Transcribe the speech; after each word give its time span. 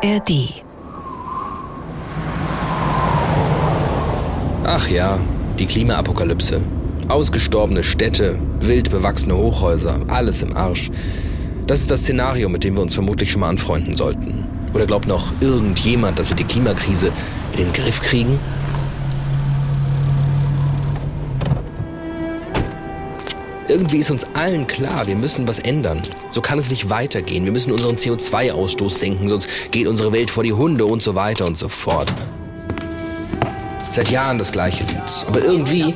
ARD. 0.00 0.62
Ach 4.64 4.88
ja, 4.88 5.18
die 5.58 5.66
Klimaapokalypse. 5.66 6.60
Ausgestorbene 7.08 7.82
Städte, 7.82 8.38
wild 8.60 8.90
bewachsene 8.90 9.36
Hochhäuser, 9.36 9.98
alles 10.06 10.42
im 10.42 10.56
Arsch. 10.56 10.90
Das 11.66 11.80
ist 11.80 11.90
das 11.90 12.02
Szenario, 12.02 12.48
mit 12.48 12.62
dem 12.62 12.76
wir 12.76 12.82
uns 12.82 12.94
vermutlich 12.94 13.32
schon 13.32 13.40
mal 13.40 13.48
anfreunden 13.48 13.96
sollten. 13.96 14.46
Oder 14.72 14.86
glaubt 14.86 15.08
noch 15.08 15.32
irgendjemand, 15.40 16.18
dass 16.18 16.28
wir 16.28 16.36
die 16.36 16.44
Klimakrise 16.44 17.10
in 17.54 17.64
den 17.64 17.72
Griff 17.72 18.00
kriegen? 18.00 18.38
Irgendwie 23.66 23.98
ist 23.98 24.12
uns 24.12 24.24
allen 24.34 24.66
klar, 24.68 25.06
wir 25.08 25.16
müssen 25.16 25.48
was 25.48 25.58
ändern. 25.58 26.02
So 26.38 26.42
kann 26.42 26.60
es 26.60 26.70
nicht 26.70 26.88
weitergehen. 26.88 27.44
Wir 27.44 27.50
müssen 27.50 27.72
unseren 27.72 27.96
CO2-Ausstoß 27.96 28.90
senken, 28.90 29.28
sonst 29.28 29.48
geht 29.72 29.88
unsere 29.88 30.12
Welt 30.12 30.30
vor 30.30 30.44
die 30.44 30.52
Hunde 30.52 30.86
und 30.86 31.02
so 31.02 31.16
weiter 31.16 31.44
und 31.44 31.58
so 31.58 31.68
fort. 31.68 32.06
Seit 33.92 34.08
Jahren 34.10 34.38
das 34.38 34.52
gleiche 34.52 34.84
Lied. 34.84 35.26
Aber 35.26 35.42
irgendwie 35.42 35.94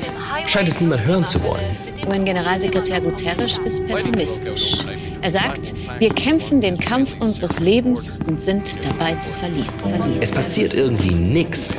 scheint 0.49 0.69
es 0.69 0.81
niemand 0.81 1.05
hören 1.05 1.25
zu 1.29 1.41
wollen. 1.45 1.63
UN-Generalsekretär 2.09 3.01
Guterres 3.03 3.61
ist 3.65 3.87
pessimistisch. 3.87 4.79
Er 5.21 5.31
sagt, 5.31 5.75
wir 6.01 6.11
kämpfen 6.11 6.61
den 6.61 6.77
Kampf 6.77 7.15
unseres 7.21 7.61
Lebens 7.61 8.19
und 8.27 8.41
sind 8.41 8.85
dabei 8.85 9.15
zu 9.15 9.31
verlieren. 9.31 10.19
Es 10.21 10.33
passiert 10.33 10.75
irgendwie 10.75 11.15
nichts. 11.15 11.77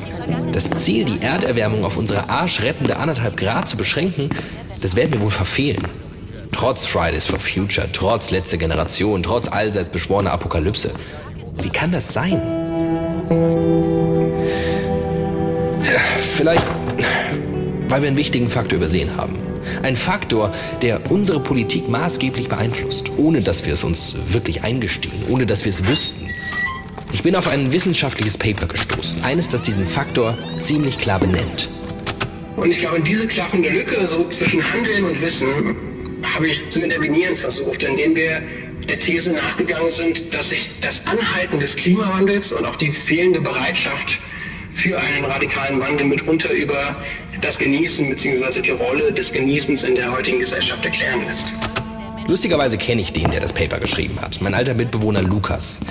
Das 0.54 0.70
Ziel, 0.70 1.04
die 1.04 1.22
Erderwärmung 1.22 1.84
auf 1.84 1.98
unsere 1.98 2.30
arschrettende 2.30 2.96
anderthalb 2.96 3.36
Grad 3.36 3.68
zu 3.68 3.76
beschränken, 3.76 4.30
das 4.80 4.96
werden 4.96 5.12
wir 5.12 5.20
wohl 5.20 5.32
verfehlen. 5.32 5.84
Trotz 6.54 6.86
Fridays 6.86 7.26
for 7.26 7.40
Future, 7.40 7.90
trotz 7.92 8.32
letzter 8.32 8.58
Generation, 8.58 9.22
trotz 9.22 9.50
allseits 9.50 9.90
beschworener 9.90 10.32
Apokalypse. 10.32 10.92
Wie 11.62 11.70
kann 11.70 11.92
das 11.92 12.14
sein? 12.14 12.42
Vielleicht, 16.38 16.64
weil 17.90 18.02
wir 18.02 18.08
einen 18.08 18.18
wichtigen 18.18 18.50
Faktor 18.50 18.78
übersehen 18.78 19.18
haben. 19.18 19.38
Ein 19.82 19.98
Faktor, 19.98 20.52
der 20.82 21.12
unsere 21.12 21.40
Politik 21.40 21.90
maßgeblich 21.90 22.48
beeinflusst, 22.48 23.12
ohne 23.18 23.42
dass 23.42 23.66
wir 23.66 23.74
es 23.74 23.84
uns 23.84 24.16
wirklich 24.30 24.64
eingestehen, 24.64 25.24
ohne 25.30 25.46
dass 25.46 25.66
wir 25.66 25.72
es 25.72 25.88
wüssten. 25.88 26.30
Ich 27.12 27.24
bin 27.24 27.36
auf 27.36 27.48
ein 27.48 27.72
wissenschaftliches 27.72 28.38
Paper 28.38 28.68
gestoßen, 28.68 29.24
eines, 29.24 29.50
das 29.50 29.64
diesen 29.64 29.88
Faktor 29.88 30.38
ziemlich 30.60 30.98
klar 30.98 31.20
benennt. 31.20 31.70
Und 32.56 32.70
ich 32.70 32.80
glaube, 32.80 33.02
diese 33.02 33.28
klaffende 33.28 33.70
Lücke 33.70 34.06
so 34.08 34.28
zwischen 34.30 34.62
Handeln 34.72 35.06
und 35.06 35.22
Wissen 35.22 35.93
habe 36.24 36.48
ich 36.48 36.70
zu 36.70 36.82
intervenieren 36.82 37.36
versucht, 37.36 37.84
indem 37.84 38.16
wir 38.16 38.42
der 38.88 39.00
These 39.00 39.34
nachgegangen 39.34 39.90
sind, 39.90 40.34
dass 40.34 40.50
sich 40.50 40.70
das 40.82 41.08
Anhalten 41.08 41.60
des 41.60 41.76
Klimawandels 41.76 42.54
und 42.54 42.66
auch 42.66 42.76
die 42.76 42.92
fehlende 42.92 43.42
Bereitschaft 43.42 44.20
für 44.72 45.00
einen 45.00 45.26
radikalen 45.26 45.82
Wandel 45.82 46.08
mitunter 46.08 46.52
über 46.52 46.96
das 47.42 47.60
Genießen 47.60 48.10
bzw. 48.10 48.62
die 48.62 48.72
Rolle 48.72 49.12
des 49.12 49.32
Genießens 49.32 49.84
in 49.84 49.96
der 49.96 50.12
heutigen 50.12 50.40
Gesellschaft 50.40 50.84
erklären 50.84 51.26
lässt. 51.26 51.54
Lustigerweise 52.28 52.78
kenne 52.78 53.02
ich 53.02 53.14
den, 53.14 53.30
der 53.32 53.42
das 53.42 53.54
Paper 53.54 53.80
geschrieben 53.80 54.20
hat. 54.22 54.42
Mein 54.42 54.54
alter 54.54 54.74
Mitbewohner 54.74 55.22
Lukas. 55.22 55.82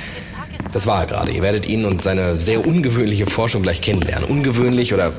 Das 0.73 0.87
war 0.87 1.03
er 1.03 1.07
gerade. 1.07 1.33
Ihr 1.33 1.43
werdet 1.43 1.67
ihn 1.67 1.85
und 1.85 2.01
seine 2.01 2.39
sehr 2.39 2.67
ungewöhnliche 2.67 3.27
Forschung 3.27 3.63
gleich 3.63 3.83
kennenlernen. 3.83 4.29
Ungewöhnlich 4.29 4.95
oder 4.95 5.13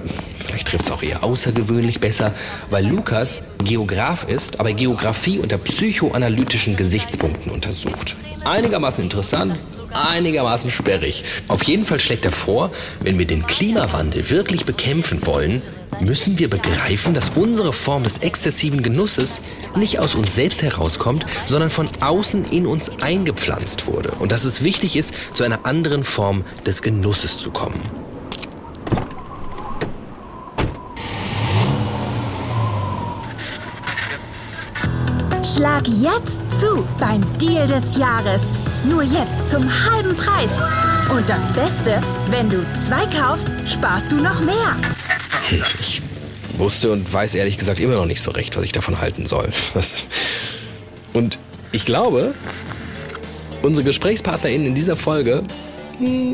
vielleicht 0.53 0.67
trifft 0.67 0.85
es 0.85 0.91
auch 0.91 1.01
eher 1.01 1.23
außergewöhnlich 1.23 1.99
besser, 1.99 2.31
weil 2.69 2.85
Lukas 2.85 3.41
Geograf 3.63 4.27
ist, 4.27 4.59
aber 4.59 4.73
Geografie 4.73 5.39
unter 5.39 5.57
psychoanalytischen 5.57 6.75
Gesichtspunkten 6.75 7.51
untersucht. 7.51 8.15
Einigermaßen 8.45 9.03
interessant, 9.03 9.55
einigermaßen 9.93 10.69
sperrig. 10.69 11.23
Auf 11.47 11.63
jeden 11.63 11.85
Fall 11.85 11.99
schlägt 11.99 12.25
er 12.25 12.31
vor, 12.31 12.71
wenn 13.01 13.17
wir 13.17 13.25
den 13.25 13.47
Klimawandel 13.47 14.29
wirklich 14.29 14.65
bekämpfen 14.65 15.25
wollen, 15.25 15.63
müssen 15.99 16.37
wir 16.37 16.49
begreifen, 16.51 17.15
dass 17.15 17.29
unsere 17.29 17.73
Form 17.73 18.03
des 18.03 18.19
exzessiven 18.19 18.83
Genusses 18.83 19.41
nicht 19.75 19.99
aus 19.99 20.13
uns 20.13 20.35
selbst 20.35 20.61
herauskommt, 20.61 21.25
sondern 21.47 21.71
von 21.71 21.89
außen 21.99 22.45
in 22.51 22.67
uns 22.67 22.91
eingepflanzt 23.01 23.87
wurde 23.87 24.11
und 24.19 24.31
dass 24.31 24.43
es 24.43 24.63
wichtig 24.63 24.97
ist, 24.97 25.15
zu 25.33 25.43
einer 25.43 25.65
anderen 25.65 26.03
Form 26.03 26.43
des 26.65 26.83
Genusses 26.83 27.39
zu 27.39 27.49
kommen. 27.49 28.02
Schlag 35.53 35.87
jetzt 35.87 36.59
zu 36.59 36.83
beim 36.99 37.21
Deal 37.37 37.67
des 37.67 37.95
Jahres. 37.97 38.41
Nur 38.85 39.03
jetzt 39.03 39.49
zum 39.49 39.63
halben 39.85 40.15
Preis. 40.15 40.49
Und 41.15 41.29
das 41.29 41.47
Beste, 41.53 42.01
wenn 42.31 42.49
du 42.49 42.65
zwei 42.87 43.05
kaufst, 43.05 43.47
sparst 43.67 44.11
du 44.11 44.15
noch 44.15 44.39
mehr. 44.41 44.75
Ich 45.79 46.01
wusste 46.57 46.91
und 46.91 47.11
weiß 47.11 47.35
ehrlich 47.35 47.59
gesagt 47.59 47.79
immer 47.79 47.95
noch 47.95 48.07
nicht 48.07 48.21
so 48.21 48.31
recht, 48.31 48.57
was 48.57 48.65
ich 48.65 48.71
davon 48.71 48.99
halten 48.99 49.27
soll. 49.27 49.49
Und 51.13 51.37
ich 51.71 51.85
glaube, 51.85 52.33
unsere 53.61 53.85
GesprächspartnerInnen 53.85 54.65
in 54.65 54.75
dieser 54.75 54.95
Folge 54.95 55.43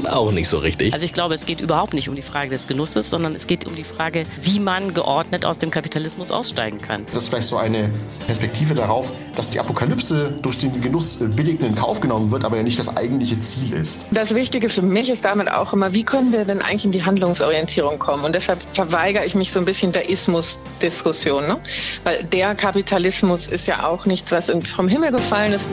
auch 0.09 0.31
nicht 0.31 0.49
so 0.49 0.57
richtig. 0.57 0.93
Also 0.93 1.05
ich 1.05 1.13
glaube, 1.13 1.33
es 1.33 1.45
geht 1.45 1.61
überhaupt 1.61 1.93
nicht 1.93 2.09
um 2.09 2.15
die 2.15 2.21
Frage 2.21 2.49
des 2.49 2.67
Genusses, 2.67 3.09
sondern 3.09 3.35
es 3.35 3.47
geht 3.47 3.65
um 3.65 3.75
die 3.75 3.83
Frage, 3.83 4.25
wie 4.41 4.59
man 4.59 4.93
geordnet 4.93 5.45
aus 5.45 5.57
dem 5.57 5.71
Kapitalismus 5.71 6.31
aussteigen 6.31 6.81
kann. 6.81 7.05
Das 7.07 7.17
ist 7.17 7.29
vielleicht 7.29 7.47
so 7.47 7.57
eine 7.57 7.91
Perspektive 8.25 8.75
darauf, 8.75 9.11
dass 9.35 9.49
die 9.49 9.59
Apokalypse 9.59 10.33
durch 10.41 10.57
den 10.57 10.81
Genuss 10.81 11.17
billig 11.19 11.61
in 11.61 11.75
Kauf 11.75 11.99
genommen 12.01 12.31
wird, 12.31 12.45
aber 12.45 12.57
ja 12.57 12.63
nicht 12.63 12.79
das 12.79 12.95
eigentliche 12.97 13.39
Ziel 13.39 13.73
ist. 13.73 13.99
Das 14.11 14.35
Wichtige 14.35 14.69
für 14.69 14.81
mich 14.81 15.09
ist 15.09 15.25
damit 15.25 15.49
auch 15.49 15.73
immer, 15.73 15.93
wie 15.93 16.03
können 16.03 16.31
wir 16.31 16.45
denn 16.45 16.61
eigentlich 16.61 16.85
in 16.85 16.91
die 16.91 17.05
Handlungsorientierung 17.05 17.99
kommen? 17.99 18.23
Und 18.23 18.35
deshalb 18.35 18.59
verweigere 18.73 19.25
ich 19.25 19.35
mich 19.35 19.51
so 19.51 19.59
ein 19.59 19.65
bisschen 19.65 19.91
der 19.91 20.09
Ismus-Diskussion. 20.09 21.47
Ne? 21.47 21.57
Weil 22.03 22.23
der 22.23 22.55
Kapitalismus 22.55 23.47
ist 23.47 23.67
ja 23.67 23.87
auch 23.87 24.05
nichts, 24.05 24.31
was 24.31 24.51
vom 24.67 24.87
Himmel 24.87 25.11
gefallen 25.11 25.53
ist. 25.53 25.67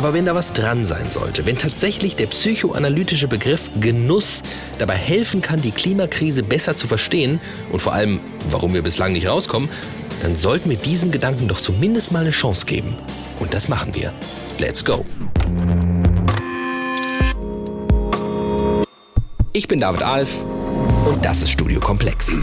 Aber 0.00 0.14
wenn 0.14 0.24
da 0.24 0.34
was 0.34 0.54
dran 0.54 0.86
sein 0.86 1.10
sollte, 1.10 1.44
wenn 1.44 1.58
tatsächlich 1.58 2.16
der 2.16 2.24
psychoanalytische 2.24 3.28
Begriff 3.28 3.70
Genuss 3.80 4.42
dabei 4.78 4.94
helfen 4.94 5.42
kann, 5.42 5.60
die 5.60 5.72
Klimakrise 5.72 6.42
besser 6.42 6.74
zu 6.74 6.86
verstehen 6.86 7.38
und 7.70 7.82
vor 7.82 7.92
allem, 7.92 8.18
warum 8.48 8.72
wir 8.72 8.80
bislang 8.80 9.12
nicht 9.12 9.28
rauskommen, 9.28 9.68
dann 10.22 10.36
sollten 10.36 10.70
wir 10.70 10.78
diesem 10.78 11.10
Gedanken 11.10 11.48
doch 11.48 11.60
zumindest 11.60 12.12
mal 12.12 12.20
eine 12.20 12.30
Chance 12.30 12.64
geben. 12.64 12.96
Und 13.40 13.52
das 13.52 13.68
machen 13.68 13.94
wir. 13.94 14.14
Let's 14.56 14.82
go. 14.82 15.04
Ich 19.52 19.68
bin 19.68 19.80
David 19.80 20.02
Alf 20.02 20.30
und 21.04 21.22
das 21.26 21.42
ist 21.42 21.50
Studio 21.50 21.78
Komplex. 21.78 22.38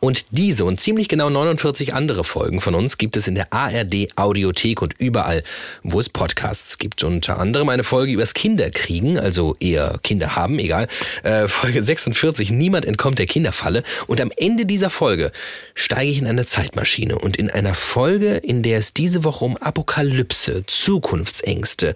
Und 0.00 0.26
diese 0.30 0.64
und 0.64 0.80
ziemlich 0.80 1.08
genau 1.08 1.28
49 1.28 1.92
andere 1.92 2.24
Folgen 2.24 2.62
von 2.62 2.74
uns 2.74 2.96
gibt 2.96 3.16
es 3.16 3.28
in 3.28 3.34
der 3.34 3.52
ARD 3.52 4.08
Audiothek 4.16 4.80
und 4.80 4.94
überall, 4.98 5.42
wo 5.82 6.00
es 6.00 6.08
Podcasts 6.08 6.78
gibt. 6.78 7.04
Unter 7.04 7.38
anderem 7.38 7.68
eine 7.68 7.84
Folge 7.84 8.12
übers 8.12 8.32
Kinderkriegen, 8.32 9.18
also 9.18 9.56
eher 9.60 10.00
Kinder 10.02 10.36
haben, 10.36 10.58
egal. 10.58 10.88
Äh, 11.22 11.48
Folge 11.48 11.82
46, 11.82 12.50
Niemand 12.50 12.86
entkommt 12.86 13.18
der 13.18 13.26
Kinderfalle. 13.26 13.82
Und 14.06 14.22
am 14.22 14.32
Ende 14.34 14.64
dieser 14.64 14.88
Folge 14.88 15.32
steige 15.74 16.10
ich 16.10 16.18
in 16.18 16.26
eine 16.26 16.46
Zeitmaschine 16.46 17.18
und 17.18 17.36
in 17.36 17.50
einer 17.50 17.74
Folge, 17.74 18.38
in 18.38 18.62
der 18.62 18.78
es 18.78 18.94
diese 18.94 19.22
Woche 19.22 19.44
um 19.44 19.58
Apokalypse, 19.58 20.64
Zukunftsängste, 20.66 21.94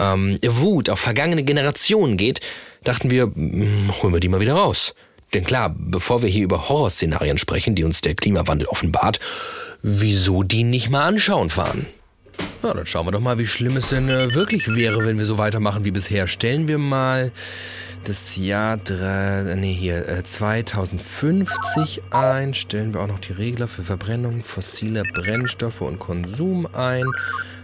ähm, 0.00 0.38
Wut 0.44 0.90
auf 0.90 0.98
vergangene 0.98 1.44
Generationen 1.44 2.16
geht, 2.16 2.40
dachten 2.82 3.12
wir, 3.12 3.24
hm, 3.24 3.92
holen 4.02 4.12
wir 4.12 4.20
die 4.20 4.28
mal 4.28 4.40
wieder 4.40 4.54
raus. 4.54 4.92
Denn 5.34 5.44
klar, 5.44 5.74
bevor 5.76 6.22
wir 6.22 6.28
hier 6.28 6.44
über 6.44 6.68
Horrorszenarien 6.68 7.38
sprechen, 7.38 7.74
die 7.74 7.84
uns 7.84 8.00
der 8.00 8.14
Klimawandel 8.14 8.68
offenbart, 8.68 9.18
wieso 9.82 10.42
die 10.42 10.64
nicht 10.64 10.90
mal 10.90 11.06
anschauen 11.06 11.50
fahren? 11.50 11.86
Na, 12.62 12.72
dann 12.72 12.86
schauen 12.86 13.06
wir 13.06 13.12
doch 13.12 13.20
mal, 13.20 13.38
wie 13.38 13.46
schlimm 13.46 13.76
es 13.76 13.90
denn 13.90 14.08
äh, 14.08 14.34
wirklich 14.34 14.74
wäre, 14.74 15.04
wenn 15.04 15.18
wir 15.18 15.26
so 15.26 15.36
weitermachen 15.36 15.84
wie 15.84 15.90
bisher. 15.90 16.26
Stellen 16.26 16.68
wir 16.68 16.78
mal 16.78 17.32
das 18.04 18.36
Jahr 18.36 18.76
drei, 18.76 19.54
nee, 19.56 19.74
hier, 19.74 20.08
äh, 20.08 20.22
2050 20.22 22.02
ein. 22.10 22.54
Stellen 22.54 22.94
wir 22.94 23.00
auch 23.00 23.08
noch 23.08 23.18
die 23.18 23.32
Regler 23.32 23.68
für 23.68 23.82
Verbrennung 23.82 24.42
fossiler 24.44 25.02
Brennstoffe 25.14 25.80
und 25.80 25.98
Konsum 25.98 26.66
ein. 26.72 27.04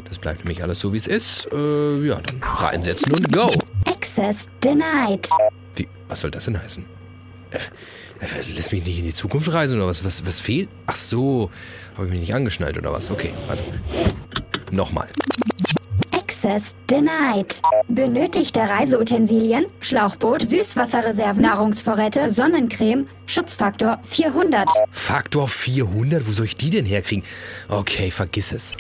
Das 0.08 0.18
bleibt 0.18 0.44
nämlich 0.44 0.62
alles 0.62 0.80
so, 0.80 0.92
wie 0.92 0.98
es 0.98 1.06
ist. 1.06 1.48
Äh, 1.52 2.06
ja, 2.06 2.20
dann 2.20 2.42
reinsetzen 2.42 3.12
und 3.12 3.32
go. 3.32 3.50
Access 3.86 4.48
denied. 4.62 5.28
Wie, 5.76 5.86
was 6.08 6.20
soll 6.20 6.30
das 6.30 6.44
denn 6.46 6.60
heißen? 6.60 6.99
Lass 8.54 8.70
mich 8.70 8.84
nicht 8.84 8.98
in 8.98 9.04
die 9.04 9.14
Zukunft 9.14 9.52
reisen 9.52 9.78
oder 9.78 9.88
was? 9.88 10.04
Was, 10.04 10.26
was 10.26 10.40
fehlt? 10.40 10.68
Ach 10.86 10.96
so, 10.96 11.50
habe 11.94 12.06
ich 12.06 12.10
mich 12.10 12.20
nicht 12.20 12.34
angeschnallt 12.34 12.76
oder 12.76 12.92
was? 12.92 13.10
Okay, 13.10 13.30
also 13.48 13.62
nochmal. 14.70 15.08
Access 16.12 16.74
denied. 16.88 17.60
Benötigte 17.88 18.60
Reiseutensilien, 18.60 19.66
Schlauchboot, 19.80 20.48
Süßwasserreserven, 20.48 21.42
Nahrungsvorräte, 21.42 22.30
Sonnencreme, 22.30 23.08
Schutzfaktor 23.26 24.00
400. 24.04 24.68
Faktor 24.90 25.48
400? 25.48 26.26
Wo 26.26 26.30
soll 26.30 26.46
ich 26.46 26.56
die 26.56 26.70
denn 26.70 26.86
herkriegen? 26.86 27.24
Okay, 27.68 28.10
vergiss 28.10 28.52
es. 28.52 28.76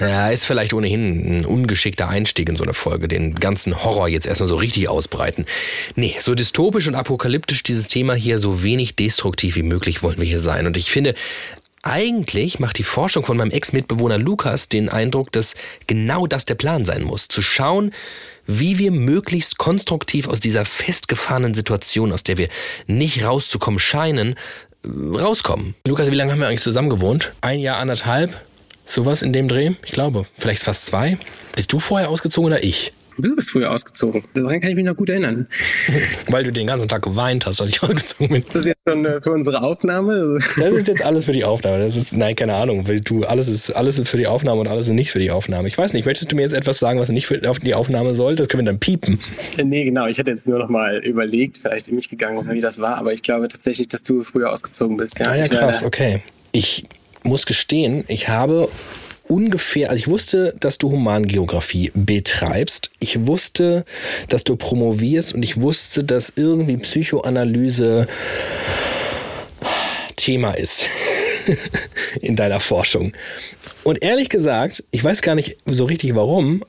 Ja, 0.00 0.30
ist 0.30 0.44
vielleicht 0.44 0.74
ohnehin 0.74 1.38
ein 1.38 1.46
ungeschickter 1.46 2.08
Einstieg 2.08 2.48
in 2.48 2.56
so 2.56 2.64
eine 2.64 2.74
Folge, 2.74 3.06
den 3.06 3.36
ganzen 3.36 3.84
Horror 3.84 4.08
jetzt 4.08 4.26
erstmal 4.26 4.48
so 4.48 4.56
richtig 4.56 4.88
ausbreiten. 4.88 5.46
Nee, 5.94 6.16
so 6.18 6.34
dystopisch 6.34 6.88
und 6.88 6.96
apokalyptisch 6.96 7.62
dieses 7.62 7.88
Thema 7.88 8.14
hier, 8.14 8.40
so 8.40 8.64
wenig 8.64 8.96
destruktiv 8.96 9.54
wie 9.54 9.62
möglich 9.62 10.02
wollen 10.02 10.18
wir 10.18 10.26
hier 10.26 10.40
sein. 10.40 10.66
Und 10.66 10.76
ich 10.76 10.90
finde, 10.90 11.14
eigentlich 11.82 12.58
macht 12.58 12.78
die 12.78 12.82
Forschung 12.82 13.24
von 13.24 13.36
meinem 13.36 13.52
Ex-Mitbewohner 13.52 14.18
Lukas 14.18 14.68
den 14.68 14.88
Eindruck, 14.88 15.30
dass 15.30 15.54
genau 15.86 16.26
das 16.26 16.44
der 16.44 16.56
Plan 16.56 16.84
sein 16.84 17.02
muss. 17.02 17.28
Zu 17.28 17.40
schauen, 17.40 17.92
wie 18.46 18.78
wir 18.78 18.90
möglichst 18.90 19.58
konstruktiv 19.58 20.26
aus 20.26 20.40
dieser 20.40 20.64
festgefahrenen 20.64 21.54
Situation, 21.54 22.10
aus 22.12 22.24
der 22.24 22.36
wir 22.36 22.48
nicht 22.88 23.24
rauszukommen 23.24 23.78
scheinen, 23.78 24.34
rauskommen. 24.84 25.74
Lukas, 25.86 26.10
wie 26.10 26.16
lange 26.16 26.32
haben 26.32 26.40
wir 26.40 26.48
eigentlich 26.48 26.62
zusammen 26.62 26.90
gewohnt? 26.90 27.32
Ein 27.42 27.60
Jahr, 27.60 27.78
anderthalb? 27.78 28.40
Sowas 28.84 29.22
in 29.22 29.32
dem 29.32 29.48
Dreh? 29.48 29.72
Ich 29.84 29.92
glaube, 29.92 30.26
vielleicht 30.34 30.62
fast 30.62 30.86
zwei. 30.86 31.18
Bist 31.54 31.72
du 31.72 31.78
vorher 31.78 32.10
ausgezogen 32.10 32.46
oder 32.46 32.62
ich? 32.62 32.92
Du 33.16 33.36
bist 33.36 33.52
früher 33.52 33.70
ausgezogen. 33.70 34.24
Daran 34.34 34.60
kann 34.60 34.70
ich 34.70 34.76
mich 34.76 34.84
noch 34.84 34.96
gut 34.96 35.08
erinnern. 35.08 35.46
Weil 36.28 36.42
du 36.42 36.52
den 36.52 36.66
ganzen 36.66 36.88
Tag 36.88 37.02
geweint 37.02 37.46
hast, 37.46 37.60
als 37.60 37.70
ich 37.70 37.82
ausgezogen 37.82 38.28
bin. 38.28 38.42
Ist 38.42 38.54
das 38.54 38.66
jetzt 38.66 38.80
schon 38.86 39.04
äh, 39.04 39.20
für 39.20 39.30
unsere 39.30 39.62
Aufnahme? 39.62 40.38
Das 40.56 40.74
ist 40.74 40.88
jetzt 40.88 41.04
alles 41.04 41.26
für 41.26 41.32
die 41.32 41.44
Aufnahme. 41.44 41.78
Das 41.78 41.96
ist, 41.96 42.12
nein, 42.12 42.34
keine 42.34 42.54
Ahnung, 42.54 42.88
weil 42.88 43.00
du, 43.00 43.24
alles 43.24 43.48
ist, 43.48 43.70
alles 43.70 43.98
ist 43.98 44.08
für 44.08 44.16
die 44.16 44.26
Aufnahme 44.26 44.60
und 44.60 44.68
alles 44.68 44.88
ist 44.88 44.94
nicht 44.94 45.12
für 45.12 45.20
die 45.20 45.30
Aufnahme. 45.30 45.68
Ich 45.68 45.78
weiß 45.78 45.92
nicht, 45.92 46.06
möchtest 46.06 46.32
du 46.32 46.36
mir 46.36 46.42
jetzt 46.42 46.54
etwas 46.54 46.78
sagen, 46.78 46.98
was 46.98 47.08
nicht 47.08 47.26
für 47.26 47.38
die 47.38 47.74
Aufnahme 47.74 48.14
soll? 48.14 48.34
Das 48.34 48.48
können 48.48 48.64
wir 48.64 48.72
dann 48.72 48.80
piepen. 48.80 49.20
Äh, 49.56 49.64
nee, 49.64 49.84
genau. 49.84 50.06
Ich 50.06 50.18
hätte 50.18 50.32
jetzt 50.32 50.48
nur 50.48 50.58
noch 50.58 50.68
mal 50.68 50.98
überlegt, 50.98 51.58
vielleicht 51.58 51.88
in 51.88 51.94
mich 51.94 52.08
gegangen, 52.08 52.48
wie 52.50 52.60
das 52.60 52.80
war, 52.80 52.96
aber 52.96 53.12
ich 53.12 53.22
glaube 53.22 53.46
tatsächlich, 53.48 53.88
dass 53.88 54.02
du 54.02 54.22
früher 54.22 54.50
ausgezogen 54.50 54.96
bist. 54.96 55.20
Ja, 55.20 55.28
ah, 55.28 55.36
ja, 55.36 55.48
krass, 55.48 55.84
okay. 55.84 56.22
Ich 56.50 56.84
muss 57.24 57.46
gestehen, 57.46 58.04
ich 58.08 58.28
habe 58.28 58.68
ungefähr, 59.28 59.90
also 59.90 59.98
ich 59.98 60.08
wusste, 60.08 60.54
dass 60.60 60.78
du 60.78 60.90
Humangeografie 60.90 61.90
betreibst. 61.94 62.90
Ich 63.00 63.26
wusste, 63.26 63.84
dass 64.28 64.44
du 64.44 64.56
promovierst 64.56 65.34
und 65.34 65.42
ich 65.42 65.60
wusste, 65.60 66.04
dass 66.04 66.32
irgendwie 66.36 66.76
Psychoanalyse 66.76 68.06
Thema 70.16 70.52
ist 70.52 70.86
in 72.20 72.36
deiner 72.36 72.60
Forschung. 72.60 73.12
Und 73.82 74.02
ehrlich 74.02 74.28
gesagt, 74.28 74.84
ich 74.90 75.02
weiß 75.02 75.22
gar 75.22 75.34
nicht 75.34 75.58
so 75.66 75.84
richtig 75.84 76.14
warum, 76.14 76.62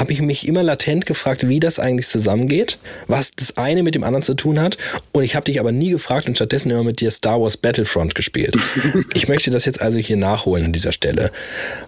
habe 0.00 0.12
ich 0.12 0.20
mich 0.20 0.46
immer 0.46 0.62
latent 0.62 1.06
gefragt, 1.06 1.48
wie 1.48 1.60
das 1.60 1.78
eigentlich 1.78 2.08
zusammengeht, 2.08 2.78
was 3.06 3.32
das 3.32 3.56
eine 3.56 3.82
mit 3.82 3.94
dem 3.94 4.04
anderen 4.04 4.22
zu 4.22 4.34
tun 4.34 4.60
hat. 4.60 4.76
Und 5.12 5.24
ich 5.24 5.36
habe 5.36 5.44
dich 5.44 5.60
aber 5.60 5.72
nie 5.72 5.90
gefragt 5.90 6.26
und 6.28 6.36
stattdessen 6.36 6.70
immer 6.70 6.84
mit 6.84 7.00
dir 7.00 7.10
Star 7.10 7.40
Wars 7.40 7.56
Battlefront 7.56 8.14
gespielt. 8.14 8.56
ich 9.14 9.28
möchte 9.28 9.50
das 9.50 9.64
jetzt 9.64 9.80
also 9.80 9.98
hier 9.98 10.16
nachholen 10.16 10.66
an 10.66 10.72
dieser 10.72 10.92
Stelle. 10.92 11.30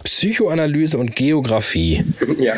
Psychoanalyse 0.05 0.99
und 0.99 1.17
Geografie. 1.17 2.05
Ja. 2.39 2.55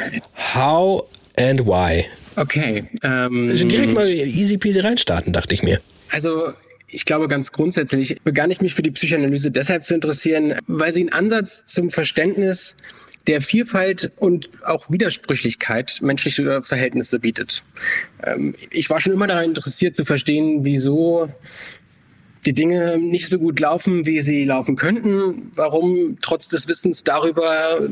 How 0.54 1.04
and 1.36 1.66
why? 1.66 2.06
Okay. 2.36 2.84
Ähm, 3.02 3.48
also 3.48 3.66
direkt 3.66 3.94
mal 3.94 4.08
easy 4.08 4.58
peasy 4.58 4.80
reinstarten, 4.80 5.32
dachte 5.32 5.54
ich 5.54 5.62
mir. 5.62 5.80
Also 6.10 6.52
ich 6.90 7.04
glaube, 7.04 7.28
ganz 7.28 7.52
grundsätzlich 7.52 8.20
begann 8.22 8.50
ich 8.50 8.60
mich 8.60 8.74
für 8.74 8.82
die 8.82 8.90
Psychoanalyse 8.90 9.50
deshalb 9.50 9.84
zu 9.84 9.94
interessieren, 9.94 10.54
weil 10.66 10.92
sie 10.92 11.00
einen 11.00 11.12
Ansatz 11.12 11.66
zum 11.66 11.90
Verständnis 11.90 12.76
der 13.28 13.42
Vielfalt 13.42 14.10
und 14.16 14.50
auch 14.64 14.90
Widersprüchlichkeit 14.90 15.98
menschlicher 16.00 16.62
Verhältnisse 16.62 17.20
bietet. 17.20 17.62
Ähm, 18.24 18.54
ich 18.70 18.90
war 18.90 19.00
schon 19.00 19.12
immer 19.12 19.26
daran 19.26 19.44
interessiert 19.44 19.94
zu 19.94 20.04
verstehen, 20.04 20.64
wieso 20.64 21.28
die 22.46 22.54
Dinge 22.54 22.98
nicht 22.98 23.28
so 23.28 23.38
gut 23.38 23.60
laufen, 23.60 24.06
wie 24.06 24.22
sie 24.22 24.44
laufen 24.44 24.76
könnten, 24.76 25.52
warum 25.54 26.16
trotz 26.22 26.48
des 26.48 26.66
Wissens 26.66 27.04
darüber, 27.04 27.88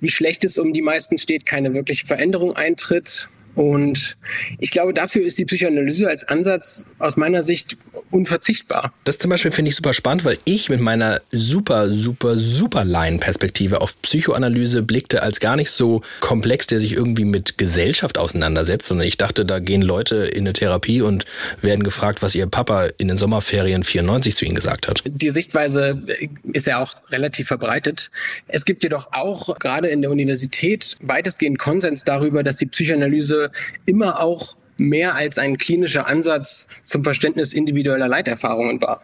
wie 0.00 0.10
schlecht 0.10 0.44
es 0.44 0.58
um 0.58 0.72
die 0.72 0.82
meisten 0.82 1.16
steht, 1.18 1.46
keine 1.46 1.72
wirkliche 1.72 2.06
Veränderung 2.06 2.54
eintritt 2.54 3.30
und 3.56 4.18
ich 4.58 4.70
glaube, 4.70 4.92
dafür 4.92 5.24
ist 5.24 5.38
die 5.38 5.46
Psychoanalyse 5.46 6.08
als 6.08 6.28
Ansatz 6.28 6.86
aus 6.98 7.16
meiner 7.16 7.42
Sicht 7.42 7.78
unverzichtbar. 8.10 8.92
Das 9.04 9.18
zum 9.18 9.30
Beispiel 9.30 9.50
finde 9.50 9.70
ich 9.70 9.76
super 9.76 9.94
spannend, 9.94 10.24
weil 10.26 10.36
ich 10.44 10.68
mit 10.68 10.80
meiner 10.80 11.22
super, 11.32 11.90
super, 11.90 12.36
super 12.36 12.84
Laienperspektive 12.84 13.80
auf 13.80 14.00
Psychoanalyse 14.02 14.82
blickte 14.82 15.22
als 15.22 15.40
gar 15.40 15.56
nicht 15.56 15.70
so 15.70 16.02
komplex, 16.20 16.66
der 16.66 16.80
sich 16.80 16.92
irgendwie 16.92 17.24
mit 17.24 17.56
Gesellschaft 17.56 18.18
auseinandersetzt, 18.18 18.86
sondern 18.86 19.08
ich 19.08 19.16
dachte, 19.16 19.46
da 19.46 19.58
gehen 19.58 19.80
Leute 19.80 20.16
in 20.16 20.40
eine 20.40 20.52
Therapie 20.52 21.00
und 21.00 21.24
werden 21.62 21.82
gefragt, 21.82 22.22
was 22.22 22.34
ihr 22.34 22.46
Papa 22.46 22.88
in 22.98 23.08
den 23.08 23.16
Sommerferien 23.16 23.84
94 23.84 24.36
zu 24.36 24.44
ihnen 24.44 24.54
gesagt 24.54 24.86
hat. 24.86 25.02
Die 25.06 25.30
Sichtweise 25.30 26.02
ist 26.42 26.66
ja 26.66 26.82
auch 26.82 26.94
relativ 27.10 27.48
verbreitet. 27.48 28.10
Es 28.48 28.66
gibt 28.66 28.82
jedoch 28.82 29.12
auch 29.12 29.58
gerade 29.58 29.88
in 29.88 30.02
der 30.02 30.10
Universität 30.10 30.98
weitestgehend 31.00 31.58
Konsens 31.58 32.04
darüber, 32.04 32.42
dass 32.42 32.56
die 32.56 32.66
Psychoanalyse 32.66 33.45
immer 33.86 34.20
auch 34.20 34.56
mehr 34.76 35.14
als 35.14 35.38
ein 35.38 35.58
klinischer 35.58 36.06
Ansatz 36.06 36.68
zum 36.84 37.02
Verständnis 37.04 37.52
individueller 37.52 38.08
Leiterfahrungen 38.08 38.80
war. 38.80 39.02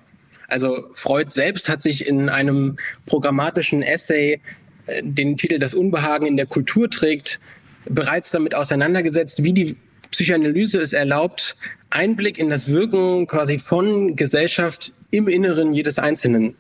Also 0.48 0.84
Freud 0.92 1.30
selbst 1.30 1.68
hat 1.68 1.82
sich 1.82 2.06
in 2.06 2.28
einem 2.28 2.76
programmatischen 3.06 3.82
Essay, 3.82 4.40
äh, 4.86 5.02
den 5.02 5.36
Titel 5.36 5.58
Das 5.58 5.72
Unbehagen 5.72 6.26
in 6.26 6.36
der 6.36 6.46
Kultur 6.46 6.90
trägt, 6.90 7.40
bereits 7.86 8.30
damit 8.30 8.54
auseinandergesetzt, 8.54 9.42
wie 9.42 9.52
die 9.52 9.76
Psychoanalyse 10.10 10.80
es 10.80 10.92
erlaubt, 10.92 11.56
Einblick 11.88 12.38
in 12.38 12.50
das 12.50 12.68
Wirken 12.68 13.26
quasi 13.26 13.58
von 13.58 14.14
Gesellschaft 14.14 14.92
im 15.10 15.26
Inneren 15.26 15.72
jedes 15.72 15.98
Einzelnen 15.98 16.54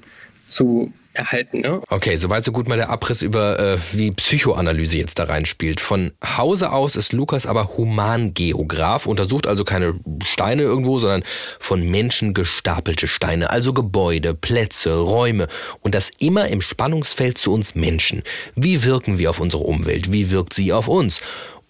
zu 0.46 0.92
erhalten. 1.14 1.60
Ne? 1.60 1.80
Okay, 1.88 2.16
soweit 2.16 2.44
so 2.44 2.52
gut 2.52 2.68
mal 2.68 2.76
der 2.76 2.90
Abriss 2.90 3.22
über 3.22 3.58
äh, 3.58 3.78
wie 3.92 4.10
Psychoanalyse 4.10 4.98
jetzt 4.98 5.18
da 5.18 5.24
reinspielt. 5.24 5.80
Von 5.80 6.12
Hause 6.36 6.72
aus 6.72 6.96
ist 6.96 7.12
Lukas 7.12 7.46
aber 7.46 7.76
Humangeograf, 7.76 9.06
untersucht 9.06 9.46
also 9.46 9.64
keine 9.64 9.94
Steine 10.24 10.62
irgendwo, 10.62 10.98
sondern 10.98 11.24
von 11.60 11.88
Menschen 11.90 12.34
gestapelte 12.34 13.08
Steine, 13.08 13.50
also 13.50 13.72
Gebäude, 13.72 14.34
Plätze, 14.34 14.98
Räume 14.98 15.48
und 15.80 15.94
das 15.94 16.10
immer 16.18 16.48
im 16.48 16.60
Spannungsfeld 16.60 17.38
zu 17.38 17.52
uns 17.52 17.74
Menschen. 17.74 18.22
Wie 18.54 18.84
wirken 18.84 19.18
wir 19.18 19.30
auf 19.30 19.40
unsere 19.40 19.62
Umwelt? 19.62 20.12
Wie 20.12 20.30
wirkt 20.30 20.54
sie 20.54 20.72
auf 20.72 20.88
uns? 20.88 21.20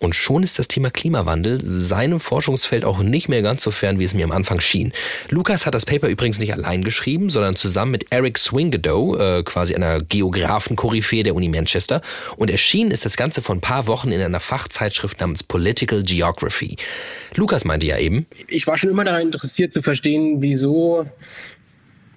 Und 0.03 0.17
schon 0.17 0.43
ist 0.43 0.59
das 0.59 0.67
Thema 0.67 0.91
Klimawandel 0.91 1.61
seinem 1.63 2.19
Forschungsfeld 2.19 2.85
auch 2.85 2.99
nicht 2.99 3.29
mehr 3.29 3.41
ganz 3.41 3.63
so 3.63 3.71
fern, 3.71 4.01
wie 4.01 4.05
es 4.05 4.15
mir 4.15 4.25
am 4.25 4.33
Anfang 4.33 4.59
schien. 4.59 4.93
Lukas 5.31 5.65
hat 5.65 5.77
das 5.77 5.87
Paper 5.87 6.09
übrigens 6.09 6.41
nicht 6.41 6.53
allein 6.53 6.83
geschrieben, 6.83 7.31
sondern 7.31 7.55
zusammen 7.55 7.93
mit 7.93 8.07
Eric 8.11 8.37
Swingadow, 8.37 9.17
äh, 9.17 9.43
quasi 9.45 9.77
einer 9.77 10.01
Geografenkoryphäe 10.01 11.23
der 11.23 11.37
Uni 11.37 11.49
Manchester. 11.49 12.03
Und 12.37 12.51
erschienen 12.51 12.91
ist 12.91 13.05
das 13.05 13.17
Ganze 13.17 13.43
vor 13.43 13.55
ein 13.55 13.61
paar 13.61 13.87
Wochen 13.87 14.11
in 14.11 14.21
einer 14.21 14.41
Fachzeitschrift 14.41 15.21
namens 15.21 15.45
Political 15.45 16.03
Geography. 16.03 16.77
Lukas 17.37 17.65
meinte 17.65 17.87
ja 17.87 17.97
eben. 17.97 18.27
Ich 18.49 18.67
war 18.67 18.79
schon 18.79 18.91
immer 18.91 19.05
daran 19.05 19.23
interessiert 19.23 19.73
zu 19.73 19.83
verstehen, 19.83 20.39
wieso 20.43 21.07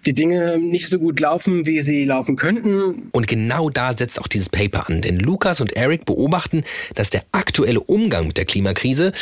die 0.06 0.14
Dinge 0.14 0.58
nicht 0.58 0.90
so 0.90 1.00
gut 1.00 1.20
laufen, 1.20 1.66
wie 1.66 1.82
sie 1.82 2.06
laufen 2.06 2.36
könnten. 2.36 3.10
Und 3.12 3.28
genau 3.28 3.70
da 3.70 3.94
setzt 3.94 4.20
auch 4.20 4.28
dieses 4.28 4.50
Paper 4.50 4.88
an, 4.88 5.02
denn 5.02 5.18
Lukas 5.18 5.62
und 5.62 5.74
Eric 5.74 6.06
beobachten, 6.06 6.64
dass 6.96 7.10
der 7.10 7.24
aktuelle 7.32 7.80
Umgang 7.80 8.28
mit 8.28 8.38
der 8.38 8.46
Klimakrise 8.46 9.14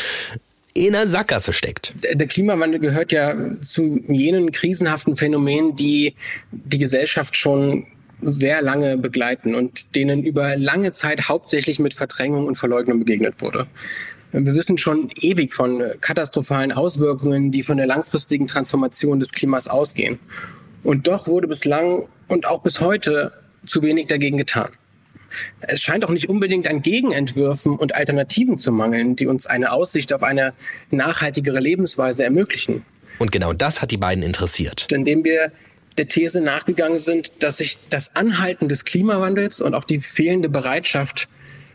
in 0.74 0.96
einer 0.96 1.08
Sackgasse 1.08 1.54
steckt. 1.54 1.94
Der 2.13 2.28
Klimawandel 2.28 2.80
gehört 2.80 3.12
ja 3.12 3.36
zu 3.62 4.02
jenen 4.08 4.52
krisenhaften 4.52 5.16
Phänomenen, 5.16 5.75
die 5.75 6.16
die 6.52 6.80
Gesellschaft 6.80 7.38
schon 7.38 7.86
sehr 8.22 8.62
lange 8.62 8.98
begleiten 8.98 9.54
und 9.54 9.96
denen 9.96 10.24
über 10.24 10.56
lange 10.56 10.94
Zeit 10.94 11.28
hauptsächlich 11.28 11.80
mit 11.80 11.94
Verdrängung 11.94 12.48
und 12.48 12.56
Verleugnung 12.56 13.00
begegnet 13.00 13.36
wurde. 13.40 13.68
Wir 14.32 14.56
wissen 14.56 14.80
schon 14.80 15.10
ewig 15.22 15.54
von 15.54 15.84
katastrophalen 16.02 16.72
Auswirkungen, 16.72 17.52
die 17.52 17.62
von 17.62 17.78
der 17.78 17.86
langfristigen 17.86 18.48
Transformation 18.48 19.20
des 19.20 19.32
Klimas 19.32 19.68
ausgehen. 19.68 20.18
Und 20.84 21.08
doch 21.08 21.28
wurde 21.28 21.48
bislang 21.48 22.08
und 22.28 22.46
auch 22.46 22.62
bis 22.62 22.82
heute 22.82 23.34
zu 23.66 23.82
wenig 23.82 24.08
dagegen 24.08 24.38
getan. 24.38 24.70
Es 25.62 25.82
scheint 25.82 26.06
auch 26.06 26.10
nicht 26.10 26.30
unbedingt 26.30 26.68
an 26.68 26.82
Gegenentwürfen 26.82 27.75
und 27.75 27.96
Alternativen 27.96 28.58
zu 28.58 28.72
mangeln, 28.72 29.16
die 29.16 29.28
uns 29.28 29.48
eine 29.48 29.72
Aussicht 29.72 30.13
auf 30.13 30.22
eine 30.22 30.54
nachhaltigere 30.92 31.60
Lebensweise 31.60 32.24
ermöglichen. 32.24 32.86
Und 33.20 33.32
genau 33.32 33.54
das 33.54 33.82
hat 33.82 33.92
die 33.92 33.98
beiden 33.98 34.24
interessiert. 34.24 34.88
Indem 34.92 35.24
wir 35.24 35.52
der 35.98 36.08
These 36.08 36.42
nachgegangen 36.42 37.00
sind, 37.00 37.32
dass 37.40 37.58
sich 37.58 37.78
das 37.90 38.16
Anhalten 38.16 38.68
des 38.68 38.86
Klimawandels 38.86 39.62
und 39.62 39.75
auch 39.75 39.84
die 39.84 40.02
fehlende 40.02 40.50
Bereitschaft 40.50 41.28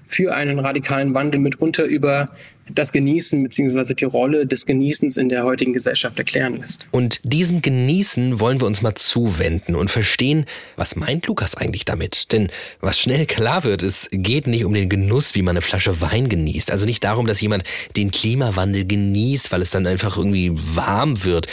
für 0.09 0.35
einen 0.35 0.59
radikalen 0.59 1.15
Wandel 1.15 1.39
mitunter 1.39 1.85
über 1.85 2.31
das 2.71 2.93
Genießen 2.93 3.43
bzw. 3.43 3.95
die 3.95 4.05
Rolle 4.05 4.47
des 4.47 4.67
Genießens 4.67 5.17
in 5.17 5.29
der 5.29 5.45
heutigen 5.45 5.73
Gesellschaft 5.73 6.19
erklären 6.19 6.59
lässt. 6.61 6.89
Und 6.91 7.21
diesem 7.23 7.63
Genießen 7.63 8.41
wollen 8.41 8.61
wir 8.61 8.67
uns 8.67 8.83
mal 8.83 8.95
zuwenden 8.95 9.75
und 9.75 9.91
verstehen, 9.91 10.47
was 10.77 10.97
meint 10.97 11.27
Lukas 11.27 11.55
eigentlich 11.55 11.85
damit? 11.85 12.33
Denn 12.33 12.51
was 12.81 12.99
schnell 12.99 13.27
klar 13.27 13.65
wird, 13.65 13.83
es 13.83 14.09
geht 14.11 14.47
nicht 14.47 14.65
um 14.65 14.75
den 14.75 14.89
Genuss, 14.89 15.35
wie 15.35 15.43
man 15.43 15.57
eine 15.57 15.63
Flasche 15.63 16.01
Wein 16.01 16.29
genießt. 16.29 16.71
Also 16.71 16.85
nicht 16.85 17.05
darum, 17.05 17.27
dass 17.27 17.41
jemand 17.41 17.65
den 17.97 18.11
Klimawandel 18.11 18.87
genießt, 18.87 19.53
weil 19.53 19.63
es 19.63 19.71
dann 19.71 19.87
einfach 19.87 20.17
irgendwie 20.17 20.53
warm 20.55 21.25
wird. 21.25 21.47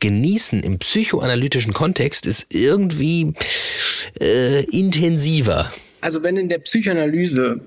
Genießen 0.00 0.62
im 0.62 0.78
psychoanalytischen 0.78 1.72
Kontext 1.72 2.26
ist 2.26 2.46
irgendwie 2.50 3.32
äh, 4.20 4.64
intensiver. 4.64 5.72
Also 6.04 6.22
wenn 6.22 6.36
in 6.36 6.50
der 6.50 6.58
Psychoanalyse 6.58 7.62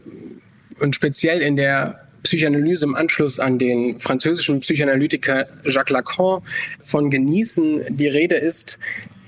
und 0.79 0.93
speziell 0.93 1.41
in 1.41 1.55
der 1.55 2.07
Psychoanalyse 2.21 2.85
im 2.85 2.93
Anschluss 2.93 3.39
an 3.39 3.57
den 3.57 3.99
französischen 3.99 4.59
Psychoanalytiker 4.59 5.47
Jacques 5.65 5.89
Lacan 5.89 6.43
von 6.79 7.09
Genießen 7.09 7.97
die 7.97 8.07
Rede 8.07 8.35
ist, 8.35 8.77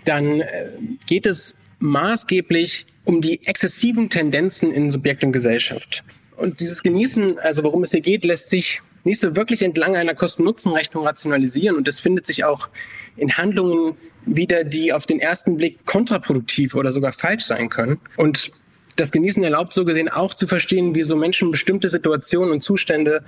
dann 0.06 0.42
äh, 0.42 0.68
geht 1.08 1.26
es 1.26 1.56
maßgeblich 1.80 2.86
um 3.04 3.20
die 3.20 3.44
exzessiven 3.48 4.12
Tendenzen 4.12 4.72
in 4.72 4.92
Subjekt 4.92 5.24
und 5.24 5.32
Gesellschaft. 5.32 6.04
Und 6.38 6.60
dieses 6.60 6.84
Genießen, 6.84 7.40
also 7.40 7.64
worum 7.64 7.84
es 7.84 7.90
hier 7.90 8.02
geht, 8.02 8.26
lässt 8.26 8.52
sich 8.52 8.84
nicht 9.06 9.22
so 9.22 9.36
wirklich 9.36 9.64
entlang 9.64 9.96
einer 9.96 10.14
Kosten-Nutzen-Rechnung 10.14 11.08
rationalisieren. 11.08 11.78
Und 11.78 11.88
das 11.88 12.00
findet 12.00 12.28
sich 12.28 12.44
auch 12.44 12.70
in 13.18 13.38
Handlungen 13.38 13.98
wieder, 14.28 14.64
die 14.64 14.94
auf 14.94 15.08
den 15.08 15.20
ersten 15.20 15.58
Blick 15.58 15.84
kontraproduktiv 15.88 16.76
oder 16.76 16.92
sogar 16.92 17.12
falsch 17.12 17.46
sein 17.46 17.70
können. 17.70 18.00
Und 18.16 18.52
das 19.00 19.12
Genießen 19.12 19.44
erlaubt 19.44 19.74
so 19.74 19.86
gesehen 19.86 20.10
auch 20.10 20.34
zu 20.34 20.46
verstehen, 20.46 20.94
wie 20.96 21.04
so 21.04 21.16
Menschen 21.16 21.52
bestimmte 21.52 21.90
Situationen 21.90 22.52
und 22.52 22.62
Zustände 22.62 23.24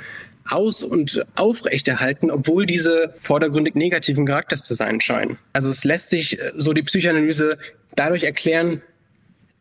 aus- 0.50 0.84
und 0.84 1.26
aufrechterhalten, 1.36 2.30
obwohl 2.30 2.66
diese 2.66 3.14
vordergründig 3.18 3.76
negativen 3.76 4.26
Charakters 4.26 4.64
zu 4.64 4.74
sein 4.74 5.00
scheinen. 5.00 5.38
Also 5.54 5.70
es 5.70 5.84
lässt 5.84 6.10
sich 6.10 6.40
äh, 6.40 6.52
so 6.56 6.74
die 6.74 6.84
Psychoanalyse 6.84 7.58
dadurch 7.96 8.24
erklären, 8.24 8.82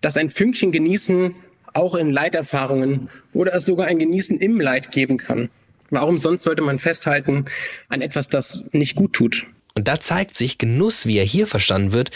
dass 0.00 0.17
ein 0.17 0.31
Fünkchen 0.31 0.73
Genießen 0.73 1.35
auch 1.75 1.95
in 1.95 2.11
Leiterfahrungen 2.11 3.09
oder 3.33 3.55
es 3.55 3.67
sogar 3.67 3.87
ein 3.87 3.99
Genießen 3.99 4.38
im 4.38 4.61
Leid 4.61 4.90
geben 4.90 5.19
kann. 5.19 5.50
Warum 5.90 6.19
sonst 6.19 6.43
sollte 6.43 6.62
man 6.62 6.79
festhalten 6.79 7.45
an 7.88 8.00
etwas, 8.00 8.29
das 8.29 8.64
nicht 8.73 8.97
gut 8.97 9.12
tut? 9.12 9.47
Und 9.75 9.87
da 9.87 10.00
zeigt 10.00 10.37
sich, 10.37 10.59
Genuss, 10.59 11.07
wie 11.07 11.19
er 11.19 11.25
hier 11.25 11.47
verstanden 11.47 11.93
wird, 11.93 12.11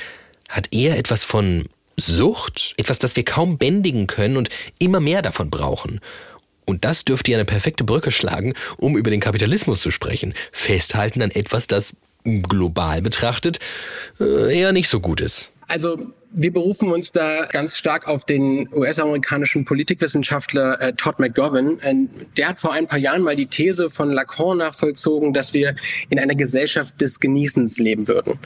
hat 0.49 0.73
eher 0.73 0.99
etwas 0.99 1.25
von 1.25 1.67
Sucht, 1.97 2.75
etwas, 2.77 2.99
das 2.99 3.17
wir 3.17 3.25
kaum 3.25 3.59
bändigen 3.59 4.07
können 4.07 4.37
und 4.37 4.49
immer 4.79 5.01
mehr 5.01 5.23
davon 5.23 5.51
brauchen. 5.51 6.01
Und 6.67 6.85
das 6.85 7.05
dürfte 7.05 7.31
ja 7.31 7.37
eine 7.37 7.45
perfekte 7.45 7.85
Brücke 7.85 8.11
schlagen, 8.11 8.55
um 8.79 8.97
über 8.97 9.11
den 9.11 9.21
Kapitalismus 9.21 9.81
zu 9.81 9.91
sprechen. 9.91 10.35
Festhalten 10.53 11.23
an 11.23 11.31
etwas, 11.31 11.67
das 11.67 11.97
global 12.25 13.03
betrachtet 13.03 13.59
äh, 14.19 14.59
eher 14.59 14.73
nicht 14.73 14.89
so 14.89 15.01
gut 15.01 15.21
ist. 15.21 15.51
Also 15.69 15.99
wir 16.37 16.53
berufen 16.53 16.91
uns 16.91 17.13
da 17.13 17.47
ganz 17.47 17.79
stark 17.79 18.09
auf 18.09 18.25
den 18.25 18.69
US-amerikanischen 18.75 19.65
Politikwissenschaftler 19.65 20.81
äh, 20.81 20.93
Todd 20.93 21.21
McGovern. 21.21 21.79
Äh, 21.81 21.95
der 22.37 22.49
hat 22.49 22.61
vor 22.61 22.73
ein 22.73 22.89
paar 22.89 22.99
Jahren 22.99 23.23
mal 23.23 23.37
die 23.37 23.47
These 23.47 23.89
von 23.89 24.11
Lacan 24.11 24.59
nachvollzogen, 24.59 25.33
dass 25.33 25.55
wir 25.55 25.77
in 26.11 26.19
einer 26.19 26.35
Gesellschaft 26.35 27.01
des 27.01 27.21
Genießens 27.21 27.79
leben 27.79 28.09
würden. 28.09 28.39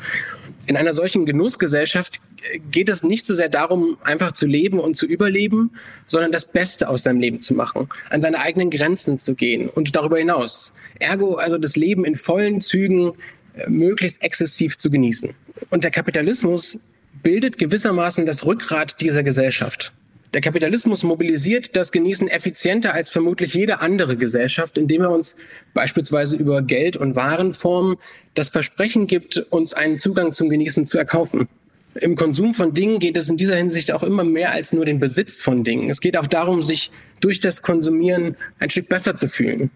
In 0.66 0.76
einer 0.76 0.92
solchen 0.92 1.24
Genussgesellschaft 1.24 2.20
äh, 2.52 2.58
geht 2.70 2.90
es 2.90 3.02
nicht 3.02 3.24
so 3.24 3.32
sehr 3.32 3.48
darum, 3.48 3.96
einfach 4.04 4.32
zu 4.32 4.46
leben 4.46 4.80
und 4.80 4.94
zu 4.94 5.06
überleben, 5.06 5.70
sondern 6.04 6.30
das 6.30 6.44
Beste 6.44 6.90
aus 6.90 7.04
seinem 7.04 7.20
Leben 7.20 7.40
zu 7.40 7.54
machen, 7.54 7.88
an 8.10 8.20
seine 8.20 8.40
eigenen 8.40 8.68
Grenzen 8.68 9.18
zu 9.18 9.34
gehen 9.34 9.66
und 9.66 9.96
darüber 9.96 10.18
hinaus. 10.18 10.74
Ergo 10.98 11.36
also 11.36 11.56
das 11.56 11.74
Leben 11.74 12.04
in 12.04 12.16
vollen 12.16 12.60
Zügen 12.60 13.12
äh, 13.54 13.70
möglichst 13.70 14.20
exzessiv 14.22 14.76
zu 14.76 14.90
genießen. 14.90 15.34
Und 15.70 15.84
der 15.84 15.90
Kapitalismus 15.90 16.78
bildet 17.22 17.58
gewissermaßen 17.58 18.26
das 18.26 18.44
Rückgrat 18.44 19.00
dieser 19.00 19.22
Gesellschaft. 19.22 19.92
Der 20.34 20.42
Kapitalismus 20.42 21.04
mobilisiert 21.04 21.74
das 21.74 21.90
Genießen 21.90 22.28
effizienter 22.28 22.92
als 22.92 23.08
vermutlich 23.08 23.54
jede 23.54 23.80
andere 23.80 24.16
Gesellschaft, 24.16 24.76
indem 24.76 25.02
er 25.02 25.10
uns 25.10 25.36
beispielsweise 25.72 26.36
über 26.36 26.60
Geld- 26.60 26.98
und 26.98 27.16
Warenformen 27.16 27.96
das 28.34 28.50
Versprechen 28.50 29.06
gibt, 29.06 29.38
uns 29.50 29.72
einen 29.72 29.98
Zugang 29.98 30.34
zum 30.34 30.50
Genießen 30.50 30.84
zu 30.84 30.98
erkaufen. 30.98 31.48
Im 31.94 32.14
Konsum 32.14 32.52
von 32.52 32.74
Dingen 32.74 32.98
geht 32.98 33.16
es 33.16 33.30
in 33.30 33.38
dieser 33.38 33.56
Hinsicht 33.56 33.90
auch 33.90 34.02
immer 34.02 34.22
mehr 34.22 34.52
als 34.52 34.74
nur 34.74 34.84
den 34.84 35.00
Besitz 35.00 35.40
von 35.40 35.64
Dingen. 35.64 35.88
Es 35.88 36.00
geht 36.00 36.16
auch 36.18 36.26
darum, 36.26 36.62
sich 36.62 36.90
durch 37.20 37.40
das 37.40 37.62
Konsumieren 37.62 38.36
ein 38.58 38.68
Stück 38.68 38.88
besser 38.88 39.16
zu 39.16 39.28
fühlen. 39.28 39.70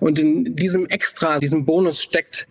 Und 0.00 0.18
in 0.18 0.56
diesem 0.56 0.86
Extra, 0.86 1.38
diesem 1.38 1.66
Bonus 1.66 2.02
steckt 2.02 2.48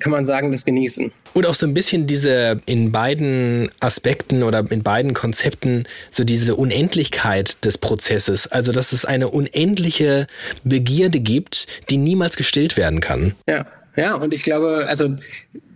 kann 0.00 0.12
man 0.12 0.24
sagen, 0.24 0.52
das 0.52 0.64
Genießen. 0.64 1.12
Und 1.34 1.46
auch 1.46 1.54
so 1.54 1.66
ein 1.66 1.74
bisschen 1.74 2.06
diese 2.06 2.60
in 2.66 2.92
beiden 2.92 3.68
Aspekten 3.80 4.42
oder 4.42 4.64
in 4.70 4.82
beiden 4.82 5.14
Konzepten 5.14 5.86
so 6.10 6.24
diese 6.24 6.56
Unendlichkeit 6.56 7.64
des 7.64 7.78
Prozesses. 7.78 8.46
Also, 8.46 8.72
dass 8.72 8.92
es 8.92 9.04
eine 9.04 9.28
unendliche 9.28 10.26
Begierde 10.64 11.20
gibt, 11.20 11.66
die 11.90 11.98
niemals 11.98 12.36
gestillt 12.36 12.76
werden 12.76 13.00
kann. 13.00 13.34
Ja, 13.46 13.66
ja, 13.96 14.14
und 14.14 14.34
ich 14.34 14.42
glaube, 14.42 14.86
also 14.88 15.16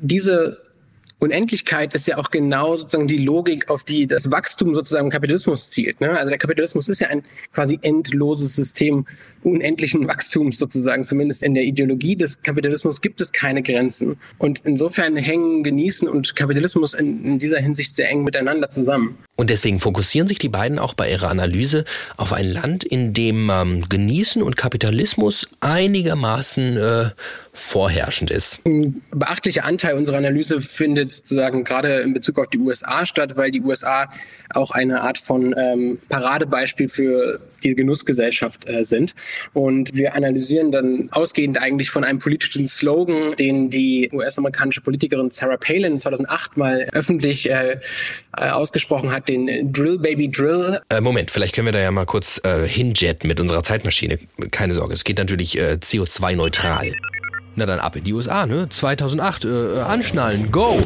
diese 0.00 0.59
Unendlichkeit 1.21 1.95
ist 1.95 2.09
ja 2.09 2.17
auch 2.17 2.31
genau 2.31 2.77
sozusagen 2.77 3.07
die 3.07 3.19
Logik, 3.19 3.69
auf 3.69 3.85
die 3.85 4.07
das 4.07 4.31
Wachstum 4.31 4.75
sozusagen 4.75 5.07
im 5.07 5.11
Kapitalismus 5.11 5.69
zielt. 5.71 6.00
Ne? 6.00 6.11
Also 6.11 6.31
der 6.31 6.39
Kapitalismus 6.39 6.89
ist 6.89 7.00
ja 7.00 7.09
ein 7.09 7.23
quasi 7.53 7.79
endloses 7.83 8.57
System 8.57 9.07
unendlichen 9.43 10.09
Wachstums 10.09 10.59
sozusagen. 10.59 11.05
Zumindest 11.05 11.43
in 11.43 11.55
der 11.55 11.65
Ideologie 11.65 12.17
des 12.17 12.43
Kapitalismus 12.43 13.00
gibt 13.03 13.21
es 13.21 13.33
keine 13.33 13.62
Grenzen. 13.62 14.17
Und 14.39 14.61
insofern 14.65 15.17
hängen 15.17 15.62
Genießen 15.62 16.09
und 16.09 16.35
Kapitalismus 16.35 16.95
in, 16.95 17.25
in 17.25 17.39
dieser 17.39 17.59
Hinsicht 17.59 17.97
sehr 17.97 18.09
eng 18.11 18.25
miteinander 18.25 18.71
zusammen. 18.71 19.19
Und 19.40 19.49
deswegen 19.49 19.80
fokussieren 19.80 20.28
sich 20.28 20.38
die 20.38 20.50
beiden 20.50 20.78
auch 20.78 20.92
bei 20.92 21.11
ihrer 21.11 21.30
Analyse 21.30 21.87
auf 22.18 22.35
ein 22.35 22.44
Land, 22.44 22.85
in 22.85 23.14
dem 23.14 23.49
ähm, 23.49 23.88
Genießen 23.88 24.42
und 24.42 24.59
Kapitalismus 24.59 25.49
einigermaßen 25.61 26.76
äh, 26.76 27.11
vorherrschend 27.54 28.30
ist. 28.30 28.61
Ein 28.66 29.00
beachtlicher 29.11 29.64
Anteil 29.64 29.94
unserer 29.94 30.18
Analyse 30.18 30.61
findet 30.61 31.14
sozusagen 31.14 31.64
gerade 31.64 32.00
in 32.00 32.12
Bezug 32.12 32.38
auf 32.38 32.49
die 32.49 32.59
USA 32.59 33.06
statt, 33.06 33.38
weil 33.38 33.50
die 33.50 33.62
USA 33.62 34.11
auch 34.52 34.73
eine 34.73 35.00
Art 35.00 35.16
von 35.16 35.54
ähm, 35.56 35.99
Paradebeispiel 36.11 36.90
für 36.90 37.40
die 37.61 37.75
Genussgesellschaft 37.75 38.69
äh, 38.69 38.83
sind. 38.83 39.14
Und 39.52 39.95
wir 39.95 40.14
analysieren 40.14 40.73
dann 40.73 41.09
ausgehend 41.12 41.59
eigentlich 41.59 41.90
von 41.90 42.05
einem 42.05 42.19
politischen 42.19 42.69
Slogan, 42.69 43.37
den 43.37 43.71
die 43.71 44.11
US-amerikanische 44.12 44.81
Politikerin 44.81 45.31
Sarah 45.31 45.57
Palin 45.57 46.00
2008 46.00 46.57
mal 46.57 46.88
öffentlich 46.93 47.50
äh, 47.50 47.79
äh, 48.37 48.49
ausgesprochen 48.49 49.12
hat, 49.12 49.29
den 49.29 49.73
Drill 49.73 49.99
Baby 49.99 50.31
Drill. 50.31 50.81
Äh, 50.88 51.00
Moment, 51.00 51.31
vielleicht 51.31 51.55
können 51.55 51.67
wir 51.67 51.73
da 51.73 51.81
ja 51.81 51.90
mal 51.90 52.07
kurz 52.07 52.40
äh, 52.45 52.67
hinjetten 52.67 53.29
mit 53.29 53.40
unserer 53.40 53.62
Zeitmaschine. 53.62 54.19
Keine 54.50 54.73
Sorge, 54.73 54.95
es 54.95 55.05
geht 55.05 55.19
natürlich 55.19 55.59
äh, 55.59 55.79
CO2-neutral. 55.81 56.93
Na 57.57 57.67
dann 57.67 57.81
ab 57.81 57.97
in 57.97 58.05
die 58.05 58.12
USA, 58.12 58.47
ne? 58.47 58.69
2008, 58.69 59.45
äh, 59.45 59.81
anschnallen, 59.81 60.50
go! 60.52 60.79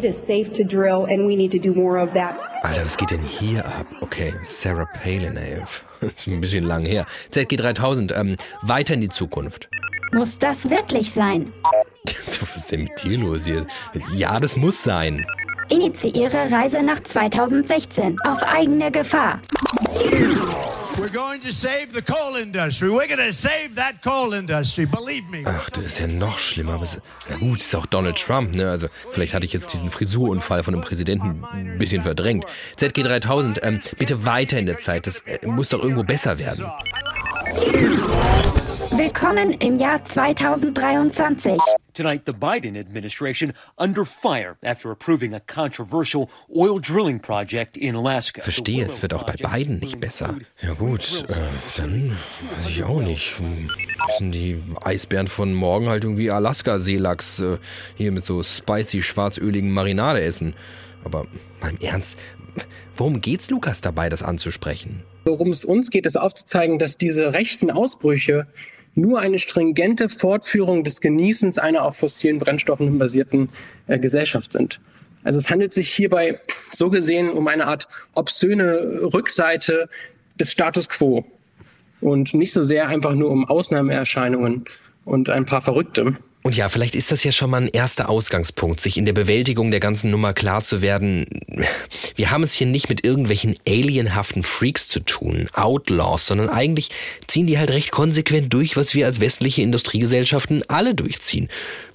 It 0.00 0.06
is 0.06 0.16
safe 0.16 0.50
to 0.54 0.64
drill 0.64 1.04
and 1.04 1.26
we 1.26 1.36
need 1.36 1.50
to 1.50 1.58
do 1.58 1.74
more 1.74 1.98
of 1.98 2.14
that. 2.14 2.34
Alter, 2.62 2.84
was 2.84 2.96
geht 2.96 3.10
denn 3.10 3.20
hier 3.20 3.66
ab? 3.66 3.86
Okay, 4.00 4.32
Sarah 4.44 4.86
Palin, 4.86 5.36
ey. 5.36 5.62
Ist 6.00 6.26
ein 6.26 6.40
bisschen 6.40 6.64
lang 6.64 6.86
her. 6.86 7.04
ZG3000, 7.32 8.18
ähm, 8.18 8.36
weiter 8.62 8.94
in 8.94 9.02
die 9.02 9.10
Zukunft. 9.10 9.68
Muss 10.14 10.38
das 10.38 10.70
wirklich 10.70 11.12
sein? 11.12 11.52
was 12.06 12.56
ist 12.56 12.72
denn 12.72 12.84
mit 12.84 13.02
dir 13.02 13.18
los 13.18 13.44
hier? 13.44 13.66
Ja, 14.16 14.40
das 14.40 14.56
muss 14.56 14.82
sein. 14.82 15.22
Initiiere 15.68 16.50
Reise 16.50 16.82
nach 16.82 17.00
2016 17.00 18.16
auf 18.24 18.42
eigene 18.42 18.90
Gefahr. 18.90 19.40
We're 21.00 21.08
going 21.08 21.40
to 21.40 21.50
save 21.50 21.94
the 21.94 22.02
coal 22.02 22.36
industry. 22.36 22.90
We're 22.90 23.06
going 23.06 23.26
to 23.26 23.32
save 23.32 23.74
that 23.76 24.02
coal 24.04 24.34
industry. 24.34 24.84
Believe 24.84 25.24
me. 25.30 25.42
Ach, 25.46 25.70
das 25.70 25.84
ist 25.86 25.98
ja 25.98 26.06
noch 26.06 26.38
schlimmer. 26.38 26.74
Aber 26.74 26.82
es, 26.82 27.00
na 27.30 27.36
gut, 27.36 27.58
ist 27.58 27.74
auch 27.74 27.86
Donald 27.86 28.16
Trump, 28.16 28.54
ne? 28.54 28.68
Also 28.68 28.88
vielleicht 29.10 29.32
hatte 29.32 29.46
ich 29.46 29.54
jetzt 29.54 29.72
diesen 29.72 29.90
Frisurunfall 29.90 30.62
von 30.62 30.74
dem 30.74 30.82
Präsidenten 30.82 31.42
ein 31.50 31.78
bisschen 31.78 32.02
verdrängt. 32.02 32.44
ZG3000, 32.78 33.62
ähm, 33.62 33.80
bitte 33.96 34.26
weiter 34.26 34.58
in 34.58 34.66
der 34.66 34.78
Zeit. 34.78 35.06
Das 35.06 35.20
äh, 35.20 35.38
muss 35.46 35.70
doch 35.70 35.82
irgendwo 35.82 36.02
besser 36.02 36.38
werden. 36.38 36.70
Willkommen 39.02 39.52
im 39.52 39.76
Jahr 39.76 40.04
2023. 40.04 41.58
Tonight, 41.94 42.24
the 42.26 42.34
Biden 42.34 42.76
administration 42.76 43.54
under 43.78 44.04
fire 44.04 44.58
after 44.62 44.90
approving 44.90 45.32
a 45.32 45.40
controversial 45.40 46.28
oil 46.54 46.78
drilling 46.78 47.18
project 47.18 47.78
in 47.78 47.96
Alaska. 47.96 48.42
Verstehe, 48.42 48.84
es 48.84 49.00
wird 49.00 49.14
auch 49.14 49.22
bei 49.22 49.36
Biden 49.36 49.78
nicht 49.78 50.00
besser. 50.00 50.36
Ja 50.60 50.74
gut, 50.74 51.24
äh, 51.30 51.34
dann 51.78 52.18
weiß 52.58 52.68
ich 52.68 52.84
auch 52.84 53.00
nicht. 53.00 53.36
Müssen 53.40 54.32
die 54.32 54.62
Eisbären 54.82 55.28
von 55.28 55.54
morgen 55.54 55.88
halt 55.88 56.04
irgendwie 56.04 56.30
Alaska-Seelachs 56.30 57.40
äh, 57.40 57.56
hier 57.96 58.12
mit 58.12 58.26
so 58.26 58.42
spicy 58.42 59.02
schwarzöligen 59.02 59.70
Marinade 59.70 60.20
essen. 60.20 60.52
Aber 61.04 61.26
mal 61.62 61.70
im 61.70 61.78
Ernst, 61.80 62.18
worum 62.98 63.22
geht's 63.22 63.48
Lukas 63.48 63.80
dabei, 63.80 64.10
das 64.10 64.22
anzusprechen? 64.22 65.02
Worum 65.24 65.52
es 65.52 65.64
uns 65.64 65.88
geht, 65.90 66.04
ist 66.04 66.20
aufzuzeigen, 66.20 66.78
dass 66.78 66.98
diese 66.98 67.32
rechten 67.32 67.70
Ausbrüche 67.70 68.46
nur 68.94 69.20
eine 69.20 69.38
stringente 69.38 70.08
Fortführung 70.08 70.84
des 70.84 71.00
Genießens 71.00 71.58
einer 71.58 71.84
auf 71.84 71.96
fossilen 71.96 72.38
Brennstoffen 72.38 72.98
basierten 72.98 73.48
äh, 73.86 73.98
Gesellschaft 73.98 74.52
sind. 74.52 74.80
Also 75.22 75.38
es 75.38 75.50
handelt 75.50 75.74
sich 75.74 75.92
hierbei 75.92 76.40
so 76.72 76.90
gesehen 76.90 77.30
um 77.30 77.46
eine 77.46 77.66
Art 77.66 77.88
obszöne 78.14 79.00
Rückseite 79.12 79.88
des 80.38 80.50
Status 80.50 80.88
quo 80.88 81.24
und 82.00 82.32
nicht 82.32 82.52
so 82.52 82.62
sehr 82.62 82.88
einfach 82.88 83.14
nur 83.14 83.30
um 83.30 83.46
Ausnahmeerscheinungen 83.46 84.64
und 85.04 85.28
ein 85.28 85.44
paar 85.44 85.60
Verrückte. 85.60 86.16
Und 86.42 86.56
ja, 86.56 86.70
vielleicht 86.70 86.94
ist 86.94 87.12
das 87.12 87.22
ja 87.22 87.32
schon 87.32 87.50
mal 87.50 87.60
ein 87.60 87.68
erster 87.68 88.08
Ausgangspunkt, 88.08 88.80
sich 88.80 88.96
in 88.96 89.04
der 89.04 89.12
Bewältigung 89.12 89.70
der 89.70 89.80
ganzen 89.80 90.10
Nummer 90.10 90.32
klar 90.32 90.62
zu 90.62 90.80
werden. 90.80 91.26
Wir 92.16 92.30
haben 92.30 92.42
es 92.42 92.54
hier 92.54 92.66
nicht 92.66 92.88
mit 92.88 93.04
irgendwelchen 93.04 93.56
alienhaften 93.68 94.42
Freaks 94.42 94.88
zu 94.88 95.00
tun, 95.00 95.48
Outlaws, 95.52 96.26
sondern 96.26 96.48
eigentlich 96.48 96.88
ziehen 97.26 97.46
die 97.46 97.58
halt 97.58 97.70
recht 97.70 97.90
konsequent 97.90 98.52
durch, 98.54 98.76
was 98.76 98.94
wir 98.94 99.04
als 99.04 99.20
westliche 99.20 99.60
Industriegesellschaften 99.60 100.62
alle 100.68 100.94
durchziehen. 100.94 101.48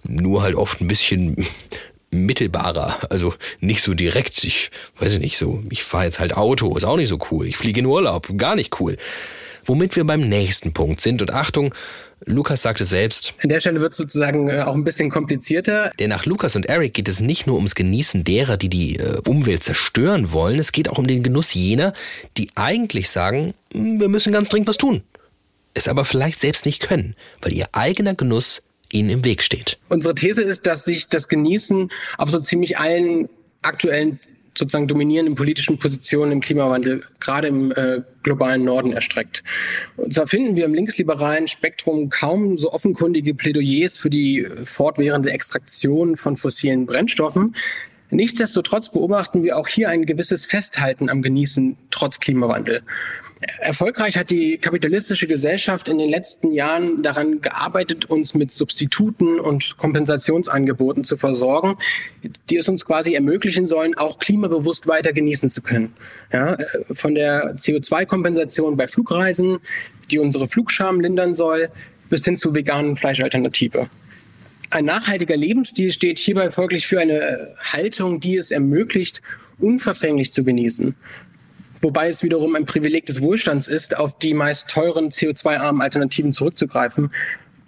Nur 0.03 0.43
halt 0.43 0.55
oft 0.55 0.79
ein 0.79 0.87
bisschen 0.87 1.47
mittelbarer, 2.11 2.99
also 3.09 3.33
nicht 3.59 3.81
so 3.81 3.95
direkt. 3.95 4.43
Ich 4.43 4.69
weiß 4.99 5.17
nicht, 5.19 5.39
so, 5.39 5.63
ich 5.71 5.83
fahre 5.83 6.05
jetzt 6.05 6.19
halt 6.19 6.37
Auto, 6.37 6.77
ist 6.77 6.85
auch 6.85 6.97
nicht 6.97 7.09
so 7.09 7.19
cool. 7.31 7.47
Ich 7.47 7.57
fliege 7.57 7.79
in 7.79 7.87
Urlaub, 7.87 8.37
gar 8.37 8.55
nicht 8.55 8.79
cool. 8.79 8.97
Womit 9.65 9.95
wir 9.95 10.03
beim 10.03 10.21
nächsten 10.21 10.73
Punkt 10.73 11.01
sind. 11.01 11.23
Und 11.23 11.31
Achtung, 11.31 11.73
Lukas 12.25 12.61
sagt 12.61 12.81
es 12.81 12.89
selbst. 12.89 13.33
An 13.43 13.49
der 13.49 13.59
Stelle 13.59 13.81
wird 13.81 13.91
es 13.91 13.97
sozusagen 13.97 14.49
äh, 14.49 14.61
auch 14.61 14.73
ein 14.73 14.83
bisschen 14.83 15.09
komplizierter. 15.09 15.91
Denn 15.99 16.09
nach 16.09 16.25
Lukas 16.25 16.55
und 16.55 16.65
Eric 16.65 16.93
geht 16.93 17.07
es 17.07 17.19
nicht 17.19 17.45
nur 17.45 17.55
ums 17.57 17.75
Genießen 17.75 18.23
derer, 18.23 18.57
die 18.57 18.69
die 18.69 18.97
äh, 18.97 19.21
Umwelt 19.27 19.63
zerstören 19.63 20.31
wollen. 20.31 20.57
Es 20.59 20.71
geht 20.71 20.89
auch 20.89 20.97
um 20.97 21.07
den 21.07 21.23
Genuss 21.23 21.53
jener, 21.53 21.93
die 22.37 22.49
eigentlich 22.55 23.09
sagen, 23.09 23.53
hm, 23.73 23.99
wir 23.99 24.09
müssen 24.09 24.31
ganz 24.33 24.49
dringend 24.49 24.69
was 24.69 24.77
tun. 24.77 25.03
Es 25.73 25.87
aber 25.87 26.05
vielleicht 26.05 26.39
selbst 26.39 26.65
nicht 26.65 26.81
können, 26.81 27.15
weil 27.41 27.53
ihr 27.53 27.67
eigener 27.73 28.15
Genuss 28.15 28.61
ihnen 28.91 29.09
im 29.09 29.25
Weg 29.25 29.43
steht. 29.43 29.77
Unsere 29.89 30.15
These 30.15 30.41
ist, 30.41 30.65
dass 30.67 30.85
sich 30.85 31.07
das 31.07 31.27
Genießen 31.27 31.91
auf 32.17 32.29
so 32.29 32.39
ziemlich 32.39 32.77
allen 32.77 33.27
aktuellen 33.61 34.19
sozusagen 34.57 34.87
dominierenden 34.87 35.35
politischen 35.35 35.77
Positionen 35.77 36.31
im 36.31 36.41
Klimawandel, 36.41 37.03
gerade 37.19 37.47
im 37.47 37.71
äh, 37.71 38.01
globalen 38.23 38.63
Norden 38.63 38.93
erstreckt. 38.93 39.43
Und 39.97 40.13
zwar 40.13 40.27
finden 40.27 40.55
wir 40.55 40.65
im 40.65 40.73
linksliberalen 40.73 41.47
Spektrum 41.47 42.09
kaum 42.09 42.57
so 42.57 42.71
offenkundige 42.71 43.33
Plädoyers 43.33 43.97
für 43.97 44.09
die 44.09 44.47
fortwährende 44.63 45.31
Extraktion 45.31 46.17
von 46.17 46.37
fossilen 46.37 46.85
Brennstoffen. 46.85 47.53
Nichtsdestotrotz 48.11 48.91
beobachten 48.91 49.43
wir 49.43 49.57
auch 49.57 49.67
hier 49.67 49.89
ein 49.89 50.05
gewisses 50.05 50.45
Festhalten 50.45 51.09
am 51.09 51.21
Genießen 51.21 51.77
trotz 51.89 52.19
Klimawandel. 52.19 52.83
Erfolgreich 53.59 54.17
hat 54.17 54.29
die 54.29 54.57
kapitalistische 54.57 55.27
Gesellschaft 55.27 55.87
in 55.87 55.97
den 55.97 56.09
letzten 56.09 56.51
Jahren 56.51 57.03
daran 57.03 57.41
gearbeitet, 57.41 58.05
uns 58.05 58.33
mit 58.33 58.51
Substituten 58.51 59.39
und 59.39 59.77
Kompensationsangeboten 59.77 61.03
zu 61.03 61.17
versorgen, 61.17 61.77
die 62.49 62.57
es 62.57 62.69
uns 62.69 62.85
quasi 62.85 63.13
ermöglichen 63.13 63.67
sollen, 63.67 63.95
auch 63.97 64.19
klimabewusst 64.19 64.87
weiter 64.87 65.13
genießen 65.13 65.49
zu 65.49 65.61
können. 65.61 65.93
Ja, 66.31 66.57
von 66.91 67.15
der 67.15 67.55
CO2-Kompensation 67.55 68.77
bei 68.77 68.87
Flugreisen, 68.87 69.59
die 70.11 70.19
unsere 70.19 70.47
Flugscham 70.47 70.99
lindern 70.99 71.35
soll, 71.35 71.69
bis 72.09 72.25
hin 72.25 72.37
zu 72.37 72.55
veganen 72.55 72.95
Fleischalternative. 72.95 73.89
Ein 74.69 74.85
nachhaltiger 74.85 75.37
Lebensstil 75.37 75.91
steht 75.91 76.17
hierbei 76.19 76.51
folglich 76.51 76.87
für 76.87 76.99
eine 76.99 77.55
Haltung, 77.59 78.19
die 78.19 78.37
es 78.37 78.51
ermöglicht, 78.51 79.21
unverfänglich 79.59 80.33
zu 80.33 80.43
genießen 80.43 80.95
wobei 81.85 82.09
es 82.09 82.23
wiederum 82.23 82.55
ein 82.55 82.65
Privileg 82.65 83.05
des 83.05 83.21
Wohlstands 83.21 83.67
ist, 83.67 83.97
auf 83.97 84.17
die 84.17 84.33
meist 84.33 84.71
teuren 84.71 85.09
CO2-armen 85.09 85.81
Alternativen 85.81 86.33
zurückzugreifen 86.33 87.13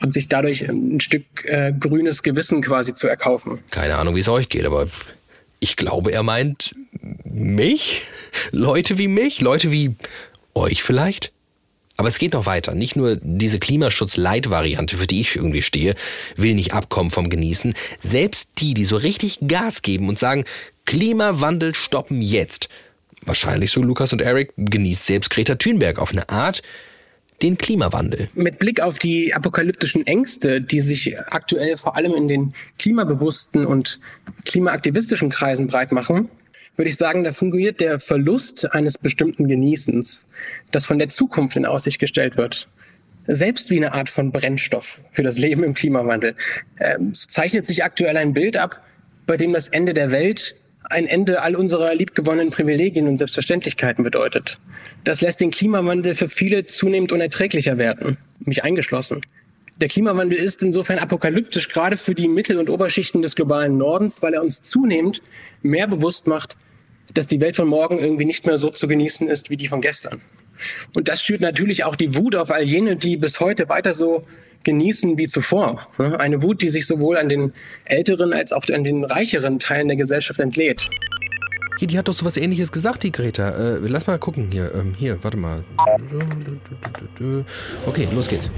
und 0.01 0.13
sich 0.13 0.27
dadurch 0.27 0.67
ein 0.67 0.99
Stück 0.99 1.45
äh, 1.45 1.71
grünes 1.71 2.23
Gewissen 2.23 2.61
quasi 2.61 2.95
zu 2.95 3.07
erkaufen. 3.07 3.59
Keine 3.69 3.95
Ahnung, 3.95 4.15
wie 4.15 4.19
es 4.19 4.27
euch 4.27 4.49
geht, 4.49 4.65
aber 4.65 4.87
ich 5.59 5.75
glaube, 5.75 6.11
er 6.11 6.23
meint 6.23 6.75
mich, 7.23 8.01
Leute 8.51 8.97
wie 8.97 9.07
mich, 9.07 9.39
Leute 9.39 9.71
wie 9.71 9.95
euch 10.55 10.83
vielleicht. 10.83 11.31
Aber 11.99 12.07
es 12.07 12.19
geht 12.19 12.33
noch 12.33 12.45
weiter. 12.45 12.75
Nicht 12.75 12.95
nur 12.95 13.17
diese 13.21 13.57
Klimaschutz-Light-Variante, 13.57 14.97
für 14.97 15.07
die 15.07 15.21
ich 15.21 15.35
irgendwie 15.35 15.63
stehe, 15.63 15.95
will 16.35 16.53
nicht 16.53 16.73
abkommen 16.73 17.09
vom 17.09 17.29
Genießen. 17.29 17.73
Selbst 17.99 18.51
die, 18.59 18.75
die 18.75 18.85
so 18.85 18.97
richtig 18.97 19.39
Gas 19.47 19.81
geben 19.81 20.07
und 20.07 20.19
sagen, 20.19 20.45
Klimawandel 20.85 21.73
stoppen 21.73 22.21
jetzt, 22.21 22.69
wahrscheinlich 23.27 23.71
so 23.71 23.81
Lukas 23.81 24.13
und 24.13 24.21
Eric, 24.21 24.53
genießt 24.57 25.05
selbst 25.05 25.29
Greta 25.29 25.55
Thunberg 25.55 25.99
auf 25.99 26.11
eine 26.11 26.29
Art 26.29 26.61
den 27.41 27.57
Klimawandel. 27.57 28.29
Mit 28.33 28.59
Blick 28.59 28.81
auf 28.81 28.97
die 28.97 29.33
apokalyptischen 29.33 30.07
Ängste, 30.07 30.59
die 30.59 30.79
sich 30.79 31.19
aktuell 31.19 31.77
vor 31.77 31.95
allem 31.95 32.13
in 32.15 32.27
den 32.27 32.53
klimabewussten 32.79 33.65
und 33.65 33.99
klimaaktivistischen 34.45 35.29
Kreisen 35.29 35.67
breit 35.67 35.91
machen, 35.91 36.29
würde 36.77 36.89
ich 36.89 36.95
sagen, 36.95 37.23
da 37.23 37.33
fungiert 37.33 37.79
der 37.79 37.99
Verlust 37.99 38.71
eines 38.73 38.97
bestimmten 38.97 39.47
Genießens, 39.47 40.25
das 40.71 40.85
von 40.85 40.99
der 40.99 41.09
Zukunft 41.09 41.55
in 41.55 41.65
Aussicht 41.65 41.99
gestellt 41.99 42.37
wird, 42.37 42.67
selbst 43.27 43.69
wie 43.69 43.77
eine 43.77 43.93
Art 43.93 44.09
von 44.09 44.31
Brennstoff 44.31 44.99
für 45.11 45.23
das 45.23 45.37
Leben 45.37 45.63
im 45.63 45.73
Klimawandel. 45.73 46.35
Ähm, 46.79 47.13
so 47.13 47.27
zeichnet 47.27 47.67
sich 47.67 47.83
aktuell 47.83 48.15
ein 48.17 48.33
Bild 48.33 48.57
ab, 48.57 48.81
bei 49.25 49.37
dem 49.37 49.53
das 49.53 49.67
Ende 49.67 49.93
der 49.93 50.11
Welt 50.11 50.55
ein 50.89 51.07
Ende 51.07 51.41
all 51.41 51.55
unserer 51.55 51.93
liebgewonnenen 51.93 52.51
Privilegien 52.51 53.07
und 53.07 53.17
Selbstverständlichkeiten 53.17 54.03
bedeutet. 54.03 54.59
Das 55.03 55.21
lässt 55.21 55.41
den 55.41 55.51
Klimawandel 55.51 56.15
für 56.15 56.29
viele 56.29 56.65
zunehmend 56.65 57.11
unerträglicher 57.11 57.77
werden, 57.77 58.17
mich 58.39 58.63
eingeschlossen. 58.63 59.21
Der 59.79 59.89
Klimawandel 59.89 60.39
ist 60.39 60.63
insofern 60.63 60.97
apokalyptisch, 60.97 61.69
gerade 61.69 61.97
für 61.97 62.15
die 62.15 62.27
Mittel- 62.27 62.57
und 62.57 62.69
Oberschichten 62.69 63.21
des 63.21 63.35
globalen 63.35 63.77
Nordens, 63.77 64.23
weil 64.23 64.33
er 64.33 64.41
uns 64.41 64.63
zunehmend 64.63 65.21
mehr 65.61 65.87
bewusst 65.87 66.25
macht, 66.25 66.57
dass 67.13 67.27
die 67.27 67.41
Welt 67.41 67.55
von 67.55 67.67
morgen 67.67 67.99
irgendwie 67.99 68.25
nicht 68.25 68.45
mehr 68.45 68.57
so 68.57 68.69
zu 68.69 68.87
genießen 68.87 69.27
ist 69.27 69.49
wie 69.49 69.57
die 69.57 69.67
von 69.67 69.81
gestern. 69.81 70.21
Und 70.95 71.07
das 71.07 71.21
schürt 71.21 71.41
natürlich 71.41 71.83
auch 71.83 71.95
die 71.95 72.15
Wut 72.15 72.35
auf 72.35 72.49
all 72.49 72.63
jene, 72.63 72.95
die 72.95 73.17
bis 73.17 73.39
heute 73.39 73.69
weiter 73.69 73.93
so 73.93 74.25
genießen 74.63 75.17
wie 75.17 75.27
zuvor. 75.27 75.87
Eine 75.97 76.43
Wut, 76.43 76.61
die 76.61 76.69
sich 76.69 76.85
sowohl 76.85 77.17
an 77.17 77.29
den 77.29 77.53
älteren 77.85 78.33
als 78.33 78.51
auch 78.51 78.63
an 78.73 78.83
den 78.83 79.05
reicheren 79.05 79.59
Teilen 79.59 79.87
der 79.87 79.97
Gesellschaft 79.97 80.39
entlädt. 80.39 80.89
Hier, 81.79 81.87
die 81.87 81.97
hat 81.97 82.07
doch 82.07 82.13
so 82.13 82.25
was 82.25 82.37
ähnliches 82.37 82.71
gesagt, 82.71 83.03
die 83.03 83.11
Greta. 83.11 83.49
Äh, 83.49 83.77
lass 83.81 84.07
mal 84.07 84.17
gucken 84.17 84.47
hier. 84.51 84.73
Ähm, 84.73 84.95
hier, 84.97 85.19
warte 85.21 85.37
mal. 85.37 85.63
Okay, 87.85 88.07
los 88.15 88.27
geht's. 88.27 88.49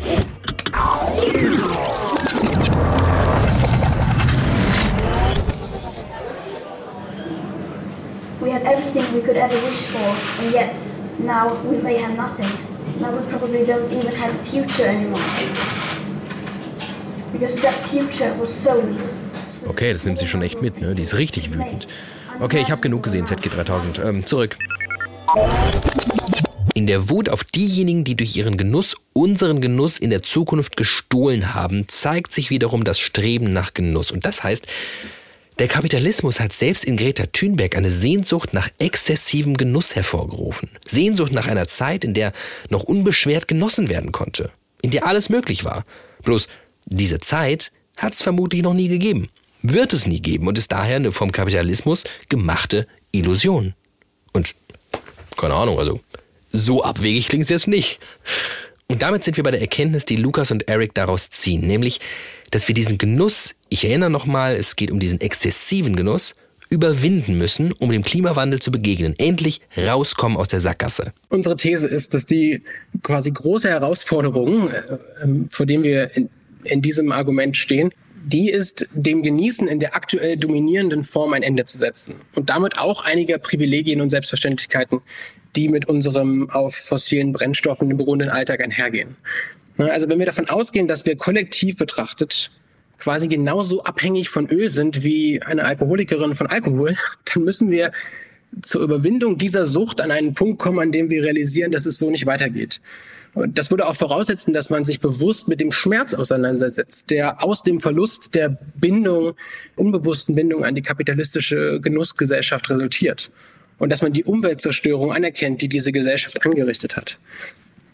We 8.42 8.52
had 8.52 8.64
everything 8.64 9.14
we 9.14 9.22
could 9.22 9.36
ever 9.36 9.56
wish 9.68 9.82
for, 9.88 10.16
and 10.42 10.54
yet 10.54 10.80
now 11.20 11.54
we 11.70 11.78
may 11.82 11.98
have 11.98 12.16
nothing. 12.16 12.50
Now 13.02 13.12
we 13.12 13.22
probably 13.30 13.66
don't 13.66 13.92
even 13.92 14.16
have 14.16 14.34
a 14.34 14.44
future 14.46 14.88
anymore. 14.88 15.20
Okay, 19.68 19.94
das 19.94 20.06
nimmt 20.06 20.20
sie 20.20 20.28
schon 20.28 20.42
echt 20.42 20.62
mit, 20.62 20.82
ne? 20.82 20.96
Die 20.96 21.04
ist 21.04 21.18
richtig 21.18 21.54
wütend. 21.54 21.88
Okay, 22.40 22.62
ich 22.62 22.72
habe 22.72 22.82
genug 22.82 23.04
gesehen, 23.04 23.26
ZG3000. 23.26 24.04
Ähm, 24.04 24.26
zurück. 24.26 24.58
In 26.74 26.88
der 26.88 27.10
Wut 27.10 27.30
auf 27.30 27.44
diejenigen, 27.44 28.04
die 28.04 28.16
durch 28.16 28.36
ihren 28.36 28.56
Genuss 28.56 28.96
unseren 29.14 29.60
Genuss 29.60 29.98
in 29.98 30.10
der 30.10 30.24
Zukunft 30.24 30.78
gestohlen 30.78 31.54
haben, 31.54 31.88
zeigt 31.88 32.32
sich 32.32 32.50
wiederum 32.50 32.84
das 32.84 33.00
Streben 33.00 33.52
nach 33.52 33.74
Genuss. 33.74 34.12
Und 34.12 34.26
das 34.26 34.44
heißt, 34.44 34.66
der 35.60 35.68
Kapitalismus 35.68 36.40
hat 36.40 36.54
selbst 36.54 36.86
in 36.86 36.96
Greta 36.96 37.26
Thunberg 37.26 37.76
eine 37.76 37.92
Sehnsucht 37.92 38.54
nach 38.54 38.70
exzessivem 38.80 39.58
Genuss 39.58 39.94
hervorgerufen. 39.94 40.70
Sehnsucht 40.88 41.34
nach 41.34 41.48
einer 41.48 41.68
Zeit, 41.68 42.06
in 42.06 42.14
der 42.14 42.32
noch 42.70 42.84
unbeschwert 42.84 43.50
genossen 43.50 43.90
werden 43.90 44.14
konnte. 44.14 44.52
In 44.82 44.92
der 44.92 45.06
alles 45.06 45.28
möglich 45.28 45.66
war. 45.66 45.84
Bloß 46.24 46.48
diese 46.90 47.20
Zeit 47.20 47.72
hat 47.98 48.14
es 48.14 48.22
vermutlich 48.22 48.62
noch 48.62 48.74
nie 48.74 48.88
gegeben, 48.88 49.30
wird 49.62 49.94
es 49.94 50.08
nie 50.08 50.22
geben 50.22 50.48
und 50.48 50.58
ist 50.58 50.72
daher 50.72 50.98
eine 50.98 51.12
vom 51.12 51.32
Kapitalismus 51.32 52.04
gemachte 52.30 52.88
Illusion. 53.12 53.74
Und 54.34 54.56
keine 55.38 55.56
Ahnung, 55.56 55.80
also 55.80 56.00
so 56.52 56.84
abwegig 56.84 57.28
klingt 57.28 57.44
es 57.44 57.50
jetzt 57.50 57.68
nicht. 57.68 58.00
Und 58.88 59.04
damit 59.04 59.24
sind 59.24 59.38
wir 59.38 59.44
bei 59.44 59.52
der 59.52 59.62
Erkenntnis, 59.62 60.06
die 60.06 60.16
Lukas 60.16 60.52
und 60.52 60.68
Eric 60.68 60.96
daraus 60.96 61.30
ziehen, 61.30 61.68
nämlich, 61.68 62.00
dass 62.50 62.68
wir 62.68 62.74
diesen 62.74 62.98
Genuss, 62.98 63.56
ich 63.70 63.86
erinnere 63.86 64.10
nochmal, 64.10 64.56
es 64.56 64.76
geht 64.76 64.90
um 64.90 65.00
diesen 65.00 65.22
exzessiven 65.22 65.96
Genuss, 65.96 66.36
überwinden 66.70 67.38
müssen, 67.38 67.72
um 67.74 67.92
dem 67.92 68.04
Klimawandel 68.04 68.60
zu 68.60 68.72
begegnen. 68.72 69.16
Endlich 69.18 69.62
rauskommen 69.78 70.38
aus 70.38 70.48
der 70.48 70.60
Sackgasse. 70.60 71.14
Unsere 71.30 71.58
These 71.58 71.88
ist, 71.88 72.14
dass 72.14 72.26
die 72.26 72.64
quasi 73.02 73.32
große 73.32 73.70
Herausforderung, 73.70 74.70
äh, 74.70 74.82
vor 75.50 75.66
dem 75.66 75.84
wir 75.84 76.12
in, 76.64 76.82
diesem 76.82 77.12
Argument 77.12 77.58
stehen, 77.58 77.90
die 78.26 78.50
ist, 78.50 78.88
dem 78.94 79.24
Genießen 79.24 79.68
in 79.68 79.80
der 79.80 79.96
aktuell 79.96 80.38
dominierenden 80.38 81.04
Form 81.04 81.34
ein 81.34 81.44
Ende 81.44 81.66
zu 81.66 81.78
setzen 81.78 82.16
und 82.36 82.50
damit 82.50 82.78
auch 82.78 83.06
einige 83.06 83.40
Privilegien 83.40 84.02
und 84.02 84.10
Selbstverständlichkeiten, 84.10 85.02
die 85.56 85.70
mit 85.70 85.88
unserem 85.88 86.50
auf 86.50 86.76
fossilen 86.76 87.32
Brennstoffen 87.32 87.96
beruhenden 87.98 88.30
Alltag 88.30 88.62
einhergehen. 88.62 89.16
Also 89.78 90.10
wenn 90.10 90.20
wir 90.20 90.26
davon 90.26 90.50
ausgehen, 90.50 90.88
dass 90.88 91.06
wir 91.06 91.16
kollektiv 91.16 91.78
betrachtet 91.78 92.52
quasi 93.00 93.28
genauso 93.28 93.84
abhängig 93.84 94.30
von 94.30 94.48
Öl 94.50 94.70
sind 94.70 95.04
wie 95.04 95.42
eine 95.42 95.64
Alkoholikerin 95.64 96.36
von 96.36 96.48
Alkohol, 96.48 96.96
dann 97.34 97.44
müssen 97.44 97.72
wir 97.72 97.92
zur 98.62 98.82
Überwindung 98.82 99.38
dieser 99.38 99.66
Sucht 99.66 100.02
an 100.02 100.12
einen 100.12 100.34
Punkt 100.34 100.60
kommen, 100.60 100.80
an 100.80 100.92
dem 100.92 101.10
wir 101.10 101.24
realisieren, 101.24 101.72
dass 101.72 101.86
es 101.86 101.98
so 101.98 102.10
nicht 102.10 102.26
weitergeht. 102.26 102.82
Das 103.36 103.70
würde 103.70 103.88
auch 103.88 103.96
voraussetzen, 103.96 104.54
dass 104.54 104.70
man 104.70 104.86
sich 104.86 105.00
bewusst 105.00 105.48
mit 105.48 105.60
dem 105.60 105.72
Schmerz 105.72 106.14
auseinandersetzt, 106.14 107.12
der 107.12 107.44
aus 107.44 107.64
dem 107.64 107.80
Verlust 107.80 108.34
der 108.36 108.58
Bindung, 108.76 109.34
unbewussten 109.76 110.36
Bindung 110.36 110.66
an 110.66 110.76
die 110.76 110.82
kapitalistische 110.82 111.80
Genussgesellschaft 111.80 112.70
resultiert. 112.70 113.32
Und 113.78 113.92
dass 113.92 114.02
man 114.02 114.14
die 114.14 114.24
Umweltzerstörung 114.24 115.14
anerkennt, 115.14 115.62
die 115.62 115.70
diese 115.70 115.92
Gesellschaft 115.92 116.46
angerichtet 116.46 116.98
hat. 116.98 117.18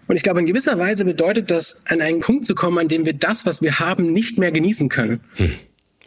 Und 0.08 0.16
ich 0.16 0.24
glaube, 0.24 0.40
in 0.40 0.46
gewisser 0.46 0.78
Weise 0.80 1.06
bedeutet 1.06 1.52
das, 1.52 1.82
an 1.86 2.02
einen 2.02 2.20
Punkt 2.20 2.46
zu 2.46 2.56
kommen, 2.56 2.78
an 2.78 2.88
dem 2.88 3.06
wir 3.06 3.14
das, 3.14 3.46
was 3.46 3.62
wir 3.62 3.80
haben, 3.80 4.12
nicht 4.12 4.38
mehr 4.38 4.52
genießen 4.52 4.90
können. 4.90 5.20
Hm. 5.36 5.52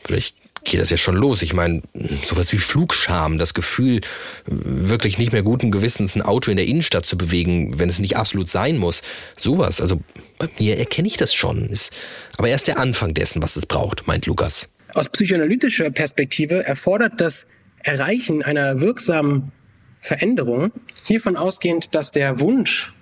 Vielleicht 0.04 0.36
geht 0.64 0.80
das 0.80 0.90
ja 0.90 0.96
schon 0.96 1.16
los. 1.16 1.42
Ich 1.42 1.52
meine, 1.52 1.82
sowas 2.24 2.52
wie 2.52 2.58
Flugscham, 2.58 3.38
das 3.38 3.54
Gefühl, 3.54 4.00
wirklich 4.46 5.18
nicht 5.18 5.32
mehr 5.32 5.42
guten 5.42 5.70
Gewissens 5.70 6.14
ein 6.14 6.22
Auto 6.22 6.50
in 6.50 6.56
der 6.56 6.66
Innenstadt 6.66 7.06
zu 7.06 7.16
bewegen, 7.16 7.78
wenn 7.78 7.88
es 7.88 7.98
nicht 7.98 8.16
absolut 8.16 8.48
sein 8.48 8.78
muss. 8.78 9.02
Sowas. 9.36 9.80
Also 9.80 10.00
bei 10.38 10.48
mir 10.58 10.78
erkenne 10.78 11.08
ich 11.08 11.16
das 11.16 11.34
schon. 11.34 11.68
Ist 11.70 11.92
aber 12.36 12.48
erst 12.48 12.68
der 12.68 12.78
Anfang 12.78 13.14
dessen, 13.14 13.42
was 13.42 13.56
es 13.56 13.66
braucht, 13.66 14.06
meint 14.06 14.26
Lukas. 14.26 14.68
Aus 14.94 15.08
psychoanalytischer 15.08 15.90
Perspektive 15.90 16.64
erfordert 16.64 17.20
das 17.20 17.46
Erreichen 17.82 18.42
einer 18.42 18.80
wirksamen 18.80 19.52
Veränderung 20.00 20.72
hiervon 21.04 21.36
ausgehend, 21.36 21.94
dass 21.94 22.12
der 22.12 22.40
Wunsch 22.40 22.92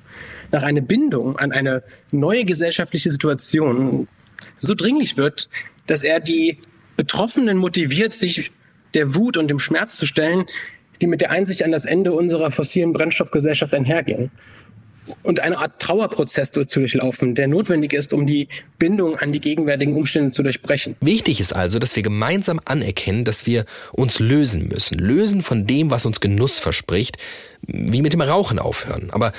nach 0.52 0.62
einer 0.62 0.80
Bindung 0.80 1.36
an 1.36 1.52
eine 1.52 1.82
neue 2.10 2.44
gesellschaftliche 2.44 3.10
Situation 3.10 4.08
so 4.58 4.74
dringlich 4.74 5.16
wird, 5.16 5.48
dass 5.86 6.02
er 6.02 6.20
die 6.20 6.58
Betroffenen 6.96 7.58
motiviert, 7.58 8.14
sich 8.14 8.50
der 8.94 9.14
Wut 9.14 9.36
und 9.36 9.48
dem 9.48 9.58
Schmerz 9.58 9.96
zu 9.96 10.06
stellen, 10.06 10.46
die 11.00 11.06
mit 11.06 11.20
der 11.20 11.30
Einsicht 11.30 11.62
an 11.62 11.72
das 11.72 11.84
Ende 11.84 12.12
unserer 12.12 12.50
fossilen 12.50 12.92
Brennstoffgesellschaft 12.92 13.74
einhergehen. 13.74 14.30
Und 15.22 15.38
eine 15.38 15.58
Art 15.58 15.80
Trauerprozess 15.80 16.50
zu 16.50 16.64
durchlaufen, 16.64 17.36
der 17.36 17.46
notwendig 17.46 17.92
ist, 17.92 18.12
um 18.12 18.26
die 18.26 18.48
Bindung 18.78 19.16
an 19.16 19.32
die 19.32 19.40
gegenwärtigen 19.40 19.94
Umstände 19.94 20.30
zu 20.30 20.42
durchbrechen. 20.42 20.96
Wichtig 21.00 21.40
ist 21.40 21.52
also, 21.52 21.78
dass 21.78 21.94
wir 21.94 22.02
gemeinsam 22.02 22.60
anerkennen, 22.64 23.24
dass 23.24 23.46
wir 23.46 23.66
uns 23.92 24.18
lösen 24.18 24.66
müssen. 24.66 24.98
Lösen 24.98 25.42
von 25.42 25.66
dem, 25.66 25.92
was 25.92 26.06
uns 26.06 26.20
Genuss 26.20 26.58
verspricht, 26.58 27.18
wie 27.62 28.02
mit 28.02 28.14
dem 28.14 28.20
Rauchen 28.20 28.58
aufhören. 28.58 29.10
Aber 29.12 29.32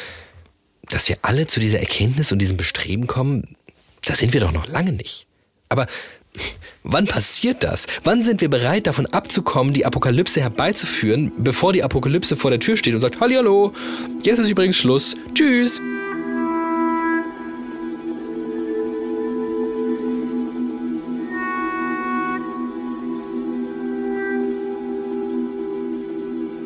dass 0.88 1.10
wir 1.10 1.18
alle 1.22 1.48
zu 1.48 1.60
dieser 1.60 1.80
Erkenntnis 1.80 2.32
und 2.32 2.40
diesem 2.40 2.56
Bestreben 2.56 3.08
kommen, 3.08 3.58
da 4.06 4.16
sind 4.16 4.32
wir 4.32 4.40
doch 4.40 4.54
noch 4.54 4.68
lange 4.68 4.94
nicht. 4.94 5.28
Aber 5.68 5.88
Wann 6.84 7.06
passiert 7.06 7.64
das? 7.64 7.86
Wann 8.04 8.24
sind 8.24 8.40
wir 8.40 8.50
bereit, 8.50 8.88
davon 8.88 9.08
abzukommen, 9.08 9.74
die 9.74 9.86
Apokalypse 9.86 10.40
herbeizuführen, 10.40 11.32
bevor 11.38 11.74
die 11.74 11.84
Apokalypse 11.84 12.38
vor 12.38 12.52
der 12.52 12.60
Tür 12.60 12.78
steht 12.78 12.96
und 12.96 13.02
sagt, 13.02 13.20
Hallo, 13.20 13.74
jetzt 14.24 14.40
ist 14.40 14.50
übrigens 14.50 14.78
Schluss. 14.78 15.16
Tschüss. 15.34 15.82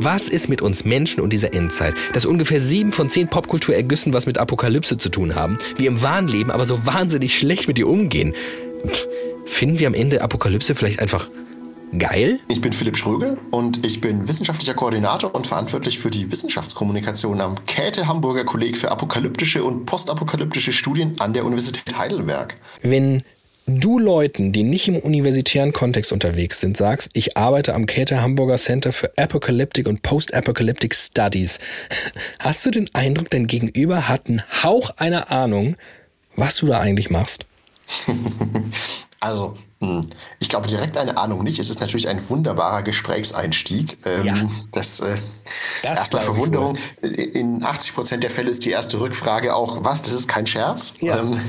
Was 0.03 0.27
ist 0.27 0.49
mit 0.49 0.63
uns 0.63 0.83
Menschen 0.83 1.21
und 1.21 1.31
dieser 1.31 1.53
Endzeit, 1.53 1.93
dass 2.13 2.25
ungefähr 2.25 2.59
sieben 2.59 2.91
von 2.91 3.11
zehn 3.11 3.27
Popkulturergüssen 3.27 4.13
was 4.13 4.25
mit 4.25 4.39
Apokalypse 4.39 4.97
zu 4.97 5.09
tun 5.09 5.35
haben, 5.35 5.59
wir 5.77 5.87
im 5.87 6.01
Wahnleben 6.01 6.51
aber 6.51 6.65
so 6.65 6.87
wahnsinnig 6.87 7.37
schlecht 7.37 7.67
mit 7.67 7.77
ihr 7.77 7.87
umgehen? 7.87 8.33
Pff, 8.87 9.07
Finden 9.45 9.79
wir 9.79 9.87
am 9.87 9.93
Ende 9.93 10.21
Apokalypse 10.21 10.75
vielleicht 10.75 10.99
einfach 10.99 11.29
geil? 11.97 12.39
Ich 12.47 12.61
bin 12.61 12.73
Philipp 12.73 12.97
Schrögel 12.97 13.37
und 13.51 13.85
ich 13.85 14.01
bin 14.01 14.27
wissenschaftlicher 14.27 14.73
Koordinator 14.73 15.33
und 15.33 15.47
verantwortlich 15.47 15.99
für 15.99 16.09
die 16.09 16.31
Wissenschaftskommunikation 16.31 17.41
am 17.41 17.65
Käthe 17.65 18.07
Hamburger 18.07 18.45
Kolleg 18.45 18.77
für 18.77 18.91
apokalyptische 18.91 19.63
und 19.63 19.85
postapokalyptische 19.85 20.73
Studien 20.73 21.19
an 21.19 21.33
der 21.33 21.45
Universität 21.45 21.97
Heidelberg. 21.97 22.55
Wenn 22.81 23.23
du 23.67 23.99
Leuten, 23.99 24.51
die 24.51 24.63
nicht 24.63 24.87
im 24.87 24.97
universitären 24.97 25.73
Kontext 25.73 26.11
unterwegs 26.11 26.59
sind, 26.59 26.77
sagst, 26.77 27.11
ich 27.13 27.37
arbeite 27.37 27.73
am 27.73 27.85
Käthe 27.85 28.21
Hamburger 28.21 28.57
Center 28.57 28.91
für 28.91 29.11
Apocalyptic 29.17 29.87
und 29.87 30.01
Post-Apocalyptic 30.01 30.95
Studies, 30.95 31.59
hast 32.39 32.65
du 32.65 32.71
den 32.71 32.89
Eindruck, 32.93 33.29
dein 33.29 33.47
Gegenüber 33.47 34.07
hat 34.07 34.27
einen 34.27 34.43
Hauch 34.63 34.91
einer 34.97 35.31
Ahnung, 35.31 35.75
was 36.35 36.57
du 36.57 36.67
da 36.67 36.79
eigentlich 36.79 37.09
machst? 37.09 37.45
Also, 39.21 39.55
hm, 39.81 40.01
ich 40.39 40.49
glaube 40.49 40.67
direkt 40.67 40.97
eine 40.97 41.15
Ahnung 41.15 41.43
nicht. 41.43 41.59
Es 41.59 41.69
ist 41.69 41.79
natürlich 41.79 42.09
ein 42.09 42.27
wunderbarer 42.27 42.81
Gesprächseinstieg. 42.81 43.99
Ähm, 44.03 44.25
ja. 44.25 44.35
Das, 44.71 44.99
äh, 44.99 45.15
das 45.83 45.99
erstmal 45.99 46.23
Verwunderung. 46.23 46.77
In 47.01 47.63
80 47.63 47.93
Prozent 47.93 48.23
der 48.23 48.31
Fälle 48.31 48.49
ist 48.49 48.65
die 48.65 48.71
erste 48.71 48.99
Rückfrage 48.99 49.55
auch, 49.55 49.83
was, 49.83 50.01
das 50.01 50.13
ist 50.13 50.27
kein 50.27 50.47
Scherz? 50.47 50.95
Ja. 51.01 51.19
Ähm, 51.19 51.39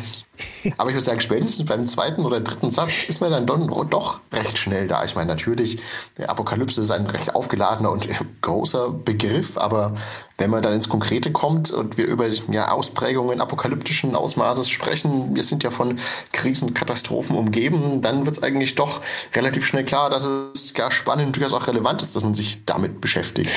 aber 0.76 0.90
ich 0.90 0.94
würde 0.94 1.04
sagen, 1.04 1.20
spätestens 1.20 1.66
beim 1.66 1.86
zweiten 1.86 2.24
oder 2.24 2.40
dritten 2.40 2.70
Satz 2.70 3.04
ist 3.04 3.20
man 3.20 3.30
dann 3.30 3.46
doch 3.46 4.20
recht 4.32 4.58
schnell 4.58 4.88
da. 4.88 5.04
Ich 5.04 5.14
meine, 5.14 5.28
natürlich, 5.28 5.78
Apokalypse 6.26 6.80
ist 6.80 6.90
ein 6.90 7.06
recht 7.06 7.34
aufgeladener 7.34 7.90
und 7.90 8.08
großer 8.40 8.90
Begriff, 8.90 9.58
aber 9.58 9.94
wenn 10.38 10.50
man 10.50 10.62
dann 10.62 10.72
ins 10.72 10.88
Konkrete 10.88 11.32
kommt 11.32 11.70
und 11.70 11.98
wir 11.98 12.06
über 12.06 12.26
ja, 12.50 12.70
Ausprägungen 12.70 13.40
apokalyptischen 13.40 14.14
Ausmaßes 14.14 14.68
sprechen, 14.68 15.36
wir 15.36 15.42
sind 15.42 15.62
ja 15.62 15.70
von 15.70 15.98
Krisen, 16.32 16.74
Katastrophen 16.74 17.36
umgeben, 17.36 18.00
dann 18.02 18.24
wird 18.24 18.36
es 18.36 18.42
eigentlich 18.42 18.74
doch 18.74 19.00
relativ 19.34 19.66
schnell 19.66 19.84
klar, 19.84 20.10
dass 20.10 20.26
es 20.26 20.74
gar 20.74 20.90
spannend, 20.90 21.36
durchaus 21.36 21.52
auch 21.52 21.66
relevant 21.66 22.02
ist, 22.02 22.16
dass 22.16 22.22
man 22.22 22.34
sich 22.34 22.62
damit 22.64 23.00
beschäftigt. 23.00 23.50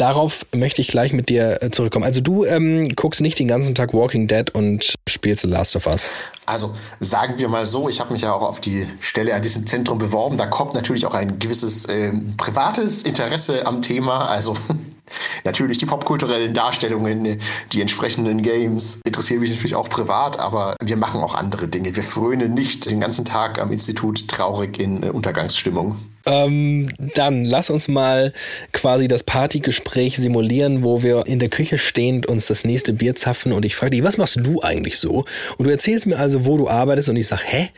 Darauf 0.00 0.46
möchte 0.54 0.80
ich 0.80 0.88
gleich 0.88 1.12
mit 1.12 1.28
dir 1.28 1.62
äh, 1.62 1.70
zurückkommen. 1.70 2.06
Also 2.06 2.22
du 2.22 2.46
ähm, 2.46 2.88
guckst 2.96 3.20
nicht 3.20 3.38
den 3.38 3.48
ganzen 3.48 3.74
Tag 3.74 3.92
Walking 3.92 4.28
Dead 4.28 4.48
und 4.48 4.94
spielst 5.06 5.42
The 5.42 5.48
Last 5.48 5.76
of 5.76 5.86
Us. 5.86 6.10
Also 6.46 6.72
sagen 7.00 7.34
wir 7.36 7.50
mal 7.50 7.66
so, 7.66 7.86
ich 7.86 8.00
habe 8.00 8.14
mich 8.14 8.22
ja 8.22 8.32
auch 8.32 8.40
auf 8.40 8.62
die 8.62 8.86
Stelle 9.00 9.34
an 9.34 9.42
diesem 9.42 9.66
Zentrum 9.66 9.98
beworben. 9.98 10.38
Da 10.38 10.46
kommt 10.46 10.72
natürlich 10.72 11.04
auch 11.04 11.12
ein 11.12 11.38
gewisses 11.38 11.84
äh, 11.84 12.14
privates 12.38 13.02
Interesse 13.02 13.66
am 13.66 13.82
Thema. 13.82 14.26
Also 14.26 14.56
Natürlich 15.44 15.78
die 15.78 15.86
popkulturellen 15.86 16.54
Darstellungen, 16.54 17.40
die 17.72 17.80
entsprechenden 17.80 18.42
Games 18.42 19.00
interessieren 19.04 19.40
mich 19.40 19.50
natürlich 19.50 19.74
auch 19.74 19.88
privat, 19.88 20.38
aber 20.38 20.76
wir 20.80 20.96
machen 20.96 21.20
auch 21.20 21.34
andere 21.34 21.68
Dinge. 21.68 21.96
Wir 21.96 22.04
frönen 22.04 22.54
nicht 22.54 22.88
den 22.88 23.00
ganzen 23.00 23.24
Tag 23.24 23.60
am 23.60 23.72
Institut 23.72 24.28
traurig 24.28 24.78
in 24.78 25.02
äh, 25.02 25.08
Untergangsstimmung. 25.08 25.96
Ähm, 26.26 26.86
dann 27.14 27.44
lass 27.44 27.70
uns 27.70 27.88
mal 27.88 28.32
quasi 28.72 29.08
das 29.08 29.22
Partygespräch 29.22 30.16
simulieren, 30.16 30.84
wo 30.84 31.02
wir 31.02 31.26
in 31.26 31.38
der 31.38 31.48
Küche 31.48 31.78
stehend 31.78 32.26
uns 32.26 32.46
das 32.46 32.64
nächste 32.64 32.92
Bier 32.92 33.14
zapfen 33.14 33.52
und 33.52 33.64
ich 33.64 33.74
frage 33.74 33.92
dich, 33.92 34.02
was 34.02 34.18
machst 34.18 34.38
du 34.42 34.62
eigentlich 34.62 34.98
so? 34.98 35.24
Und 35.56 35.66
du 35.66 35.70
erzählst 35.70 36.06
mir 36.06 36.18
also, 36.18 36.44
wo 36.44 36.58
du 36.58 36.68
arbeitest 36.68 37.08
und 37.08 37.16
ich 37.16 37.26
sage, 37.26 37.42
hä? 37.46 37.68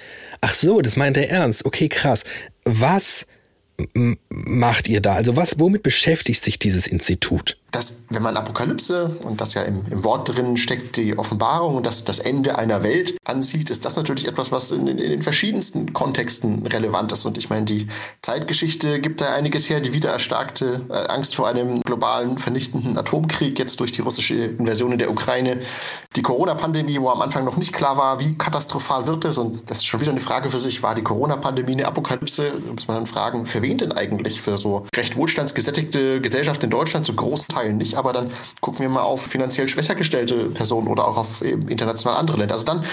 Ach 0.40 0.54
so, 0.54 0.80
das 0.80 0.96
meint 0.96 1.16
er 1.16 1.30
ernst. 1.30 1.64
Okay, 1.64 1.88
krass. 1.88 2.24
Was 2.64 3.26
macht 4.28 4.88
ihr 4.88 5.00
da? 5.00 5.14
Also 5.14 5.36
was, 5.36 5.58
womit 5.58 5.82
beschäftigt 5.82 6.42
sich 6.42 6.58
dieses 6.58 6.86
Institut? 6.86 7.58
Dass, 7.72 8.04
wenn 8.10 8.22
man 8.22 8.36
Apokalypse 8.36 9.16
und 9.24 9.40
das 9.40 9.54
ja 9.54 9.62
im, 9.62 9.82
im 9.90 10.04
Wort 10.04 10.28
drin 10.28 10.58
steckt, 10.58 10.98
die 10.98 11.18
Offenbarung 11.18 11.74
und 11.76 11.86
das, 11.86 12.04
das 12.04 12.18
Ende 12.18 12.58
einer 12.58 12.82
Welt 12.82 13.16
ansieht, 13.24 13.70
ist 13.70 13.86
das 13.86 13.96
natürlich 13.96 14.28
etwas, 14.28 14.52
was 14.52 14.70
in, 14.70 14.86
in, 14.86 14.98
den 14.98 15.22
verschiedensten 15.22 15.94
Kontexten 15.94 16.66
relevant 16.66 17.12
ist. 17.12 17.24
Und 17.24 17.38
ich 17.38 17.48
meine, 17.48 17.64
die 17.64 17.88
Zeitgeschichte 18.20 19.00
gibt 19.00 19.22
da 19.22 19.32
einiges 19.32 19.70
her, 19.70 19.80
die 19.80 19.94
wiedererstarkte 19.94 20.82
äh, 20.90 20.92
Angst 21.08 21.34
vor 21.34 21.48
einem 21.48 21.80
globalen 21.80 22.36
vernichtenden 22.36 22.98
Atomkrieg, 22.98 23.58
jetzt 23.58 23.80
durch 23.80 23.90
die 23.90 24.02
russische 24.02 24.34
Invasion 24.34 24.92
in 24.92 24.98
der 24.98 25.10
Ukraine, 25.10 25.58
die 26.14 26.22
Corona-Pandemie, 26.22 27.00
wo 27.00 27.08
am 27.08 27.22
Anfang 27.22 27.46
noch 27.46 27.56
nicht 27.56 27.72
klar 27.72 27.96
war, 27.96 28.20
wie 28.20 28.36
katastrophal 28.36 29.06
wird 29.06 29.24
es. 29.24 29.38
Und 29.38 29.70
das 29.70 29.78
ist 29.78 29.86
schon 29.86 30.02
wieder 30.02 30.10
eine 30.10 30.20
Frage 30.20 30.50
für 30.50 30.58
sich, 30.58 30.82
war 30.82 30.94
die 30.94 31.02
Corona-Pandemie 31.02 31.72
eine 31.72 31.86
Apokalypse? 31.86 32.52
Da 32.66 32.72
muss 32.72 32.86
man 32.86 32.98
dann 32.98 33.06
fragen, 33.06 33.46
für 33.46 33.62
wen 33.62 33.78
denn 33.78 33.92
eigentlich? 33.92 34.42
Für 34.42 34.58
so 34.58 34.86
recht 34.94 35.16
wohlstandsgesättigte 35.16 36.20
Gesellschaft 36.20 36.62
in 36.64 36.68
Deutschland, 36.68 37.06
zu 37.06 37.14
großen 37.14 37.48
Teilen 37.48 37.61
Teilen 37.62 37.76
nicht, 37.76 37.94
aber 37.94 38.12
dann 38.12 38.30
gucken 38.60 38.80
wir 38.80 38.88
mal 38.88 39.02
auf 39.02 39.22
finanziell 39.22 39.68
schwächer 39.68 39.94
gestellte 39.94 40.50
Personen 40.50 40.88
oder 40.88 41.06
auch 41.06 41.16
auf 41.16 41.42
international 41.42 42.18
andere 42.18 42.38
Länder. 42.38 42.54
Also 42.54 42.66
dann 42.66 42.84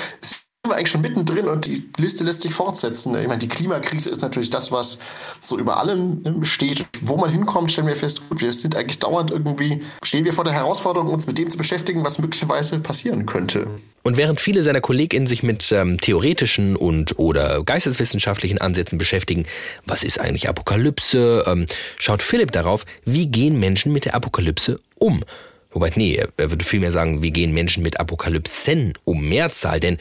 wir 0.68 0.76
eigentlich 0.76 0.90
schon 0.90 1.02
mittendrin 1.02 1.48
und 1.48 1.66
die 1.66 1.84
Liste 1.98 2.26
lässt 2.26 2.42
sich 2.44 2.54
fortsetzen. 2.54 3.16
Ich 3.16 3.28
meine, 3.28 3.40
die 3.40 3.48
Klimakrise 3.48 4.10
ist 4.10 4.22
natürlich 4.22 4.50
das, 4.50 4.74
was 4.74 5.00
so 5.42 5.58
über 5.58 5.78
allem 5.78 6.22
ähm, 6.26 6.44
steht. 6.44 6.86
Wo 7.02 7.16
man 7.16 7.32
hinkommt, 7.32 7.72
stellen 7.72 7.88
wir 7.88 7.96
fest, 7.96 8.28
gut, 8.30 8.42
wir 8.42 8.52
sind 8.52 8.76
eigentlich 8.76 9.00
dauernd 9.00 9.32
irgendwie, 9.32 9.82
stehen 10.04 10.26
wir 10.26 10.34
vor 10.34 10.44
der 10.44 10.52
Herausforderung, 10.52 11.14
uns 11.14 11.28
mit 11.28 11.38
dem 11.38 11.50
zu 11.50 11.58
beschäftigen, 11.58 12.04
was 12.04 12.20
möglicherweise 12.20 12.80
passieren 12.80 13.26
könnte. 13.26 13.68
Und 14.04 14.18
während 14.18 14.42
viele 14.42 14.62
seiner 14.64 14.82
KollegInnen 14.82 15.28
sich 15.28 15.44
mit 15.44 15.72
ähm, 15.72 15.98
theoretischen 15.98 16.76
und 16.76 17.18
oder 17.18 17.64
geisteswissenschaftlichen 17.64 18.60
Ansätzen 18.60 18.98
beschäftigen, 18.98 19.46
was 19.86 20.04
ist 20.04 20.20
eigentlich 20.20 20.50
Apokalypse, 20.50 21.46
ähm, 21.48 21.68
schaut 21.98 22.22
Philipp 22.22 22.52
darauf, 22.52 22.86
wie 23.06 23.28
gehen 23.28 23.60
Menschen 23.60 23.94
mit 23.94 24.04
der 24.06 24.16
Apokalypse 24.16 24.80
um. 24.98 25.24
Wobei, 25.72 25.92
nee, 25.96 26.16
er 26.16 26.50
würde 26.50 26.66
vielmehr 26.66 26.92
sagen, 26.92 27.22
wie 27.22 27.32
gehen 27.32 27.54
Menschen 27.54 27.84
mit 27.84 28.00
Apokalypsen 28.00 28.94
um 29.06 29.30
Mehrzahl, 29.30 29.80
denn 29.80 30.00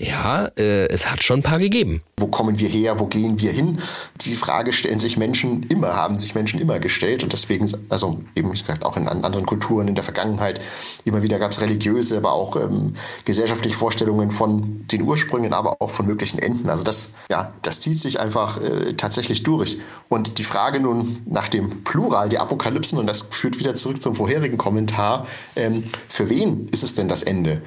ja, 0.00 0.46
äh, 0.56 0.86
es 0.86 1.10
hat 1.10 1.24
schon 1.24 1.40
ein 1.40 1.42
paar 1.42 1.58
gegeben. 1.58 2.02
Wo 2.18 2.28
kommen 2.28 2.60
wir 2.60 2.68
her? 2.68 3.00
Wo 3.00 3.06
gehen 3.06 3.40
wir 3.40 3.50
hin? 3.50 3.80
Die 4.20 4.34
Frage 4.34 4.72
stellen 4.72 5.00
sich 5.00 5.16
Menschen 5.16 5.64
immer, 5.64 5.96
haben 5.96 6.16
sich 6.16 6.36
Menschen 6.36 6.60
immer 6.60 6.78
gestellt. 6.78 7.24
Und 7.24 7.32
deswegen, 7.32 7.68
also 7.88 8.20
eben, 8.36 8.48
wie 8.48 8.58
gesagt, 8.58 8.84
auch 8.84 8.96
in 8.96 9.08
anderen 9.08 9.44
Kulturen 9.44 9.88
in 9.88 9.96
der 9.96 10.04
Vergangenheit, 10.04 10.60
immer 11.04 11.22
wieder 11.22 11.40
gab 11.40 11.50
es 11.50 11.60
religiöse, 11.60 12.16
aber 12.16 12.32
auch 12.32 12.54
ähm, 12.54 12.94
gesellschaftliche 13.24 13.76
Vorstellungen 13.76 14.30
von 14.30 14.86
den 14.86 15.02
Ursprüngen, 15.02 15.52
aber 15.52 15.76
auch 15.80 15.90
von 15.90 16.06
möglichen 16.06 16.38
Enden. 16.38 16.70
Also 16.70 16.84
das, 16.84 17.10
ja, 17.28 17.52
das 17.62 17.80
zieht 17.80 17.98
sich 17.98 18.20
einfach 18.20 18.62
äh, 18.62 18.94
tatsächlich 18.94 19.42
durch. 19.42 19.78
Und 20.08 20.38
die 20.38 20.44
Frage 20.44 20.78
nun 20.78 21.22
nach 21.26 21.48
dem 21.48 21.82
Plural 21.82 22.28
der 22.28 22.42
Apokalypsen, 22.42 22.98
und 22.98 23.06
das 23.08 23.22
führt 23.22 23.58
wieder 23.58 23.74
zurück 23.74 24.00
zum 24.00 24.14
vorherigen 24.14 24.58
Kommentar, 24.58 25.26
ähm, 25.56 25.82
für 26.08 26.30
wen 26.30 26.68
ist 26.68 26.84
es 26.84 26.94
denn 26.94 27.08
das 27.08 27.24
Ende 27.24 27.62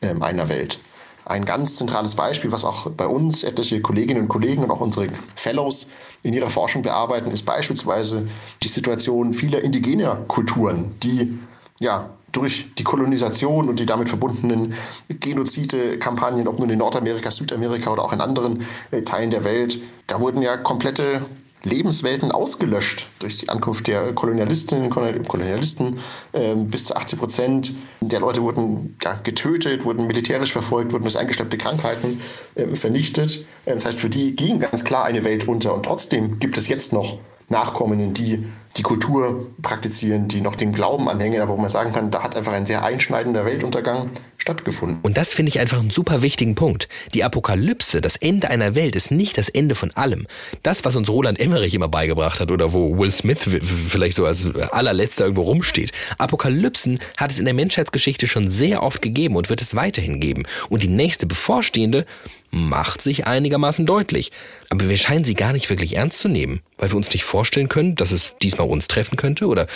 ähm, 0.00 0.22
einer 0.22 0.48
Welt? 0.48 0.78
Ein 1.26 1.44
ganz 1.44 1.76
zentrales 1.76 2.14
Beispiel, 2.14 2.52
was 2.52 2.64
auch 2.64 2.90
bei 2.90 3.06
uns 3.06 3.44
etliche 3.44 3.80
Kolleginnen 3.80 4.22
und 4.22 4.28
Kollegen 4.28 4.62
und 4.62 4.70
auch 4.70 4.80
unsere 4.80 5.08
Fellows 5.36 5.88
in 6.22 6.34
ihrer 6.34 6.50
Forschung 6.50 6.82
bearbeiten, 6.82 7.30
ist 7.30 7.44
beispielsweise 7.44 8.28
die 8.62 8.68
Situation 8.68 9.32
vieler 9.32 9.62
indigener 9.62 10.16
Kulturen, 10.28 10.94
die 11.02 11.38
ja 11.80 12.10
durch 12.32 12.74
die 12.76 12.84
Kolonisation 12.84 13.68
und 13.68 13.78
die 13.78 13.86
damit 13.86 14.08
verbundenen 14.08 14.74
Genozide-Kampagnen, 15.08 16.48
ob 16.48 16.58
nun 16.58 16.68
in 16.68 16.78
Nordamerika, 16.78 17.30
Südamerika 17.30 17.92
oder 17.92 18.02
auch 18.02 18.12
in 18.12 18.20
anderen 18.20 18.64
äh, 18.90 19.02
Teilen 19.02 19.30
der 19.30 19.44
Welt, 19.44 19.78
da 20.08 20.20
wurden 20.20 20.42
ja 20.42 20.56
komplette 20.56 21.22
Lebenswelten 21.64 22.30
ausgelöscht 22.30 23.08
durch 23.18 23.38
die 23.38 23.48
Ankunft 23.48 23.86
der 23.86 24.12
Kolonialistinnen 24.12 24.90
und 24.92 25.28
Kolonialisten. 25.28 25.98
Ähm, 26.32 26.68
bis 26.68 26.84
zu 26.84 26.96
80 26.96 27.18
Prozent 27.18 27.72
der 28.00 28.20
Leute 28.20 28.42
wurden 28.42 28.96
getötet, 29.22 29.84
wurden 29.84 30.06
militärisch 30.06 30.52
verfolgt, 30.52 30.92
wurden 30.92 31.04
durch 31.04 31.18
eingeschleppte 31.18 31.58
Krankheiten 31.58 32.20
ähm, 32.56 32.76
vernichtet. 32.76 33.44
Ähm, 33.66 33.76
das 33.76 33.86
heißt, 33.86 33.98
für 33.98 34.10
die 34.10 34.36
ging 34.36 34.60
ganz 34.60 34.84
klar 34.84 35.04
eine 35.04 35.24
Welt 35.24 35.48
unter. 35.48 35.74
Und 35.74 35.84
trotzdem 35.84 36.38
gibt 36.38 36.56
es 36.56 36.68
jetzt 36.68 36.92
noch 36.92 37.18
Nachkommenen, 37.48 38.14
die 38.14 38.44
die 38.76 38.82
Kultur 38.82 39.46
praktizieren, 39.62 40.28
die 40.28 40.40
noch 40.40 40.56
dem 40.56 40.72
Glauben 40.72 41.08
anhängen, 41.08 41.40
aber 41.40 41.52
wo 41.52 41.56
man 41.60 41.68
sagen 41.68 41.92
kann, 41.92 42.10
da 42.10 42.22
hat 42.22 42.36
einfach 42.36 42.52
ein 42.52 42.66
sehr 42.66 42.82
einschneidender 42.82 43.44
Weltuntergang 43.44 44.10
stattgefunden. 44.44 45.00
Und 45.00 45.16
das 45.16 45.32
finde 45.32 45.48
ich 45.48 45.58
einfach 45.58 45.80
einen 45.80 45.88
super 45.88 46.20
wichtigen 46.20 46.54
Punkt. 46.54 46.86
Die 47.14 47.24
Apokalypse, 47.24 48.02
das 48.02 48.16
Ende 48.16 48.50
einer 48.50 48.74
Welt, 48.74 48.94
ist 48.94 49.10
nicht 49.10 49.38
das 49.38 49.48
Ende 49.48 49.74
von 49.74 49.90
allem. 49.92 50.26
Das, 50.62 50.84
was 50.84 50.96
uns 50.96 51.08
Roland 51.08 51.40
Emmerich 51.40 51.72
immer 51.72 51.88
beigebracht 51.88 52.40
hat 52.40 52.50
oder 52.50 52.74
wo 52.74 52.98
Will 52.98 53.10
Smith 53.10 53.38
vielleicht 53.88 54.16
so 54.16 54.26
als 54.26 54.46
allerletzter 54.70 55.24
irgendwo 55.24 55.44
rumsteht. 55.44 55.92
Apokalypsen 56.18 56.98
hat 57.16 57.30
es 57.30 57.38
in 57.38 57.46
der 57.46 57.54
Menschheitsgeschichte 57.54 58.26
schon 58.26 58.48
sehr 58.48 58.82
oft 58.82 59.00
gegeben 59.00 59.36
und 59.36 59.48
wird 59.48 59.62
es 59.62 59.74
weiterhin 59.74 60.20
geben. 60.20 60.44
Und 60.68 60.82
die 60.82 60.88
nächste 60.88 61.24
bevorstehende 61.24 62.04
macht 62.50 63.00
sich 63.00 63.26
einigermaßen 63.26 63.86
deutlich. 63.86 64.30
Aber 64.68 64.90
wir 64.90 64.96
scheinen 64.98 65.24
sie 65.24 65.34
gar 65.34 65.54
nicht 65.54 65.70
wirklich 65.70 65.96
ernst 65.96 66.18
zu 66.18 66.28
nehmen, 66.28 66.60
weil 66.76 66.90
wir 66.90 66.96
uns 66.96 67.10
nicht 67.12 67.24
vorstellen 67.24 67.70
können, 67.70 67.94
dass 67.94 68.12
es 68.12 68.36
diesmal 68.42 68.68
uns 68.68 68.88
treffen 68.88 69.16
könnte 69.16 69.46
oder 69.46 69.66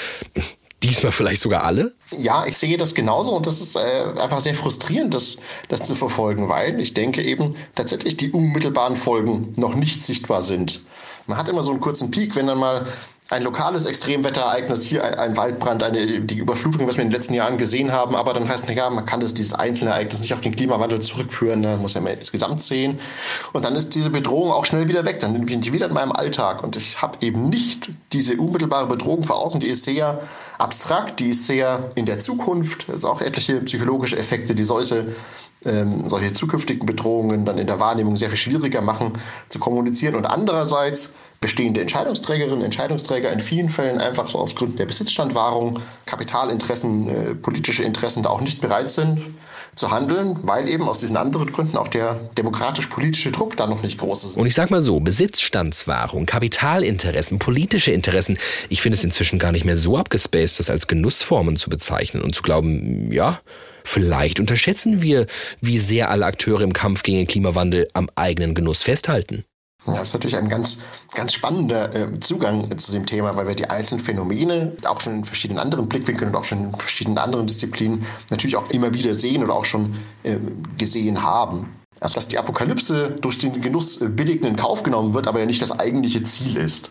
diesmal 0.82 1.12
vielleicht 1.12 1.42
sogar 1.42 1.64
alle? 1.64 1.94
Ja, 2.16 2.46
ich 2.46 2.56
sehe 2.56 2.76
das 2.76 2.94
genauso 2.94 3.34
und 3.34 3.46
das 3.46 3.60
ist 3.60 3.76
äh, 3.76 4.04
einfach 4.20 4.40
sehr 4.40 4.54
frustrierend, 4.54 5.14
das, 5.14 5.38
das 5.68 5.84
zu 5.84 5.94
verfolgen, 5.94 6.48
weil 6.48 6.80
ich 6.80 6.94
denke 6.94 7.22
eben 7.22 7.56
tatsächlich 7.74 8.16
die 8.16 8.30
unmittelbaren 8.30 8.96
Folgen 8.96 9.52
noch 9.56 9.74
nicht 9.74 10.02
sichtbar 10.02 10.42
sind. 10.42 10.82
Man 11.26 11.36
hat 11.36 11.48
immer 11.48 11.62
so 11.62 11.72
einen 11.72 11.80
kurzen 11.80 12.10
Peak, 12.10 12.36
wenn 12.36 12.46
dann 12.46 12.58
mal 12.58 12.86
ein 13.30 13.42
lokales 13.42 13.84
Extremwetterereignis, 13.84 14.84
hier 14.84 15.04
ein, 15.04 15.14
ein, 15.14 15.36
Waldbrand, 15.36 15.82
eine, 15.82 16.20
die 16.20 16.38
Überflutung, 16.38 16.86
was 16.88 16.96
wir 16.96 17.02
in 17.02 17.10
den 17.10 17.14
letzten 17.14 17.34
Jahren 17.34 17.58
gesehen 17.58 17.92
haben, 17.92 18.16
aber 18.16 18.32
dann 18.32 18.48
heißt, 18.48 18.66
naja, 18.68 18.88
man 18.88 19.04
kann 19.04 19.20
das, 19.20 19.34
dieses 19.34 19.52
einzelne 19.52 19.90
Ereignis 19.90 20.20
nicht 20.20 20.32
auf 20.32 20.40
den 20.40 20.56
Klimawandel 20.56 21.00
zurückführen, 21.00 21.62
da 21.62 21.76
muss 21.76 21.92
ja 21.92 22.00
mehr 22.00 22.14
insgesamt 22.14 22.62
sehen. 22.62 23.00
Und 23.52 23.66
dann 23.66 23.76
ist 23.76 23.94
diese 23.94 24.08
Bedrohung 24.08 24.50
auch 24.50 24.64
schnell 24.64 24.88
wieder 24.88 25.04
weg, 25.04 25.20
dann 25.20 25.44
bin 25.44 25.60
ich 25.60 25.72
wieder 25.72 25.88
in 25.88 25.92
meinem 25.92 26.12
Alltag. 26.12 26.62
Und 26.62 26.76
ich 26.76 27.02
habe 27.02 27.18
eben 27.20 27.50
nicht 27.50 27.90
diese 28.14 28.36
unmittelbare 28.38 28.86
Bedrohung 28.86 29.22
vor 29.22 29.44
Augen, 29.44 29.60
die 29.60 29.68
ist 29.68 29.84
sehr 29.84 30.22
abstrakt, 30.56 31.20
die 31.20 31.30
ist 31.30 31.46
sehr 31.46 31.90
in 31.96 32.06
der 32.06 32.18
Zukunft, 32.18 32.88
ist 32.88 33.04
auch 33.04 33.20
etliche 33.20 33.60
psychologische 33.60 34.18
Effekte, 34.18 34.54
die 34.54 34.64
solche 34.64 35.06
ähm, 35.64 36.08
solche 36.08 36.32
zukünftigen 36.32 36.86
Bedrohungen 36.86 37.44
dann 37.44 37.58
in 37.58 37.66
der 37.66 37.80
Wahrnehmung 37.80 38.16
sehr 38.16 38.28
viel 38.28 38.38
schwieriger 38.38 38.80
machen 38.80 39.12
zu 39.48 39.58
kommunizieren. 39.58 40.14
Und 40.14 40.24
andererseits 40.24 41.14
bestehende 41.40 41.80
Entscheidungsträgerinnen, 41.80 42.64
Entscheidungsträger 42.64 43.32
in 43.32 43.40
vielen 43.40 43.70
Fällen 43.70 44.00
einfach 44.00 44.26
so 44.26 44.38
aufgrund 44.38 44.78
der 44.78 44.86
Besitzstandwahrung, 44.86 45.80
Kapitalinteressen, 46.06 47.08
äh, 47.08 47.34
politische 47.34 47.84
Interessen 47.84 48.22
da 48.22 48.30
auch 48.30 48.40
nicht 48.40 48.60
bereit 48.60 48.90
sind 48.90 49.20
zu 49.78 49.90
handeln, 49.90 50.36
weil 50.42 50.68
eben 50.68 50.88
aus 50.88 50.98
diesen 50.98 51.16
anderen 51.16 51.50
Gründen 51.52 51.76
auch 51.76 51.88
der 51.88 52.14
demokratisch-politische 52.36 53.30
Druck 53.30 53.56
da 53.56 53.66
noch 53.66 53.82
nicht 53.82 53.98
groß 53.98 54.24
ist. 54.24 54.36
Und 54.36 54.46
ich 54.46 54.54
sag 54.54 54.70
mal 54.70 54.80
so, 54.80 55.00
Besitzstandswahrung, 55.00 56.26
Kapitalinteressen, 56.26 57.38
politische 57.38 57.92
Interessen, 57.92 58.38
ich 58.68 58.82
finde 58.82 58.96
es 58.96 59.04
inzwischen 59.04 59.38
gar 59.38 59.52
nicht 59.52 59.64
mehr 59.64 59.76
so 59.76 59.96
abgespaced, 59.96 60.58
das 60.58 60.68
als 60.68 60.88
Genussformen 60.88 61.56
zu 61.56 61.70
bezeichnen 61.70 62.22
und 62.22 62.34
zu 62.34 62.42
glauben, 62.42 63.12
ja, 63.12 63.40
vielleicht 63.84 64.40
unterschätzen 64.40 65.00
wir, 65.00 65.26
wie 65.60 65.78
sehr 65.78 66.10
alle 66.10 66.26
Akteure 66.26 66.62
im 66.62 66.72
Kampf 66.72 67.02
gegen 67.02 67.18
den 67.18 67.26
Klimawandel 67.26 67.88
am 67.94 68.10
eigenen 68.16 68.54
Genuss 68.54 68.82
festhalten. 68.82 69.44
Ja, 69.92 69.98
das 69.98 70.08
ist 70.08 70.14
natürlich 70.14 70.36
ein 70.36 70.48
ganz, 70.48 70.82
ganz 71.14 71.32
spannender 71.32 71.94
äh, 71.94 72.20
Zugang 72.20 72.76
zu 72.78 72.92
dem 72.92 73.06
Thema, 73.06 73.36
weil 73.36 73.46
wir 73.48 73.54
die 73.54 73.68
einzelnen 73.68 74.02
Phänomene 74.02 74.72
auch 74.86 75.00
schon 75.00 75.14
in 75.14 75.24
verschiedenen 75.24 75.58
anderen 75.58 75.88
Blickwinkeln 75.88 76.30
und 76.30 76.36
auch 76.36 76.44
schon 76.44 76.64
in 76.64 76.74
verschiedenen 76.74 77.18
anderen 77.18 77.46
Disziplinen 77.46 78.04
natürlich 78.30 78.56
auch 78.56 78.70
immer 78.70 78.94
wieder 78.94 79.14
sehen 79.14 79.42
oder 79.42 79.54
auch 79.54 79.64
schon 79.64 79.96
äh, 80.22 80.36
gesehen 80.76 81.22
haben. 81.22 81.70
Also 82.00 82.14
dass 82.14 82.28
die 82.28 82.38
Apokalypse 82.38 83.16
durch 83.20 83.38
den 83.38 83.60
Genuss 83.60 84.00
äh, 84.00 84.08
billigen 84.08 84.46
in 84.46 84.56
Kauf 84.56 84.82
genommen 84.82 85.14
wird, 85.14 85.26
aber 85.26 85.40
ja 85.40 85.46
nicht 85.46 85.62
das 85.62 85.78
eigentliche 85.78 86.22
Ziel 86.22 86.56
ist. 86.56 86.90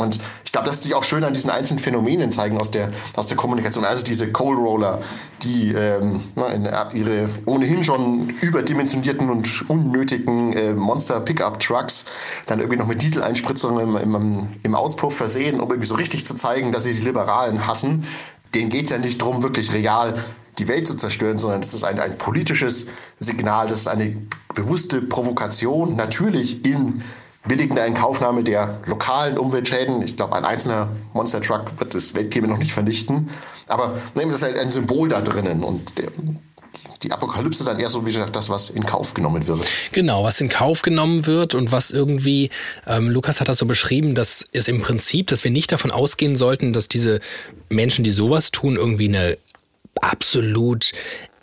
Und 0.00 0.20
ich 0.44 0.52
glaube, 0.52 0.64
das 0.66 0.76
ist 0.76 0.84
sich 0.84 0.94
auch 0.94 1.02
schön 1.02 1.24
an 1.24 1.34
diesen 1.34 1.50
einzelnen 1.50 1.80
Phänomenen 1.80 2.30
zeigen 2.30 2.56
aus 2.56 2.70
der, 2.70 2.92
aus 3.16 3.26
der 3.26 3.36
Kommunikation. 3.36 3.84
Also 3.84 4.04
diese 4.04 4.30
Coal 4.30 4.54
Roller, 4.54 5.02
die 5.42 5.72
ähm, 5.72 6.20
in, 6.36 6.68
ihre 6.94 7.28
ohnehin 7.46 7.82
schon 7.82 8.30
überdimensionierten 8.40 9.28
und 9.28 9.68
unnötigen 9.68 10.52
äh, 10.52 10.72
Monster-Pickup-Trucks 10.72 12.04
dann 12.46 12.60
irgendwie 12.60 12.78
noch 12.78 12.86
mit 12.86 13.02
Dieseleinspritzungen 13.02 13.96
im, 13.96 14.14
im, 14.14 14.48
im 14.62 14.74
Auspuff 14.76 15.16
versehen, 15.16 15.58
um 15.58 15.68
irgendwie 15.68 15.88
so 15.88 15.96
richtig 15.96 16.24
zu 16.24 16.34
zeigen, 16.36 16.70
dass 16.70 16.84
sie 16.84 16.94
die 16.94 17.02
Liberalen 17.02 17.66
hassen. 17.66 18.06
Denen 18.54 18.70
geht 18.70 18.84
es 18.84 18.90
ja 18.90 18.98
nicht 18.98 19.20
darum, 19.20 19.42
wirklich 19.42 19.72
real 19.72 20.14
die 20.58 20.68
Welt 20.68 20.86
zu 20.86 20.94
zerstören, 20.94 21.38
sondern 21.38 21.60
das 21.60 21.74
ist 21.74 21.82
ein, 21.82 21.98
ein 21.98 22.16
politisches 22.18 22.86
Signal, 23.18 23.66
das 23.66 23.78
ist 23.80 23.88
eine 23.88 24.16
bewusste 24.54 25.02
Provokation, 25.02 25.96
natürlich 25.96 26.64
in 26.64 27.02
billigende 27.46 27.84
Inkaufnahme 27.84 28.42
der 28.42 28.80
lokalen 28.86 29.38
Umweltschäden. 29.38 30.02
Ich 30.02 30.16
glaube, 30.16 30.36
ein 30.36 30.44
einzelner 30.44 30.88
Monster 31.12 31.40
Truck 31.40 31.78
wird 31.78 31.94
das 31.94 32.14
Weltklima 32.14 32.46
noch 32.46 32.58
nicht 32.58 32.72
vernichten. 32.72 33.30
Aber 33.68 33.94
nehmen 34.14 34.30
das 34.30 34.40
ist 34.40 34.44
halt 34.46 34.58
ein 34.58 34.70
Symbol 34.70 35.08
da 35.08 35.20
drinnen 35.20 35.62
und 35.62 35.92
die 37.02 37.12
Apokalypse 37.12 37.64
dann 37.64 37.78
eher 37.78 37.88
so 37.88 38.04
wie 38.04 38.12
gesagt 38.12 38.34
das, 38.34 38.50
was 38.50 38.70
in 38.70 38.84
Kauf 38.84 39.14
genommen 39.14 39.46
wird. 39.46 39.60
Genau, 39.92 40.24
was 40.24 40.40
in 40.40 40.48
Kauf 40.48 40.82
genommen 40.82 41.26
wird 41.26 41.54
und 41.54 41.70
was 41.70 41.90
irgendwie, 41.90 42.50
ähm, 42.86 43.08
Lukas 43.08 43.40
hat 43.40 43.48
das 43.48 43.58
so 43.58 43.66
beschrieben, 43.66 44.14
dass 44.14 44.44
es 44.52 44.68
im 44.68 44.80
Prinzip, 44.80 45.28
dass 45.28 45.44
wir 45.44 45.50
nicht 45.50 45.70
davon 45.70 45.90
ausgehen 45.90 46.36
sollten, 46.36 46.72
dass 46.72 46.88
diese 46.88 47.20
Menschen, 47.68 48.02
die 48.02 48.10
sowas 48.10 48.50
tun, 48.50 48.76
irgendwie 48.76 49.08
eine 49.08 49.38
absolut 50.00 50.92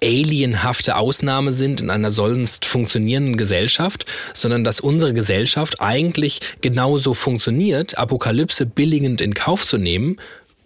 alienhafte 0.03 0.95
Ausnahme 0.97 1.51
sind 1.51 1.81
in 1.81 1.89
einer 1.89 2.11
sonst 2.11 2.65
funktionierenden 2.65 3.37
Gesellschaft, 3.37 4.05
sondern 4.33 4.63
dass 4.63 4.79
unsere 4.79 5.13
Gesellschaft 5.13 5.81
eigentlich 5.81 6.39
genauso 6.61 7.13
funktioniert, 7.13 7.97
Apokalypse 7.97 8.65
billigend 8.65 9.21
in 9.21 9.33
Kauf 9.33 9.65
zu 9.65 9.77
nehmen, 9.77 10.17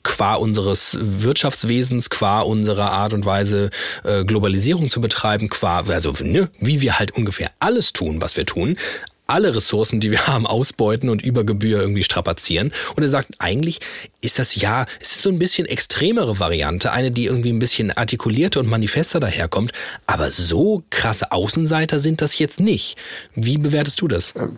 qua 0.04 0.36
unseres 0.36 0.98
Wirtschaftswesens, 1.02 2.10
qua 2.10 2.42
unserer 2.42 2.92
Art 2.92 3.13
und 3.13 3.26
Weise 3.26 3.70
äh, 4.04 4.24
Globalisierung 4.24 4.89
zu 4.89 5.02
betreiben, 5.02 5.50
qua, 5.50 5.82
also 5.82 6.13
ne, 6.22 6.50
wie 6.60 6.82
wir 6.82 7.00
halt 7.00 7.12
ungefähr 7.12 7.52
alles 7.60 7.94
tun, 7.94 8.22
was 8.22 8.38
wir 8.38 8.46
tun, 8.46 8.78
alle 9.30 9.56
Ressourcen, 9.56 10.00
die 10.00 10.12
wir 10.12 10.28
haben, 10.28 10.46
ausbeuten 10.46 11.10
und 11.10 11.22
über 11.22 11.44
Gebühr 11.44 11.80
irgendwie 11.80 12.04
strapazieren. 12.04 12.72
Und 12.96 13.04
er 13.04 13.10
sagt, 13.10 13.30
eigentlich 13.39 13.80
ist 14.22 14.39
das 14.39 14.56
ja, 14.56 14.86
es 15.00 15.13
ist 15.13 15.22
so 15.22 15.30
ein 15.30 15.39
bisschen 15.39 15.65
extremere 15.65 16.39
Variante, 16.39 16.92
eine, 16.92 17.12
die 17.12 17.26
irgendwie 17.26 17.54
ein 17.54 17.60
bisschen 17.60 17.92
artikulierter 17.92 18.60
und 18.60 18.68
manifester 18.68 19.20
daherkommt. 19.20 19.72
Aber 20.06 20.32
so 20.32 20.84
krasse 20.89 21.32
Außenseiter 21.32 22.00
sind 22.00 22.22
das 22.22 22.38
jetzt 22.39 22.60
nicht. 22.60 22.98
Wie 23.36 23.58
bewertest 23.58 24.02
du 24.02 24.08
das? 24.08 24.34
Ähm, 24.36 24.58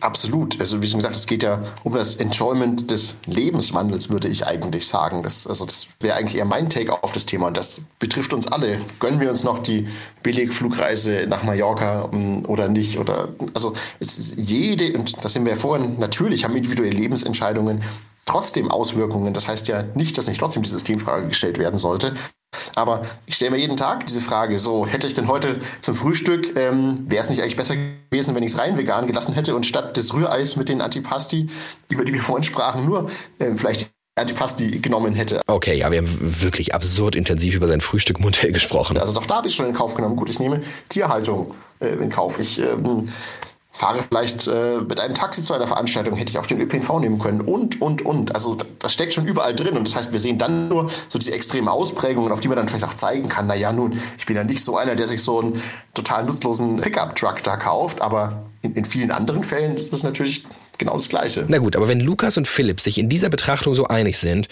absolut. 0.00 0.58
Also 0.60 0.82
wie 0.82 0.86
schon 0.86 0.98
gesagt, 0.98 1.16
es 1.16 1.26
geht 1.26 1.42
ja 1.42 1.62
um 1.84 1.94
das 1.94 2.16
Enjoyment 2.16 2.90
des 2.90 3.18
Lebenswandels, 3.26 4.10
würde 4.10 4.28
ich 4.28 4.46
eigentlich 4.46 4.86
sagen. 4.86 5.22
Das, 5.22 5.46
also 5.46 5.66
das 5.66 5.88
wäre 6.00 6.16
eigentlich 6.16 6.36
eher 6.36 6.44
mein 6.44 6.70
Take 6.70 7.02
auf 7.02 7.12
das 7.12 7.26
Thema. 7.26 7.48
Und 7.48 7.56
das 7.56 7.82
betrifft 7.98 8.32
uns 8.32 8.46
alle. 8.46 8.80
Gönnen 9.00 9.20
wir 9.20 9.30
uns 9.30 9.44
noch 9.44 9.58
die 9.58 9.88
Billigflugreise 10.22 11.26
nach 11.28 11.42
Mallorca 11.42 12.02
um, 12.02 12.44
oder 12.46 12.68
nicht? 12.68 12.98
Oder 12.98 13.28
also 13.54 13.74
es 14.00 14.18
ist 14.18 14.38
jede, 14.38 14.96
und 14.96 15.24
das 15.24 15.32
sind 15.32 15.44
wir 15.44 15.52
ja 15.52 15.58
vorhin, 15.58 15.98
natürlich 15.98 16.44
haben 16.44 16.56
individuelle 16.56 16.90
Lebensentscheidungen 16.90 17.82
trotzdem 18.28 18.70
Auswirkungen. 18.70 19.34
Das 19.34 19.48
heißt 19.48 19.68
ja 19.68 19.82
nicht, 19.94 20.16
dass 20.18 20.28
nicht 20.28 20.38
trotzdem 20.38 20.62
die 20.62 20.70
Systemfrage 20.70 21.28
gestellt 21.28 21.58
werden 21.58 21.78
sollte. 21.78 22.14
Aber 22.74 23.02
ich 23.26 23.34
stelle 23.34 23.50
mir 23.50 23.58
jeden 23.58 23.76
Tag 23.76 24.06
diese 24.06 24.20
Frage, 24.20 24.58
so 24.58 24.86
hätte 24.86 25.06
ich 25.06 25.14
denn 25.14 25.28
heute 25.28 25.60
zum 25.80 25.94
Frühstück, 25.94 26.56
ähm, 26.56 27.04
wäre 27.08 27.22
es 27.22 27.28
nicht 27.28 27.42
eigentlich 27.42 27.56
besser 27.56 27.74
gewesen, 28.10 28.34
wenn 28.34 28.42
ich 28.42 28.52
es 28.52 28.58
rein 28.58 28.78
vegan 28.78 29.06
gelassen 29.06 29.34
hätte 29.34 29.54
und 29.54 29.66
statt 29.66 29.96
des 29.96 30.14
Rühreis 30.14 30.56
mit 30.56 30.68
den 30.68 30.80
Antipasti, 30.80 31.50
über 31.90 32.04
die 32.04 32.14
wir 32.14 32.22
vorhin 32.22 32.44
sprachen, 32.44 32.86
nur 32.86 33.10
äh, 33.38 33.52
vielleicht 33.54 33.90
Antipasti 34.18 34.80
genommen 34.80 35.14
hätte. 35.14 35.40
Okay, 35.46 35.78
ja, 35.78 35.90
wir 35.90 35.98
haben 35.98 36.40
wirklich 36.40 36.74
absurd 36.74 37.16
intensiv 37.16 37.54
über 37.54 37.66
sein 37.66 37.80
Frühstückmodell 37.80 38.52
gesprochen. 38.52 38.98
Also 38.98 39.12
doch 39.12 39.26
da 39.26 39.36
habe 39.36 39.48
ich 39.48 39.54
schon 39.54 39.66
in 39.66 39.74
Kauf 39.74 39.94
genommen. 39.94 40.16
Gut, 40.16 40.28
ich 40.28 40.38
nehme 40.38 40.60
Tierhaltung 40.88 41.48
äh, 41.80 41.88
in 41.88 42.10
Kauf. 42.10 42.38
Ich 42.38 42.58
ähm, 42.58 43.08
fahre 43.78 44.02
vielleicht 44.02 44.48
äh, 44.48 44.78
mit 44.80 44.98
einem 44.98 45.14
Taxi 45.14 45.42
zu 45.44 45.54
einer 45.54 45.68
Veranstaltung, 45.68 46.16
hätte 46.16 46.32
ich 46.32 46.38
auch 46.38 46.46
den 46.46 46.60
ÖPNV 46.60 46.98
nehmen 46.98 47.20
können 47.20 47.40
und, 47.40 47.80
und, 47.80 48.02
und. 48.02 48.34
Also 48.34 48.58
das 48.80 48.92
steckt 48.92 49.14
schon 49.14 49.24
überall 49.26 49.54
drin 49.54 49.76
und 49.76 49.86
das 49.86 49.94
heißt, 49.94 50.10
wir 50.10 50.18
sehen 50.18 50.36
dann 50.36 50.68
nur 50.68 50.90
so 51.06 51.16
diese 51.16 51.32
extremen 51.32 51.68
Ausprägungen, 51.68 52.32
auf 52.32 52.40
die 52.40 52.48
man 52.48 52.56
dann 52.56 52.68
vielleicht 52.68 52.84
auch 52.84 52.94
zeigen 52.94 53.28
kann, 53.28 53.46
naja, 53.46 53.72
nun, 53.72 53.96
ich 54.18 54.26
bin 54.26 54.34
ja 54.34 54.42
nicht 54.42 54.64
so 54.64 54.76
einer, 54.76 54.96
der 54.96 55.06
sich 55.06 55.22
so 55.22 55.40
einen 55.40 55.62
total 55.94 56.24
nutzlosen 56.24 56.80
Pickup-Truck 56.80 57.44
da 57.44 57.56
kauft, 57.56 58.02
aber 58.02 58.42
in, 58.62 58.74
in 58.74 58.84
vielen 58.84 59.12
anderen 59.12 59.44
Fällen 59.44 59.76
ist 59.76 59.92
es 59.92 60.02
natürlich 60.02 60.44
genau 60.76 60.94
das 60.94 61.08
Gleiche. 61.08 61.44
Na 61.46 61.58
gut, 61.58 61.76
aber 61.76 61.86
wenn 61.86 62.00
Lukas 62.00 62.36
und 62.36 62.48
Philipp 62.48 62.80
sich 62.80 62.98
in 62.98 63.08
dieser 63.08 63.28
Betrachtung 63.28 63.74
so 63.74 63.86
einig 63.86 64.18
sind, 64.18 64.48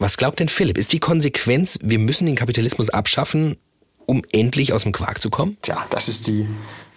was 0.00 0.16
glaubt 0.16 0.40
denn 0.40 0.48
Philipp? 0.48 0.76
Ist 0.76 0.92
die 0.92 0.98
Konsequenz, 0.98 1.78
wir 1.82 2.00
müssen 2.00 2.26
den 2.26 2.34
Kapitalismus 2.34 2.90
abschaffen, 2.90 3.58
um 4.06 4.22
endlich 4.32 4.72
aus 4.72 4.82
dem 4.82 4.90
Quark 4.90 5.20
zu 5.20 5.30
kommen? 5.30 5.56
Tja, 5.62 5.86
das 5.90 6.08
ist 6.08 6.26
die 6.26 6.48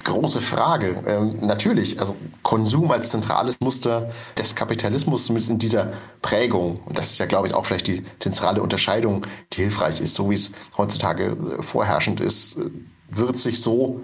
große 0.10 0.42
Frage. 0.42 1.04
Ähm, 1.08 1.38
natürlich, 1.42 2.00
also 2.00 2.16
Konsum 2.44 2.92
als 2.92 3.10
zentrales 3.10 3.56
Muster 3.60 4.10
des 4.38 4.56
Kapitalismus, 4.56 5.26
zumindest 5.26 5.52
in 5.52 5.60
dieser 5.60 5.94
Prägung, 6.22 6.80
und 6.86 6.98
das 6.98 7.12
ist 7.12 7.20
ja, 7.20 7.26
glaube 7.26 7.48
ich, 7.48 7.54
auch 7.54 7.66
vielleicht 7.66 7.88
die 7.88 8.04
zentrale 8.20 8.62
Unterscheidung, 8.62 9.26
die 9.54 9.62
hilfreich 9.62 10.02
ist, 10.02 10.16
so 10.16 10.30
wie 10.30 10.36
es 10.36 10.52
heutzutage 10.78 11.38
äh, 11.60 11.62
vorherrschend 11.62 12.20
ist, 12.20 12.58
äh, 12.58 12.70
wird 13.12 13.38
sich 13.38 13.62
so 13.62 14.02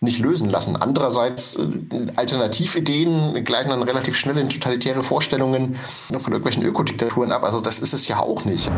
nicht 0.00 0.18
lösen 0.18 0.50
lassen. 0.50 0.76
Andererseits, 0.76 1.56
äh, 1.56 2.08
Alternativideen 2.16 3.44
gleiten 3.44 3.70
dann 3.70 3.82
relativ 3.82 4.16
schnell 4.16 4.38
in 4.38 4.48
totalitäre 4.48 5.02
Vorstellungen 5.02 5.76
von 6.08 6.32
irgendwelchen 6.32 6.64
Ökodiktaturen 6.64 7.32
ab. 7.32 7.44
Also 7.44 7.60
das 7.60 7.80
ist 7.80 7.94
es 7.94 8.08
ja 8.08 8.18
auch 8.18 8.44
nicht. 8.44 8.70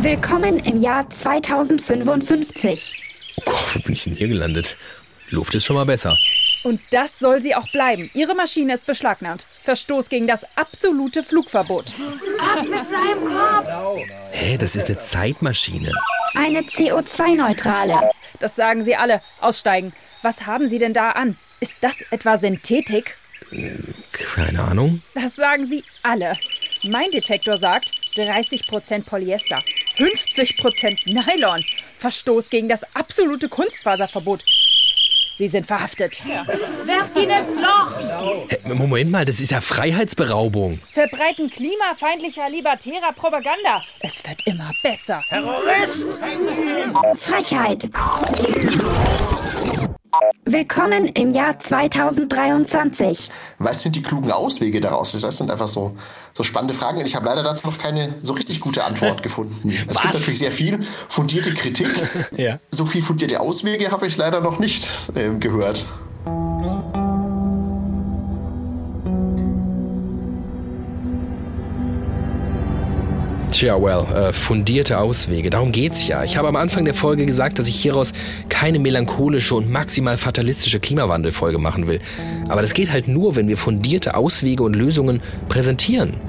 Willkommen 0.00 0.58
im 0.58 0.80
Jahr 0.80 1.08
2055. 1.08 3.15
Oh, 3.46 3.52
wo 3.72 3.78
bin 3.80 3.94
ich 3.94 4.04
denn 4.04 4.14
hier 4.14 4.28
gelandet? 4.28 4.76
Luft 5.30 5.54
ist 5.54 5.64
schon 5.64 5.76
mal 5.76 5.86
besser. 5.86 6.16
Und 6.64 6.80
das 6.90 7.18
soll 7.18 7.42
sie 7.42 7.54
auch 7.54 7.68
bleiben. 7.68 8.10
Ihre 8.14 8.34
Maschine 8.34 8.74
ist 8.74 8.86
beschlagnahmt. 8.86 9.46
Verstoß 9.62 10.08
gegen 10.08 10.26
das 10.26 10.44
absolute 10.56 11.22
Flugverbot. 11.22 11.94
Ab 12.40 12.62
mit 12.62 12.90
seinem 12.90 13.24
Kopf! 13.24 14.04
Hä, 14.32 14.56
das 14.58 14.74
ist 14.74 14.86
eine 14.86 14.98
Zeitmaschine. 14.98 15.92
Eine 16.34 16.62
CO2-neutrale. 16.62 18.10
Das 18.40 18.56
sagen 18.56 18.84
Sie 18.84 18.96
alle. 18.96 19.22
Aussteigen. 19.40 19.92
Was 20.22 20.46
haben 20.46 20.66
Sie 20.68 20.78
denn 20.78 20.92
da 20.92 21.10
an? 21.10 21.36
Ist 21.60 21.78
das 21.82 22.02
etwa 22.10 22.36
Synthetik? 22.36 23.16
Keine 24.12 24.62
Ahnung. 24.62 25.02
Das 25.14 25.36
sagen 25.36 25.66
Sie 25.66 25.84
alle. 26.02 26.36
Mein 26.82 27.10
Detektor 27.12 27.58
sagt 27.58 27.92
30% 28.16 29.04
Polyester, 29.04 29.62
50% 29.96 30.98
Nylon. 31.06 31.64
Verstoß 31.98 32.50
gegen 32.50 32.68
das 32.68 32.82
absolute 32.94 33.48
Kunstfaserverbot. 33.48 34.44
Sie 35.38 35.48
sind 35.48 35.66
verhaftet. 35.66 36.22
Ja. 36.26 36.46
Werft 36.86 37.16
ihn 37.18 37.28
ins 37.28 37.54
Loch! 37.56 38.74
Moment 38.74 39.10
mal, 39.10 39.24
das 39.26 39.38
ist 39.40 39.50
ja 39.50 39.60
Freiheitsberaubung. 39.60 40.80
Verbreiten 40.90 41.50
klimafeindlicher, 41.50 42.48
libertärer 42.48 43.12
Propaganda. 43.14 43.82
Es 44.00 44.22
wird 44.26 44.46
immer 44.46 44.70
besser. 44.82 45.22
Terrorist! 45.28 46.06
Frechheit. 47.20 47.90
Willkommen 50.48 51.06
im 51.06 51.32
Jahr 51.32 51.58
2023. 51.58 53.30
Was 53.58 53.82
sind 53.82 53.96
die 53.96 54.02
klugen 54.02 54.30
Auswege 54.30 54.80
daraus? 54.80 55.18
Das 55.20 55.38
sind 55.38 55.50
einfach 55.50 55.66
so, 55.66 55.96
so 56.34 56.44
spannende 56.44 56.72
Fragen. 56.72 57.04
Ich 57.04 57.16
habe 57.16 57.26
leider 57.26 57.42
dazu 57.42 57.66
noch 57.66 57.78
keine 57.78 58.14
so 58.22 58.32
richtig 58.34 58.60
gute 58.60 58.84
Antwort 58.84 59.22
gefunden. 59.24 59.68
Es 59.68 60.00
gibt 60.00 60.14
natürlich 60.14 60.38
sehr 60.38 60.52
viel 60.52 60.86
fundierte 61.08 61.52
Kritik. 61.52 61.88
ja. 62.36 62.60
So 62.70 62.86
viel 62.86 63.02
fundierte 63.02 63.40
Auswege 63.40 63.90
habe 63.90 64.06
ich 64.06 64.16
leider 64.18 64.40
noch 64.40 64.60
nicht 64.60 64.88
äh, 65.16 65.30
gehört. 65.34 65.84
Tja, 73.50 73.80
well, 73.80 74.04
äh, 74.12 74.32
fundierte 74.32 74.98
Auswege. 74.98 75.50
Darum 75.50 75.70
geht's 75.70 76.06
ja. 76.06 76.24
Ich 76.24 76.36
habe 76.36 76.48
am 76.48 76.56
Anfang 76.56 76.84
der 76.84 76.94
Folge 76.94 77.24
gesagt, 77.24 77.58
dass 77.58 77.68
ich 77.68 77.76
hieraus 77.76 78.12
keine 78.48 78.78
melancholische 78.78 79.54
und 79.54 79.70
maximal 79.70 80.16
fatalistische 80.16 80.80
Klimawandelfolge 80.80 81.58
machen 81.58 81.86
will. 81.86 82.00
Aber 82.48 82.60
das 82.60 82.74
geht 82.74 82.90
halt 82.90 83.08
nur, 83.08 83.36
wenn 83.36 83.48
wir 83.48 83.56
fundierte 83.56 84.14
Auswege 84.14 84.62
und 84.62 84.74
Lösungen 84.74 85.22
präsentieren. 85.48 86.20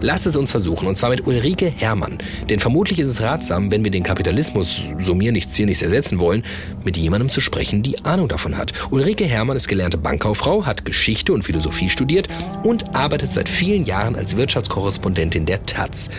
Lasst 0.00 0.28
es 0.28 0.36
uns 0.36 0.52
versuchen, 0.52 0.86
und 0.86 0.94
zwar 0.94 1.10
mit 1.10 1.26
Ulrike 1.26 1.72
Herrmann. 1.74 2.18
Denn 2.48 2.60
vermutlich 2.60 3.00
ist 3.00 3.08
es 3.08 3.20
ratsam, 3.20 3.72
wenn 3.72 3.82
wir 3.82 3.90
den 3.90 4.04
Kapitalismus, 4.04 4.82
so 5.00 5.14
mir 5.14 5.32
nichts 5.32 5.56
hier 5.56 5.66
nichts 5.66 5.82
ersetzen 5.82 6.20
wollen, 6.20 6.44
mit 6.84 6.96
jemandem 6.96 7.30
zu 7.30 7.40
sprechen, 7.40 7.82
die 7.82 8.04
Ahnung 8.04 8.28
davon 8.28 8.56
hat. 8.56 8.72
Ulrike 8.92 9.24
Herrmann 9.24 9.56
ist 9.56 9.66
gelernte 9.66 9.98
Bankkauffrau, 9.98 10.66
hat 10.66 10.84
Geschichte 10.84 11.32
und 11.32 11.42
Philosophie 11.42 11.88
studiert 11.88 12.28
und 12.62 12.94
arbeitet 12.94 13.32
seit 13.32 13.48
vielen 13.48 13.86
Jahren 13.86 14.14
als 14.14 14.36
Wirtschaftskorrespondentin 14.36 15.46
der 15.46 15.66
Taz. 15.66 16.10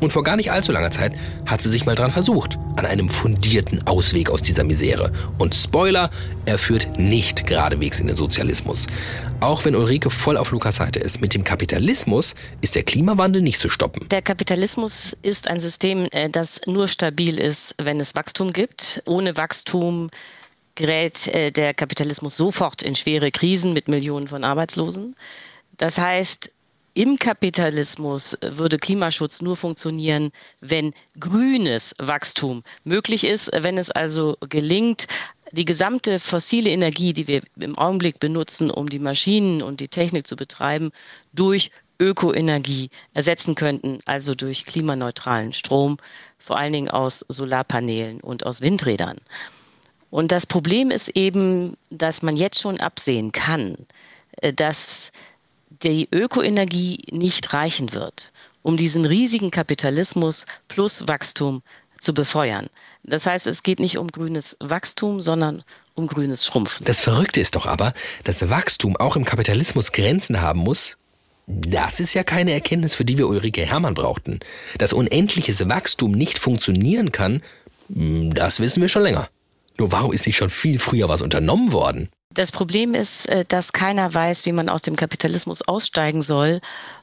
Und 0.00 0.12
vor 0.12 0.22
gar 0.22 0.36
nicht 0.36 0.52
allzu 0.52 0.72
langer 0.72 0.90
Zeit 0.90 1.12
hat 1.46 1.62
sie 1.62 1.70
sich 1.70 1.86
mal 1.86 1.94
dran 1.94 2.10
versucht, 2.10 2.58
an 2.76 2.86
einem 2.86 3.08
fundierten 3.08 3.86
Ausweg 3.86 4.30
aus 4.30 4.42
dieser 4.42 4.64
Misere. 4.64 5.12
Und 5.38 5.54
Spoiler, 5.54 6.10
er 6.44 6.58
führt 6.58 6.98
nicht 6.98 7.46
geradewegs 7.46 8.00
in 8.00 8.06
den 8.06 8.16
Sozialismus. 8.16 8.86
Auch 9.40 9.64
wenn 9.64 9.76
Ulrike 9.76 10.10
voll 10.10 10.36
auf 10.36 10.50
Lukas 10.50 10.76
Seite 10.76 10.98
ist, 10.98 11.20
mit 11.20 11.34
dem 11.34 11.44
Kapitalismus 11.44 12.34
ist 12.60 12.74
der 12.74 12.82
Klimawandel 12.82 13.42
nicht 13.42 13.60
zu 13.60 13.68
stoppen. 13.68 14.08
Der 14.08 14.22
Kapitalismus 14.22 15.16
ist 15.22 15.48
ein 15.48 15.60
System, 15.60 16.08
äh, 16.10 16.28
das 16.28 16.60
nur 16.66 16.88
stabil 16.88 17.38
ist, 17.38 17.74
wenn 17.78 18.00
es 18.00 18.14
Wachstum 18.14 18.52
gibt. 18.52 19.02
Ohne 19.06 19.36
Wachstum 19.36 20.10
gerät 20.74 21.26
äh, 21.28 21.50
der 21.50 21.74
Kapitalismus 21.74 22.36
sofort 22.36 22.82
in 22.82 22.94
schwere 22.94 23.30
Krisen 23.30 23.72
mit 23.72 23.88
Millionen 23.88 24.28
von 24.28 24.44
Arbeitslosen. 24.44 25.14
Das 25.76 25.98
heißt, 25.98 26.50
im 26.98 27.16
Kapitalismus 27.16 28.36
würde 28.42 28.76
Klimaschutz 28.76 29.40
nur 29.40 29.56
funktionieren, 29.56 30.32
wenn 30.60 30.92
grünes 31.20 31.94
Wachstum 31.98 32.64
möglich 32.82 33.22
ist, 33.22 33.52
wenn 33.54 33.78
es 33.78 33.92
also 33.92 34.36
gelingt, 34.48 35.06
die 35.52 35.64
gesamte 35.64 36.18
fossile 36.18 36.70
Energie, 36.70 37.12
die 37.12 37.28
wir 37.28 37.42
im 37.60 37.78
Augenblick 37.78 38.18
benutzen, 38.18 38.68
um 38.68 38.88
die 38.88 38.98
Maschinen 38.98 39.62
und 39.62 39.78
die 39.78 39.86
Technik 39.86 40.26
zu 40.26 40.34
betreiben, 40.34 40.90
durch 41.32 41.70
Ökoenergie 42.00 42.90
ersetzen 43.14 43.54
könnten, 43.54 43.98
also 44.06 44.34
durch 44.34 44.66
klimaneutralen 44.66 45.52
Strom, 45.52 45.98
vor 46.36 46.58
allen 46.58 46.72
Dingen 46.72 46.88
aus 46.88 47.24
Solarpanelen 47.28 48.20
und 48.22 48.44
aus 48.44 48.60
Windrädern. 48.60 49.18
Und 50.10 50.32
das 50.32 50.46
Problem 50.46 50.90
ist 50.90 51.10
eben, 51.10 51.76
dass 51.90 52.22
man 52.22 52.36
jetzt 52.36 52.60
schon 52.60 52.80
absehen 52.80 53.30
kann, 53.30 53.76
äh, 54.38 54.52
dass 54.52 55.12
die 55.70 56.08
Ökoenergie 56.12 57.02
nicht 57.10 57.52
reichen 57.52 57.92
wird, 57.92 58.32
um 58.62 58.76
diesen 58.76 59.04
riesigen 59.04 59.50
Kapitalismus 59.50 60.46
plus 60.68 61.06
Wachstum 61.06 61.62
zu 61.98 62.14
befeuern. 62.14 62.68
Das 63.02 63.26
heißt, 63.26 63.46
es 63.46 63.62
geht 63.62 63.80
nicht 63.80 63.98
um 63.98 64.08
grünes 64.08 64.56
Wachstum, 64.60 65.20
sondern 65.20 65.64
um 65.94 66.06
grünes 66.06 66.46
Schrumpfen. 66.46 66.84
Das 66.84 67.00
Verrückte 67.00 67.40
ist 67.40 67.56
doch 67.56 67.66
aber, 67.66 67.92
dass 68.24 68.48
Wachstum 68.48 68.96
auch 68.96 69.16
im 69.16 69.24
Kapitalismus 69.24 69.92
Grenzen 69.92 70.40
haben 70.40 70.60
muss. 70.60 70.96
Das 71.46 71.98
ist 71.98 72.14
ja 72.14 72.24
keine 72.24 72.52
Erkenntnis, 72.52 72.94
für 72.94 73.04
die 73.04 73.18
wir 73.18 73.26
Ulrike 73.26 73.64
Hermann 73.64 73.94
brauchten. 73.94 74.40
Dass 74.76 74.92
unendliches 74.92 75.68
Wachstum 75.68 76.12
nicht 76.12 76.38
funktionieren 76.38 77.10
kann, 77.10 77.42
hm, 77.92 78.34
das 78.34 78.60
wissen 78.60 78.82
wir 78.82 78.88
schon 78.88 79.02
länger. 79.02 79.28
Nur 79.78 79.92
warum 79.92 80.12
ist 80.12 80.26
nicht 80.26 80.36
schon 80.36 80.50
viel 80.50 80.78
früher 80.78 81.08
was 81.08 81.22
unternommen 81.22 81.72
worden? 81.72 82.10
Das 82.38 82.52
Problem 82.52 82.94
ist, 82.94 83.28
äh, 83.28 83.44
dass 83.48 83.72
keiner 83.72 84.14
weiß, 84.14 84.46
wie 84.46 84.52
man 84.52 84.68
aus 84.68 84.82
dem 84.82 84.94
Kapitalismus 84.94 85.60
aussteigen 85.62 86.22
soll, 86.22 86.60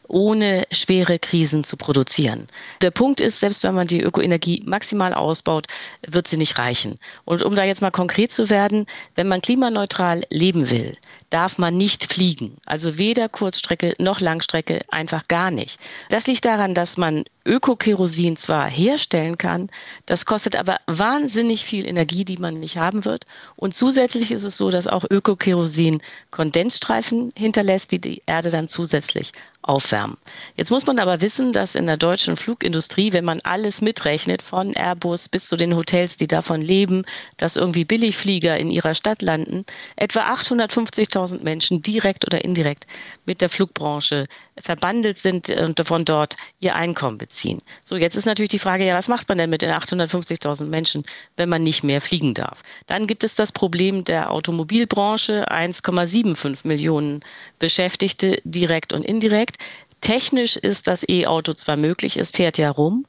ohne 0.07 0.63
schwere 0.71 1.19
Krisen 1.19 1.65
zu 1.65 1.75
produzieren. 1.75 2.47
Der 2.81 2.91
Punkt 2.91 3.19
ist, 3.19 3.41
selbst 3.41 3.63
wenn 3.63 3.75
man 3.75 3.87
die 3.87 3.99
Ökoenergie 3.99 4.63
maximal 4.65 5.13
ausbaut, 5.13 5.67
wird 6.07 6.25
sie 6.27 6.37
nicht 6.37 6.57
reichen. 6.57 6.95
Und 7.25 7.43
um 7.43 7.53
da 7.53 7.65
jetzt 7.65 7.81
mal 7.81 7.91
konkret 7.91 8.31
zu 8.31 8.49
werden, 8.49 8.85
wenn 9.15 9.27
man 9.27 9.41
klimaneutral 9.41 10.23
leben 10.29 10.69
will, 10.69 10.95
darf 11.31 11.57
man 11.57 11.75
nicht 11.75 12.13
fliegen. 12.13 12.55
Also 12.65 12.97
weder 12.97 13.27
Kurzstrecke 13.27 13.93
noch 13.99 14.21
Langstrecke, 14.21 14.83
einfach 14.87 15.27
gar 15.27 15.51
nicht. 15.51 15.81
Das 16.07 16.27
liegt 16.27 16.45
daran, 16.45 16.73
dass 16.73 16.95
man 16.95 17.25
Ökokerosin 17.45 18.37
zwar 18.37 18.69
herstellen 18.69 19.37
kann, 19.37 19.69
das 20.05 20.25
kostet 20.25 20.55
aber 20.55 20.77
wahnsinnig 20.87 21.63
viel 21.63 21.85
Energie, 21.85 22.25
die 22.25 22.37
man 22.37 22.55
nicht 22.59 22.77
haben 22.77 23.05
wird. 23.05 23.25
Und 23.55 23.75
zusätzlich 23.75 24.31
ist 24.31 24.43
es 24.43 24.57
so, 24.57 24.71
dass 24.71 24.87
auch 24.87 25.05
Ökokerosin 25.09 26.01
Kondensstreifen 26.31 27.31
hinterlässt, 27.37 27.91
die 27.91 28.01
die 28.01 28.21
Erde 28.25 28.49
dann 28.49 28.67
zusätzlich 28.67 29.31
aufwärmen. 29.61 30.17
Jetzt 30.55 30.71
muss 30.71 30.85
man 30.85 30.99
aber 30.99 31.21
wissen, 31.21 31.53
dass 31.53 31.75
in 31.75 31.87
der 31.87 31.97
deutschen 31.97 32.35
Flugindustrie, 32.35 33.13
wenn 33.13 33.25
man 33.25 33.41
alles 33.41 33.81
mitrechnet, 33.81 34.41
von 34.41 34.73
Airbus 34.75 35.29
bis 35.29 35.47
zu 35.47 35.55
den 35.55 35.75
Hotels, 35.75 36.15
die 36.15 36.27
davon 36.27 36.61
leben, 36.61 37.03
dass 37.37 37.55
irgendwie 37.55 37.85
Billigflieger 37.85 38.57
in 38.57 38.71
ihrer 38.71 38.93
Stadt 38.93 39.21
landen, 39.21 39.65
etwa 39.95 40.33
850.000 40.33 41.43
Menschen 41.43 41.81
direkt 41.81 42.25
oder 42.25 42.43
indirekt 42.43 42.85
mit 43.25 43.41
der 43.41 43.49
Flugbranche 43.49 44.25
verbandelt 44.57 45.17
sind 45.17 45.49
und 45.49 45.85
von 45.85 46.05
dort 46.05 46.35
ihr 46.59 46.75
Einkommen 46.75 47.17
beziehen. 47.17 47.34
So, 47.83 47.95
jetzt 47.97 48.15
ist 48.15 48.25
natürlich 48.25 48.49
die 48.49 48.59
Frage, 48.59 48.85
ja, 48.85 48.95
was 48.95 49.07
macht 49.07 49.29
man 49.29 49.37
denn 49.37 49.49
mit 49.49 49.61
den 49.61 49.71
850.000 49.71 50.65
Menschen, 50.65 51.03
wenn 51.35 51.49
man 51.49 51.63
nicht 51.63 51.83
mehr 51.83 52.01
fliegen 52.01 52.33
darf? 52.33 52.63
Dann 52.87 53.07
gibt 53.07 53.23
es 53.23 53.35
das 53.35 53.51
Problem 53.51 54.03
der 54.03 54.31
Automobilbranche, 54.31 55.51
1,75 55.51 56.67
Millionen 56.67 57.19
Beschäftigte 57.59 58.39
direkt 58.43 58.93
und 58.93 59.03
indirekt. 59.03 59.57
Technisch 60.01 60.55
ist 60.55 60.87
das 60.87 61.07
E-Auto 61.07 61.53
zwar 61.53 61.77
möglich, 61.77 62.17
es 62.17 62.31
fährt 62.31 62.57
ja 62.57 62.69
rum, 62.69 63.05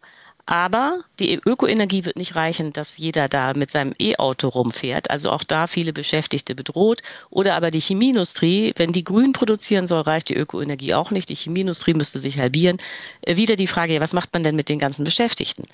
aber 0.47 1.01
die 1.19 1.35
Ökoenergie 1.35 2.05
wird 2.05 2.17
nicht 2.17 2.37
reichen, 2.37 2.73
dass 2.73 2.99
jeder 2.99 3.29
da 3.29 3.53
mit 3.57 3.73
seinem 3.73 3.95
E-Auto 3.99 4.49
rumfährt. 4.49 5.11
Also 5.11 5.31
auch 5.33 5.43
da 5.43 5.67
viele 5.67 5.93
Beschäftigte 5.93 6.55
bedroht. 6.55 7.03
Oder 7.31 7.57
aber 7.57 7.73
die 7.73 7.81
Chemieindustrie, 7.81 8.73
wenn 8.77 8.93
die 8.93 9.03
grün 9.03 9.33
produzieren 9.33 9.89
soll, 9.89 10.03
reicht 10.03 10.29
die 10.29 10.37
Ökoenergie 10.37 10.95
auch 10.95 11.11
nicht. 11.11 11.29
Die 11.31 11.35
Chemieindustrie 11.35 11.95
müsste 11.95 12.21
sich 12.21 12.39
halbieren. 12.39 12.77
Äh, 13.23 13.37
wieder 13.37 13.57
die 13.57 13.67
Frage, 13.67 14.01
was 14.01 14.13
macht 14.13 14.33
man 14.35 14.45
denn 14.45 14.55
mit 14.55 14.69
den 14.69 14.79
ganzen 14.79 15.05
Beschäftigten? 15.05 15.65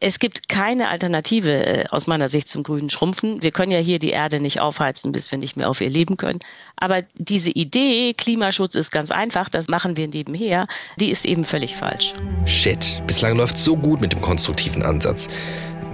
Es 0.00 0.18
gibt 0.18 0.48
keine 0.48 0.88
Alternative 0.88 1.64
äh, 1.64 1.84
aus 1.90 2.08
meiner 2.08 2.28
Sicht 2.28 2.48
zum 2.48 2.64
grünen 2.64 2.90
Schrumpfen. 2.90 3.42
Wir 3.42 3.52
können 3.52 3.70
ja 3.70 3.78
hier 3.78 4.00
die 4.00 4.10
Erde 4.10 4.40
nicht 4.40 4.60
aufheizen, 4.60 5.12
bis 5.12 5.30
wir 5.30 5.38
nicht 5.38 5.56
mehr 5.56 5.70
auf 5.70 5.80
ihr 5.80 5.90
leben 5.90 6.16
können. 6.16 6.40
Aber 6.74 7.02
diese 7.14 7.50
Idee, 7.50 8.12
Klimaschutz 8.14 8.74
ist 8.74 8.90
ganz 8.90 9.12
einfach, 9.12 9.48
das 9.48 9.68
machen 9.68 9.96
wir 9.96 10.08
nebenher, 10.08 10.66
die 10.98 11.10
ist 11.10 11.24
eben 11.24 11.44
völlig 11.44 11.76
falsch. 11.76 12.12
Shit, 12.44 13.02
bislang 13.06 13.36
läuft 13.36 13.58
so 13.58 13.76
gut 13.76 14.00
mit 14.00 14.15
dem 14.16 14.22
konstruktiven 14.22 14.82
Ansatz. 14.82 15.28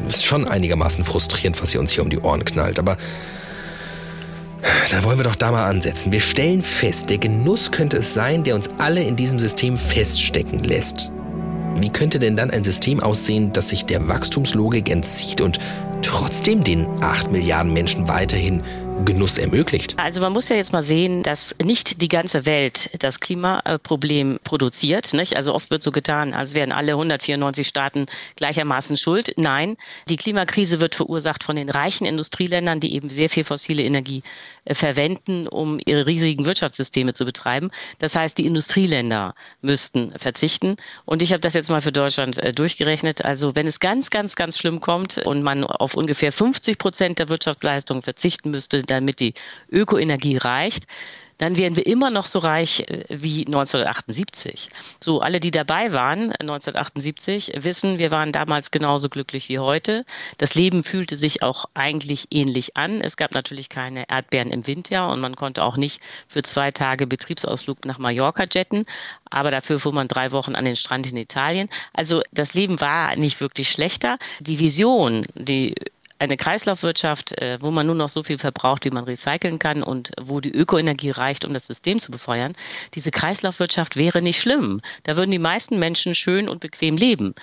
Ist 0.08 0.24
schon 0.24 0.48
einigermaßen 0.48 1.04
frustrierend, 1.04 1.60
was 1.62 1.74
ihr 1.74 1.80
uns 1.80 1.92
hier 1.92 2.02
um 2.02 2.10
die 2.10 2.18
Ohren 2.18 2.44
knallt, 2.44 2.78
aber 2.78 2.96
da 4.90 5.02
wollen 5.04 5.18
wir 5.18 5.24
doch 5.24 5.36
da 5.36 5.50
mal 5.50 5.64
ansetzen. 5.64 6.12
Wir 6.12 6.20
stellen 6.20 6.62
fest, 6.62 7.10
der 7.10 7.18
Genuss 7.18 7.70
könnte 7.70 7.98
es 7.98 8.14
sein, 8.14 8.44
der 8.44 8.54
uns 8.54 8.70
alle 8.78 9.02
in 9.02 9.16
diesem 9.16 9.38
System 9.38 9.76
feststecken 9.76 10.62
lässt. 10.62 11.12
Wie 11.76 11.88
könnte 11.88 12.18
denn 12.18 12.36
dann 12.36 12.50
ein 12.50 12.62
System 12.62 13.00
aussehen, 13.00 13.52
das 13.52 13.70
sich 13.70 13.86
der 13.86 14.06
Wachstumslogik 14.08 14.90
entzieht 14.90 15.40
und 15.40 15.58
trotzdem 16.02 16.62
den 16.62 16.86
8 17.00 17.32
Milliarden 17.32 17.72
Menschen 17.72 18.08
weiterhin 18.08 18.62
Genuss 19.04 19.38
ermöglicht. 19.38 19.94
Also 19.98 20.20
man 20.20 20.32
muss 20.32 20.48
ja 20.48 20.56
jetzt 20.56 20.72
mal 20.72 20.82
sehen, 20.82 21.22
dass 21.22 21.54
nicht 21.62 22.00
die 22.00 22.08
ganze 22.08 22.46
Welt 22.46 22.90
das 23.02 23.20
Klimaproblem 23.20 24.38
produziert. 24.44 25.12
Nicht? 25.14 25.36
Also 25.36 25.54
oft 25.54 25.70
wird 25.70 25.82
so 25.82 25.90
getan, 25.90 26.34
als 26.34 26.54
wären 26.54 26.72
alle 26.72 26.92
194 26.92 27.66
Staaten 27.66 28.06
gleichermaßen 28.36 28.96
schuld. 28.96 29.32
Nein, 29.36 29.76
die 30.08 30.16
Klimakrise 30.16 30.80
wird 30.80 30.94
verursacht 30.94 31.42
von 31.42 31.56
den 31.56 31.68
reichen 31.68 32.06
Industrieländern, 32.06 32.80
die 32.80 32.94
eben 32.94 33.10
sehr 33.10 33.28
viel 33.28 33.44
fossile 33.44 33.82
Energie 33.82 34.22
verwenden, 34.66 35.48
um 35.48 35.80
ihre 35.84 36.06
riesigen 36.06 36.44
Wirtschaftssysteme 36.44 37.12
zu 37.12 37.24
betreiben. 37.24 37.70
Das 37.98 38.14
heißt, 38.14 38.38
die 38.38 38.46
Industrieländer 38.46 39.34
müssten 39.60 40.12
verzichten. 40.16 40.76
Und 41.04 41.22
ich 41.22 41.32
habe 41.32 41.40
das 41.40 41.54
jetzt 41.54 41.70
mal 41.70 41.80
für 41.80 41.92
Deutschland 41.92 42.38
äh, 42.38 42.52
durchgerechnet. 42.52 43.24
Also 43.24 43.56
wenn 43.56 43.66
es 43.66 43.80
ganz, 43.80 44.10
ganz, 44.10 44.36
ganz 44.36 44.58
schlimm 44.58 44.80
kommt 44.80 45.18
und 45.18 45.42
man 45.42 45.64
auf 45.64 45.94
ungefähr 45.94 46.32
50 46.32 46.78
Prozent 46.78 47.18
der 47.18 47.28
Wirtschaftsleistung 47.28 48.02
verzichten 48.02 48.50
müsste, 48.50 48.82
damit 48.82 49.20
die 49.20 49.34
Ökoenergie 49.70 50.36
reicht, 50.36 50.84
dann 51.38 51.56
wären 51.56 51.76
wir 51.76 51.86
immer 51.86 52.10
noch 52.10 52.26
so 52.26 52.38
reich 52.38 52.80
äh, 52.80 53.04
wie 53.08 53.46
1978. 53.46 54.68
So, 55.02 55.20
alle, 55.20 55.40
die 55.40 55.50
dabei 55.50 55.92
waren 55.92 56.32
1978, 56.32 57.52
wissen, 57.56 57.98
wir 57.98 58.10
waren 58.10 58.32
damals 58.32 58.70
genauso 58.70 59.08
glücklich 59.08 59.48
wie 59.48 59.58
heute. 59.58 60.04
Das 60.38 60.54
Leben 60.54 60.84
fühlte 60.84 61.16
sich 61.16 61.42
auch 61.42 61.64
eigentlich 61.74 62.28
ähnlich 62.30 62.76
an. 62.76 63.00
Es 63.00 63.16
gab 63.16 63.32
natürlich 63.32 63.68
keine 63.68 64.08
Erdbeeren 64.08 64.50
im 64.50 64.66
Winter 64.66 65.10
und 65.10 65.20
man 65.20 65.36
konnte 65.36 65.64
auch 65.64 65.76
nicht 65.76 66.00
für 66.28 66.42
zwei 66.42 66.70
Tage 66.70 67.06
Betriebsausflug 67.06 67.84
nach 67.84 67.98
Mallorca 67.98 68.44
jetten. 68.50 68.84
Aber 69.30 69.50
dafür 69.50 69.80
fuhr 69.80 69.92
man 69.92 70.08
drei 70.08 70.32
Wochen 70.32 70.54
an 70.54 70.64
den 70.64 70.76
Strand 70.76 71.10
in 71.10 71.16
Italien. 71.16 71.68
Also 71.92 72.22
das 72.32 72.54
Leben 72.54 72.80
war 72.80 73.16
nicht 73.16 73.40
wirklich 73.40 73.70
schlechter. 73.70 74.18
Die 74.40 74.58
Vision, 74.58 75.26
die 75.34 75.74
eine 76.22 76.36
Kreislaufwirtschaft, 76.36 77.32
äh, 77.42 77.58
wo 77.60 77.72
man 77.72 77.86
nur 77.86 77.96
noch 77.96 78.08
so 78.08 78.22
viel 78.22 78.38
verbraucht, 78.38 78.84
wie 78.84 78.90
man 78.90 79.02
recyceln 79.02 79.58
kann 79.58 79.82
und 79.82 80.12
wo 80.20 80.38
die 80.40 80.52
Ökoenergie 80.52 81.10
reicht, 81.10 81.44
um 81.44 81.52
das 81.52 81.66
System 81.66 81.98
zu 81.98 82.12
befeuern, 82.12 82.52
diese 82.94 83.10
Kreislaufwirtschaft 83.10 83.96
wäre 83.96 84.22
nicht 84.22 84.40
schlimm. 84.40 84.80
Da 85.02 85.16
würden 85.16 85.32
die 85.32 85.40
meisten 85.40 85.80
Menschen 85.80 86.14
schön 86.14 86.48
und 86.48 86.60
bequem 86.60 86.96
leben. 86.96 87.34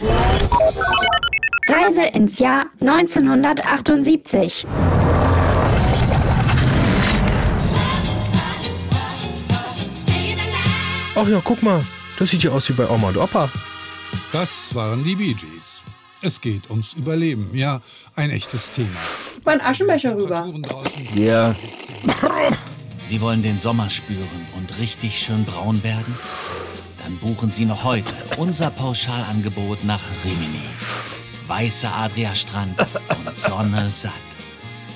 Reise 1.67 2.03
ins 2.03 2.39
Jahr 2.39 2.67
1978. 2.79 4.65
Ach 11.15 11.27
ja, 11.27 11.41
guck 11.43 11.61
mal, 11.61 11.85
das 12.17 12.29
sieht 12.29 12.43
ja 12.43 12.51
aus 12.51 12.69
wie 12.69 12.73
bei 12.73 12.89
Oma 12.89 13.09
und 13.09 13.17
Opa. 13.17 13.51
Das 14.31 14.73
waren 14.73 15.03
die 15.03 15.15
Bee 15.17 15.33
Gees. 15.33 15.78
Es 16.21 16.41
geht 16.41 16.69
ums 16.69 16.93
Überleben. 16.93 17.49
Ja, 17.53 17.81
ein 18.15 18.29
echtes 18.29 18.75
Thema. 18.75 18.89
Mein 19.45 19.61
Aschenbecher 19.61 20.15
rüber. 20.15 20.51
Ja. 21.15 21.55
Sie 23.07 23.21
wollen 23.21 23.41
den 23.41 23.59
Sommer 23.59 23.89
spüren 23.89 24.47
und 24.57 24.77
richtig 24.77 25.17
schön 25.17 25.45
braun 25.45 25.81
werden? 25.83 26.13
Dann 27.01 27.17
buchen 27.17 27.51
Sie 27.51 27.65
noch 27.65 27.83
heute 27.85 28.13
unser 28.37 28.69
Pauschalangebot 28.69 29.83
nach 29.85 30.01
Rimini. 30.25 30.61
Weißer 31.47 31.93
Adria-Strand 31.95 32.79
und 32.79 33.37
Sonne 33.37 33.89
satt. 33.89 34.13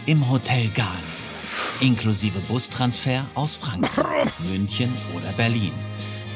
Im 0.05 0.30
Hotel 0.30 0.67
Garn. 0.76 1.01
Inklusive 1.80 2.39
Bustransfer 2.41 3.26
aus 3.34 3.55
Frankfurt, 3.55 4.32
München 4.41 4.93
oder 5.15 5.32
Berlin. 5.38 5.71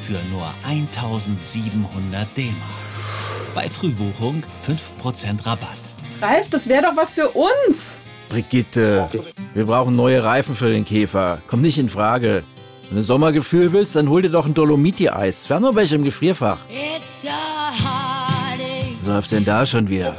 Für 0.08 0.20
nur 0.32 0.52
1700 0.64 2.28
D-Mark. 2.36 3.37
Bei 3.56 3.70
Frühbuchung 3.70 4.44
5% 4.68 5.46
Rabatt. 5.46 5.78
Ralf, 6.22 6.50
das 6.50 6.68
wäre 6.68 6.84
doch 6.84 6.96
was 6.96 7.14
für 7.14 7.30
uns. 7.30 8.02
Brigitte, 8.30 9.10
wir 9.54 9.66
brauchen 9.66 9.96
neue 9.96 10.24
Reifen 10.24 10.56
für 10.56 10.70
den 10.70 10.86
Käfer. 10.86 11.40
Kommt 11.48 11.64
nicht 11.64 11.78
in 11.78 11.90
Frage. 11.90 12.44
Wenn 12.90 12.98
du 12.98 13.04
Sommergefühl 13.04 13.74
willst, 13.74 13.96
dann 13.96 14.10
hol 14.10 14.22
dir 14.22 14.30
doch 14.30 14.46
ein 14.46 14.54
Dolomiti-Eis. 14.54 15.50
Wir 15.50 15.56
haben 15.56 15.64
nur 15.64 15.76
welche 15.76 15.96
im 15.96 16.04
Gefrierfach. 16.04 16.60
Was 19.00 19.08
läuft 19.08 19.32
denn 19.32 19.46
da 19.46 19.66
schon 19.66 19.90
wieder? 19.90 20.16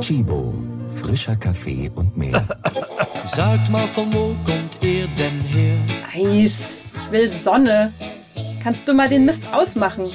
Chibo, 0.00 0.54
frischer 1.00 1.36
Kaffee 1.36 1.90
und 1.94 2.16
mehr. 2.16 2.46
Sagt 3.26 3.68
mal, 3.70 3.86
von 3.88 4.12
wo 4.12 4.34
kommt 4.46 4.78
ihr 4.82 5.06
denn 5.18 5.40
her? 5.40 5.76
Eis, 6.14 6.82
ich 6.96 7.10
will 7.10 7.30
Sonne. 7.30 7.92
Kannst 8.62 8.86
du 8.88 8.94
mal 8.94 9.08
den 9.08 9.24
Mist 9.24 9.44
ausmachen? 9.52 10.06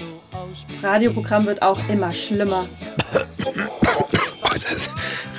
Das 0.83 0.91
Radioprogramm 0.91 1.45
wird 1.45 1.61
auch 1.61 1.79
immer 1.87 2.11
schlimmer. 2.11 2.67
das 4.51 4.73
ist 4.73 4.91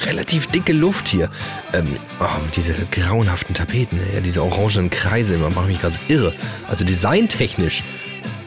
relativ 0.07 0.47
dicke 0.47 0.73
Luft 0.73 1.07
hier. 1.07 1.29
Ähm, 1.75 1.87
oh, 2.19 2.25
diese 2.57 2.75
grauenhaften 2.91 3.55
Tapeten, 3.55 4.01
ja, 4.15 4.23
diese 4.23 4.43
orangenen 4.43 4.89
Kreise, 4.89 5.37
man 5.37 5.53
macht 5.53 5.67
mich 5.67 5.83
ganz 5.83 5.99
irre. 6.09 6.33
Also 6.67 6.87
designtechnisch 6.87 7.85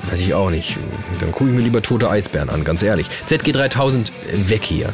weiß 0.10 0.22
ich 0.22 0.34
auch 0.34 0.50
nicht. 0.50 0.76
Dann 1.20 1.32
gucke 1.32 1.52
ich 1.52 1.56
mir 1.56 1.62
lieber 1.62 1.84
tote 1.84 2.10
Eisbären 2.10 2.50
an, 2.50 2.64
ganz 2.64 2.82
ehrlich. 2.82 3.06
ZG3000, 3.28 4.10
weg 4.50 4.64
hier. 4.64 4.92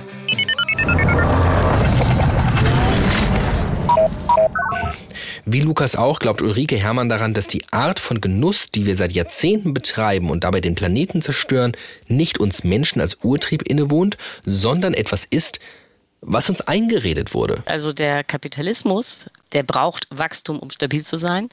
Wie 5.53 5.61
Lukas 5.61 5.95
auch 5.95 6.17
glaubt 6.17 6.41
Ulrike 6.41 6.77
Hermann 6.77 7.09
daran, 7.09 7.35
dass 7.35 7.45
die 7.45 7.61
Art 7.69 7.99
von 7.99 8.21
Genuss, 8.21 8.71
die 8.71 8.87
wir 8.87 8.95
seit 8.95 9.11
Jahrzehnten 9.11 9.75
betreiben 9.75 10.31
und 10.31 10.45
dabei 10.45 10.61
den 10.61 10.73
Planeten 10.73 11.21
zerstören, 11.21 11.73
nicht 12.07 12.39
uns 12.39 12.63
Menschen 12.63 12.99
als 12.99 13.19
Urtrieb 13.21 13.61
innewohnt, 13.61 14.17
sondern 14.43 14.95
etwas 14.95 15.25
ist, 15.29 15.59
was 16.21 16.49
uns 16.49 16.61
eingeredet 16.61 17.35
wurde. 17.35 17.61
Also 17.67 17.93
der 17.93 18.23
Kapitalismus, 18.23 19.27
der 19.51 19.61
braucht 19.61 20.07
Wachstum, 20.09 20.57
um 20.57 20.71
stabil 20.71 21.03
zu 21.03 21.17
sein, 21.17 21.49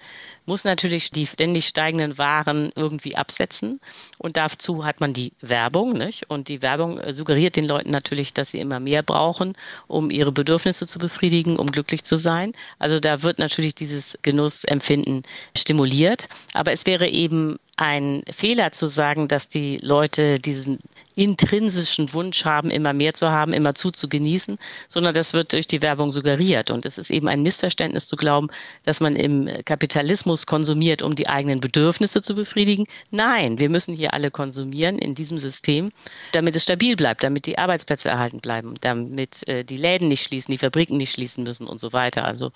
muss 0.47 0.65
natürlich 0.65 1.11
die 1.11 1.27
ständig 1.27 1.67
steigenden 1.67 2.19
Waren 2.19 2.73
irgendwie 2.75 3.17
absetzen. 3.17 3.81
Und 4.19 4.37
dazu 4.37 4.85
hat 4.85 5.01
man 5.01 5.13
die 5.13 5.33
Werbung. 5.41 5.93
Nicht? 5.93 6.31
Und 6.31 6.49
die 6.49 6.63
Werbung 6.63 6.99
äh, 6.99 7.13
suggeriert 7.13 7.57
den 7.57 7.65
Leuten 7.65 7.91
natürlich, 7.91 8.35
dass 8.35 8.51
sie 8.51 8.61
immer 8.61 8.81
mehr 8.81 9.03
brauchen, 9.03 9.57
um 9.87 10.11
ihre 10.11 10.33
Bedürfnisse 10.33 10.87
zu 10.87 10.99
befriedigen, 10.99 11.57
um 11.57 11.71
glücklich 11.71 12.03
zu 12.03 12.17
sein. 12.17 12.53
Also 12.79 13.01
da 13.01 13.23
wird 13.23 13.39
natürlich 13.39 13.75
dieses 13.75 14.19
Genussempfinden 14.23 15.23
stimuliert. 15.57 16.27
Aber 16.55 16.73
es 16.73 16.87
wäre 16.87 17.09
eben 17.09 17.59
ein 17.81 18.23
Fehler 18.31 18.73
zu 18.73 18.89
sagen, 18.89 19.27
dass 19.27 19.49
die 19.49 19.79
Leute 19.79 20.39
diesen 20.39 20.79
intrinsischen 21.15 22.13
Wunsch 22.13 22.45
haben, 22.45 22.71
immer 22.71 22.93
mehr 22.93 23.15
zu 23.15 23.31
haben, 23.31 23.53
immer 23.53 23.75
zu 23.75 23.91
zu 23.91 24.09
genießen, 24.09 24.59
sondern 24.89 25.15
das 25.15 25.33
wird 25.33 25.53
durch 25.53 25.67
die 25.67 25.83
Werbung 25.83 26.13
suggeriert. 26.13 26.71
Und 26.71 26.87
es 26.87 26.99
ist 26.99 27.11
eben 27.11 27.27
ein 27.27 27.43
Missverständnis 27.43 28.07
zu 28.07 28.17
glauben, 28.17 28.49
dass 28.85 29.01
man 29.01 29.17
im 29.17 29.49
Kapitalismus 29.65 30.30
konsumiert, 30.47 31.03
um 31.03 31.15
die 31.15 31.29
eigenen 31.29 31.61
Bedürfnisse 31.61 32.23
zu 32.23 32.35
befriedigen. 32.35 32.87
Nein, 33.11 33.59
wir 33.59 33.69
müssen 33.69 33.95
hier 33.95 34.15
alle 34.15 34.31
konsumieren 34.31 34.99
in 34.99 35.15
diesem 35.15 35.39
System, 35.39 35.91
damit 36.33 36.57
es 36.57 36.63
stabil 36.63 36.97
bleibt, 36.97 37.23
damit 37.23 37.47
die 37.47 37.59
Arbeitsplätze 37.59 38.09
erhalten 38.09 38.41
bleiben, 38.41 38.75
damit 38.81 39.47
äh, 39.49 39.65
die 39.65 39.77
Läden 39.77 40.09
nicht 40.09 40.25
schließen, 40.25 40.53
die 40.53 40.59
Fabriken 40.59 40.97
nicht 40.97 41.13
schließen 41.13 41.45
müssen 41.45 41.67
und 41.67 41.81
so 41.81 41.93
weiter. 41.93 42.25
Also 42.25 42.53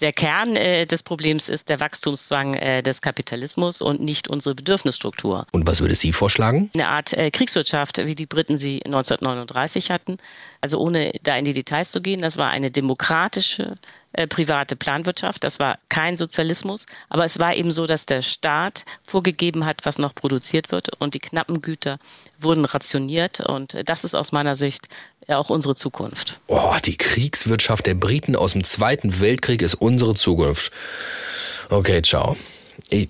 der 0.00 0.12
Kern 0.12 0.56
äh, 0.56 0.86
des 0.86 1.02
Problems 1.02 1.48
ist 1.48 1.68
der 1.68 1.80
Wachstumszwang 1.80 2.54
äh, 2.54 2.82
des 2.82 3.02
Kapitalismus 3.02 3.82
und 3.82 4.00
nicht 4.00 4.28
unsere 4.28 4.54
Bedürfnisstruktur. 4.54 5.46
Und 5.52 5.66
was 5.66 5.80
würde 5.80 5.94
Sie 5.94 6.12
vorschlagen? 6.12 6.70
Eine 6.74 6.88
Art 6.88 7.12
äh, 7.12 7.30
Kriegswirtschaft, 7.30 7.98
wie 7.98 8.14
die 8.14 8.26
Briten 8.26 8.56
sie 8.56 8.82
1939 8.84 9.90
hatten. 9.90 10.16
Also 10.60 10.78
ohne 10.78 11.12
da 11.22 11.36
in 11.36 11.44
die 11.44 11.52
Details 11.52 11.92
zu 11.92 12.00
gehen, 12.00 12.22
das 12.22 12.36
war 12.36 12.50
eine 12.50 12.70
demokratische 12.70 13.76
äh, 14.12 14.26
private 14.26 14.74
Planwirtschaft. 14.74 15.44
Das 15.44 15.60
war 15.60 15.78
kein 15.88 16.16
Sozialismus, 16.16 16.86
aber 17.08 17.24
es 17.24 17.38
war 17.38 17.54
eben 17.54 17.70
so, 17.70 17.86
dass 17.86 18.06
der 18.06 18.22
Staat 18.22 18.84
vorgegeben 19.04 19.64
hat, 19.64 19.86
was 19.86 19.98
noch 19.98 20.14
produziert 20.14 20.72
wird 20.72 20.88
und 21.00 21.14
die 21.14 21.20
knappen 21.20 21.62
Güter 21.62 21.98
wurden 22.40 22.64
rationiert 22.64 23.40
und 23.40 23.76
das 23.84 24.02
ist 24.02 24.14
aus 24.14 24.32
meiner 24.32 24.56
Sicht 24.56 24.88
ja 25.26 25.38
auch 25.38 25.50
unsere 25.50 25.74
Zukunft. 25.74 26.40
Oh, 26.46 26.74
die 26.84 26.96
Kriegswirtschaft 26.96 27.86
der 27.86 27.94
Briten 27.94 28.36
aus 28.36 28.52
dem 28.52 28.64
Zweiten 28.64 29.20
Weltkrieg 29.20 29.62
ist 29.62 29.74
unsere 29.74 30.14
Zukunft. 30.14 30.72
Okay, 31.68 32.02
ciao. 32.02 32.36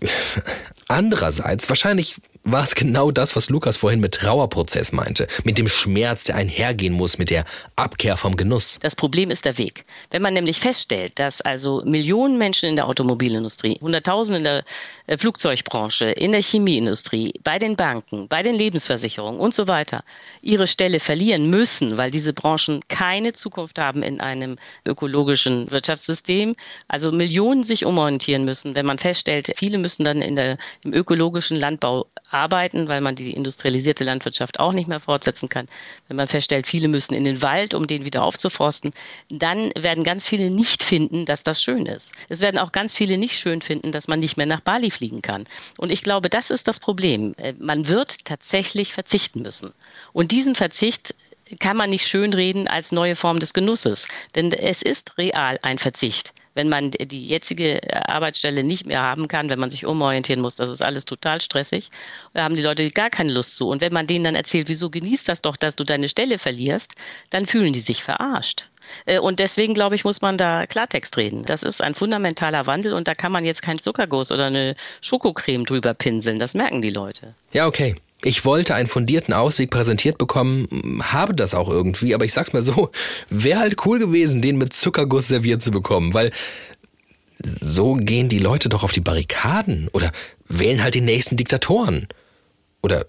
Andererseits, 0.89 1.69
wahrscheinlich 1.69 2.17
war 2.45 2.65
es 2.65 2.75
genau 2.75 3.11
das, 3.11 3.37
was 3.37 3.51
Lukas 3.51 3.77
vorhin 3.77 4.01
mit 4.01 4.15
Trauerprozess 4.15 4.93
meinte, 4.93 5.27
mit 5.45 5.59
dem 5.59 5.69
Schmerz, 5.69 6.25
der 6.25 6.37
einhergehen 6.37 6.95
muss, 6.95 7.19
mit 7.19 7.31
der 7.31 7.45
Abkehr 7.77 8.17
vom 8.17 8.37
Genuss. 8.37 8.79
Das 8.81 8.97
Problem 8.97 9.31
ist 9.31 9.45
der 9.45 9.59
Weg. 9.59 9.85
Wenn 10.11 10.23
man 10.23 10.35
nämlich 10.35 10.61
feststellt, 10.61 11.19
dass 11.19 11.41
also 11.41 11.83
Millionen 11.85 12.39
Menschen 12.39 12.71
in 12.71 12.77
der 12.77 12.87
Automobilindustrie, 12.87 13.79
Hunderttausende 13.81 14.39
in 14.39 14.45
der 14.45 14.65
äh, 15.07 15.19
Flugzeugbranche, 15.19 16.07
in 16.07 16.33
der 16.33 16.43
Chemieindustrie, 16.43 17.35
bei 17.45 17.59
den 17.59 17.77
Banken, 17.77 18.27
bei 18.29 18.43
den 18.43 18.55
Lebensversicherungen 18.55 19.39
und 19.39 19.55
so 19.55 19.69
weiter 19.69 20.03
ihre 20.41 20.67
Stelle 20.67 21.01
verlieren 21.01 21.51
müssen, 21.51 21.97
weil 21.99 22.11
diese 22.11 22.33
Branchen 22.33 22.81
keine 22.89 23.33
Zukunft 23.35 23.79
haben 23.79 24.03
in 24.03 24.21
einem 24.21 24.57
ökologischen 24.87 25.71
Wirtschaftssystem, 25.71 26.57
also 26.89 27.13
Millionen 27.13 27.65
sich 27.65 27.85
umorientieren 27.85 28.45
müssen, 28.45 28.75
wenn 28.75 28.87
man 28.87 28.99
feststellt, 28.99 29.53
viele 29.57 29.79
müssen 29.79 30.05
dann 30.05 30.23
in 30.23 30.37
der, 30.37 30.57
im 30.85 30.95
ökologischen 30.95 31.57
Landbau 31.59 32.07
arbeiten, 32.31 32.89
weil 32.89 33.01
man 33.01 33.15
die 33.15 33.33
industrialisierte 33.33 34.05
Landwirtschaft 34.05 34.61
auch 34.61 34.73
nicht 34.73 34.89
mehr 34.89 35.01
fortsetzen 35.01 35.49
kann. 35.49 35.67
Wenn 36.09 36.17
man 36.17 36.29
feststellt, 36.29 36.67
viele 36.67 36.89
müssen 36.89 37.15
in 37.15 37.25
den 37.25 37.43
Wald, 37.43 37.75
um 37.75 37.87
den 37.87 38.05
wieder 38.05 38.23
aufzuforsten, 38.23 38.93
dann 39.29 39.71
werden 39.77 40.05
ganz 40.05 40.27
viele 40.27 40.51
nicht 40.51 40.83
finden, 40.83 41.27
dass 41.27 41.43
das 41.43 41.63
schön 41.63 41.87
ist. 41.87 42.13
Es 42.29 42.41
werden 42.41 42.59
auch 42.59 42.73
ganz 42.73 42.97
viele 42.97 43.19
nicht 43.19 43.39
schön 43.39 43.61
finden, 43.63 43.93
dass 43.93 44.09
man 44.09 44.21
nicht 44.21 44.37
mehr 44.37 44.47
nach 44.47 44.61
Bali 44.61 44.91
fliegen 44.91 45.23
kann. 45.23 45.47
Und 45.77 45.91
ich 45.91 46.03
glaube, 46.03 46.31
das 46.31 46.51
ist 46.51 46.69
das 46.69 46.81
Problem. 46.81 47.35
Äh, 47.37 47.55
man 47.59 47.89
wird 47.89 48.25
tatsächlich 48.25 48.93
verzichten 48.93 49.43
müssen. 49.43 49.73
Und 50.13 50.31
diesen 50.33 50.55
Verzicht 50.55 51.15
kann 51.59 51.77
man 51.77 51.91
nicht 51.91 52.07
schönreden 52.07 52.69
als 52.69 52.93
neue 52.93 53.17
Form 53.17 53.39
des 53.39 53.53
Genusses. 53.53 54.07
Denn 54.35 54.53
es 54.53 54.83
ist 54.83 55.19
real 55.19 55.59
ein 55.63 55.79
Verzicht 55.79 56.33
wenn 56.55 56.69
man 56.69 56.91
die 56.91 57.27
jetzige 57.27 57.81
Arbeitsstelle 58.09 58.65
nicht 58.65 58.87
mehr 58.87 59.03
haben 59.03 59.29
kann, 59.29 59.49
wenn 59.49 59.59
man 59.59 59.71
sich 59.71 59.87
umorientieren 59.87 60.41
muss, 60.41 60.57
das 60.57 60.71
ist 60.71 60.83
alles 60.83 61.05
total 61.05 61.41
stressig. 61.41 61.91
Da 62.35 62.43
haben 62.43 62.57
die 62.57 62.63
Leute 62.63 62.91
gar 62.91 63.11
keine 63.11 63.33
Lust 63.33 63.57
zu. 63.57 63.69
Und 63.69 63.81
wenn 63.81 63.93
man 63.93 64.07
denen 64.07 64.25
dann 64.25 64.35
erzählt, 64.35 64.69
wieso 64.69 64.91
genießt 64.91 65.29
das 65.29 65.43
doch, 65.43 65.57
dass 65.57 65.77
du 65.77 65.85
deine 65.85 66.09
Stelle 66.09 66.39
verlierst, 66.39 66.95
dann 67.31 67.47
fühlen 67.47 67.73
die 67.73 67.81
sich 67.81 68.03
verarscht. 68.03 68.69
Äh, 69.07 69.21
und 69.21 69.39
deswegen, 69.39 69.75
glaube 69.75 69.95
ich, 69.95 70.05
muss 70.05 70.21
man 70.21 70.37
da 70.37 70.67
Klartext 70.67 71.17
reden. 71.17 71.45
Das 71.45 71.63
ist 71.63 71.81
ein 71.81 71.95
fundamentaler 71.95 72.67
Wandel 72.67 72.93
und 72.93 73.07
da 73.07 73.15
kann 73.15 73.33
man 73.33 73.45
jetzt 73.45 73.63
kein 73.63 73.79
Zuckerguss 73.79 74.33
oder 74.33 74.47
eine 74.47 74.75
Schokocreme 75.01 75.65
drüber 75.65 75.95
pinseln. 75.95 76.39
Das 76.39 76.55
merken 76.55 76.83
die 76.83 76.91
Leute. 76.91 77.35
Ja, 77.53 77.67
okay. 77.67 77.95
Ich 78.23 78.45
wollte 78.45 78.75
einen 78.75 78.89
fundierten 78.89 79.33
Ausweg 79.33 79.71
präsentiert 79.71 80.19
bekommen, 80.19 81.03
habe 81.03 81.35
das 81.35 81.55
auch 81.55 81.69
irgendwie, 81.69 82.15
aber 82.15 82.25
ich 82.25 82.33
sag's 82.33 82.53
mal 82.53 82.63
so, 82.63 82.91
wäre 83.31 83.61
halt 83.61 83.87
cool 83.87 83.99
gewesen, 83.99 84.43
den 84.43 84.59
mit 84.59 84.73
Zuckerguss 84.73 85.29
serviert 85.29 85.63
zu 85.63 85.71
bekommen, 85.71 86.13
weil 86.13 86.31
so 87.43 87.95
gehen 87.95 88.29
die 88.29 88.39
Leute 88.39 88.69
doch 88.69 88.83
auf 88.83 88.93
die 88.93 89.01
Barrikaden 89.01 89.89
oder 89.93 90.13
wählen 90.49 90.83
halt 90.83 90.95
die 90.95 91.01
nächsten 91.01 91.37
Diktatoren. 91.37 92.09
Oder 92.83 93.07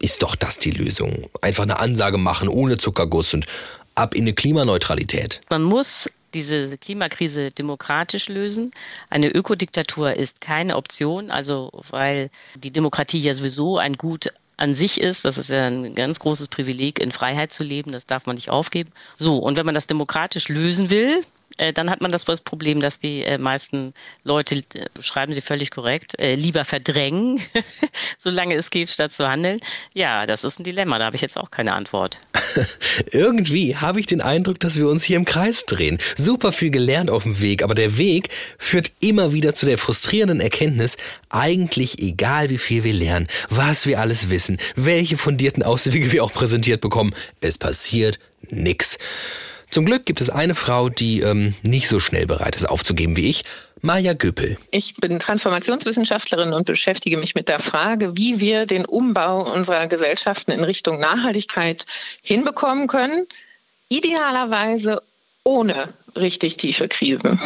ist 0.00 0.22
doch 0.22 0.34
das 0.34 0.58
die 0.58 0.70
Lösung? 0.70 1.28
Einfach 1.40 1.62
eine 1.62 1.78
Ansage 1.78 2.18
machen 2.18 2.48
ohne 2.48 2.78
Zuckerguss 2.78 3.34
und 3.34 3.46
ab 3.94 4.14
in 4.14 4.22
eine 4.22 4.32
Klimaneutralität. 4.32 5.40
Man 5.50 5.62
muss 5.62 6.08
diese 6.34 6.76
Klimakrise 6.78 7.50
demokratisch 7.50 8.28
lösen. 8.28 8.70
Eine 9.10 9.28
Ökodiktatur 9.30 10.14
ist 10.14 10.40
keine 10.40 10.76
Option, 10.76 11.30
also 11.30 11.70
weil 11.90 12.30
die 12.56 12.70
Demokratie 12.70 13.18
ja 13.18 13.34
sowieso 13.34 13.78
ein 13.78 13.94
Gut 13.94 14.32
an 14.58 14.74
sich 14.74 15.00
ist. 15.00 15.24
Das 15.24 15.38
ist 15.38 15.48
ja 15.48 15.66
ein 15.66 15.94
ganz 15.94 16.18
großes 16.18 16.48
Privileg, 16.48 16.98
in 16.98 17.12
Freiheit 17.12 17.52
zu 17.52 17.64
leben. 17.64 17.92
Das 17.92 18.04
darf 18.04 18.26
man 18.26 18.34
nicht 18.36 18.50
aufgeben. 18.50 18.90
So, 19.14 19.38
und 19.38 19.56
wenn 19.56 19.64
man 19.64 19.74
das 19.74 19.86
demokratisch 19.86 20.48
lösen 20.48 20.90
will, 20.90 21.22
äh, 21.58 21.72
dann 21.72 21.90
hat 21.90 22.00
man 22.00 22.10
das 22.10 22.24
Problem, 22.24 22.80
dass 22.80 22.98
die 22.98 23.22
äh, 23.24 23.36
meisten 23.36 23.92
Leute, 24.24 24.56
äh, 24.56 24.86
schreiben 25.00 25.32
Sie 25.32 25.40
völlig 25.40 25.70
korrekt, 25.70 26.14
lieber 26.18 26.64
verdrängen, 26.64 27.40
solange 28.18 28.54
es 28.54 28.70
geht, 28.70 28.88
statt 28.88 29.12
zu 29.12 29.28
handeln. 29.28 29.60
Ja, 29.94 30.26
das 30.26 30.44
ist 30.44 30.60
ein 30.60 30.64
Dilemma, 30.64 30.98
da 30.98 31.06
habe 31.06 31.16
ich 31.16 31.22
jetzt 31.22 31.36
auch 31.36 31.50
keine 31.50 31.74
Antwort. 31.74 32.20
Irgendwie 33.12 33.76
habe 33.76 34.00
ich 34.00 34.06
den 34.06 34.20
Eindruck, 34.20 34.60
dass 34.60 34.76
wir 34.76 34.88
uns 34.88 35.04
hier 35.04 35.16
im 35.16 35.24
Kreis 35.24 35.66
drehen. 35.66 35.98
Super 36.16 36.52
viel 36.52 36.70
gelernt 36.70 37.10
auf 37.10 37.24
dem 37.24 37.40
Weg, 37.40 37.62
aber 37.62 37.74
der 37.74 37.98
Weg 37.98 38.28
führt 38.58 38.92
immer 39.00 39.32
wieder 39.32 39.54
zu 39.54 39.66
der 39.66 39.78
frustrierenden 39.78 40.40
Erkenntnis, 40.40 40.96
eigentlich 41.28 42.00
egal 42.00 42.50
wie 42.50 42.58
viel 42.58 42.84
wir 42.84 42.94
lernen, 42.94 43.26
was 43.50 43.86
wir 43.86 44.00
alles 44.00 44.30
wissen, 44.30 44.58
welche 44.76 45.16
fundierten 45.16 45.62
Auswege 45.62 46.12
wir 46.12 46.24
auch 46.24 46.32
präsentiert 46.32 46.80
bekommen, 46.80 47.14
es 47.40 47.58
passiert 47.58 48.18
nichts. 48.50 48.98
Zum 49.70 49.84
Glück 49.84 50.06
gibt 50.06 50.20
es 50.20 50.30
eine 50.30 50.54
Frau, 50.54 50.88
die 50.88 51.20
ähm, 51.20 51.54
nicht 51.62 51.88
so 51.88 52.00
schnell 52.00 52.26
bereit 52.26 52.56
ist 52.56 52.68
aufzugeben 52.68 53.16
wie 53.16 53.28
ich. 53.28 53.44
Maja 53.80 54.12
Göppel. 54.12 54.56
Ich 54.70 54.94
bin 54.96 55.18
Transformationswissenschaftlerin 55.18 56.52
und 56.52 56.66
beschäftige 56.66 57.16
mich 57.16 57.34
mit 57.34 57.48
der 57.48 57.60
Frage, 57.60 58.16
wie 58.16 58.40
wir 58.40 58.66
den 58.66 58.84
Umbau 58.84 59.52
unserer 59.52 59.86
Gesellschaften 59.86 60.50
in 60.50 60.64
Richtung 60.64 60.98
Nachhaltigkeit 60.98 61.86
hinbekommen 62.22 62.88
können. 62.88 63.26
Idealerweise 63.88 65.00
ohne 65.44 65.88
richtig 66.16 66.56
tiefe 66.56 66.88
Krisen. 66.88 67.38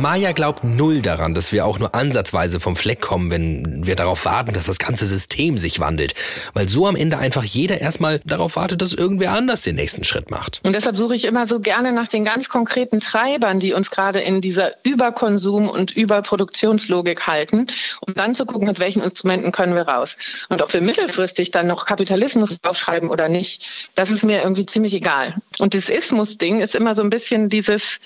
Maya 0.00 0.32
glaubt 0.32 0.64
null 0.64 1.02
daran, 1.02 1.34
dass 1.34 1.52
wir 1.52 1.66
auch 1.66 1.78
nur 1.78 1.94
ansatzweise 1.94 2.58
vom 2.58 2.74
Fleck 2.74 3.00
kommen, 3.00 3.30
wenn 3.30 3.86
wir 3.86 3.96
darauf 3.96 4.24
warten, 4.24 4.54
dass 4.54 4.66
das 4.66 4.78
ganze 4.78 5.06
System 5.06 5.58
sich 5.58 5.78
wandelt. 5.78 6.14
Weil 6.54 6.68
so 6.68 6.86
am 6.86 6.96
Ende 6.96 7.18
einfach 7.18 7.44
jeder 7.44 7.80
erstmal 7.80 8.20
darauf 8.20 8.56
wartet, 8.56 8.80
dass 8.80 8.94
irgendwer 8.94 9.32
anders 9.32 9.62
den 9.62 9.76
nächsten 9.76 10.04
Schritt 10.04 10.30
macht. 10.30 10.60
Und 10.64 10.74
deshalb 10.74 10.96
suche 10.96 11.14
ich 11.14 11.26
immer 11.26 11.46
so 11.46 11.60
gerne 11.60 11.92
nach 11.92 12.08
den 12.08 12.24
ganz 12.24 12.48
konkreten 12.48 13.00
Treibern, 13.00 13.60
die 13.60 13.74
uns 13.74 13.90
gerade 13.90 14.20
in 14.20 14.40
dieser 14.40 14.72
Überkonsum- 14.84 15.68
und 15.68 15.90
Überproduktionslogik 15.90 17.26
halten, 17.26 17.66
um 18.00 18.14
dann 18.14 18.34
zu 18.34 18.46
gucken, 18.46 18.68
mit 18.68 18.78
welchen 18.78 19.02
Instrumenten 19.02 19.52
können 19.52 19.74
wir 19.74 19.82
raus. 19.82 20.16
Und 20.48 20.62
ob 20.62 20.72
wir 20.72 20.80
mittelfristig 20.80 21.50
dann 21.50 21.66
noch 21.66 21.84
Kapitalismus 21.84 22.56
aufschreiben 22.62 23.10
oder 23.10 23.28
nicht, 23.28 23.90
das 23.96 24.10
ist 24.10 24.24
mir 24.24 24.42
irgendwie 24.42 24.66
ziemlich 24.66 24.94
egal. 24.94 25.34
Und 25.58 25.74
das 25.74 25.88
Ismus-Ding 25.88 26.60
ist 26.60 26.74
immer 26.74 26.94
so 26.94 27.02
ein 27.02 27.10
bisschen 27.10 27.48
dieses, 27.50 28.00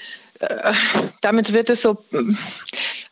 äh, 0.44 0.72
damit 1.20 1.52
wird 1.52 1.70
es 1.70 1.82
so 1.82 2.04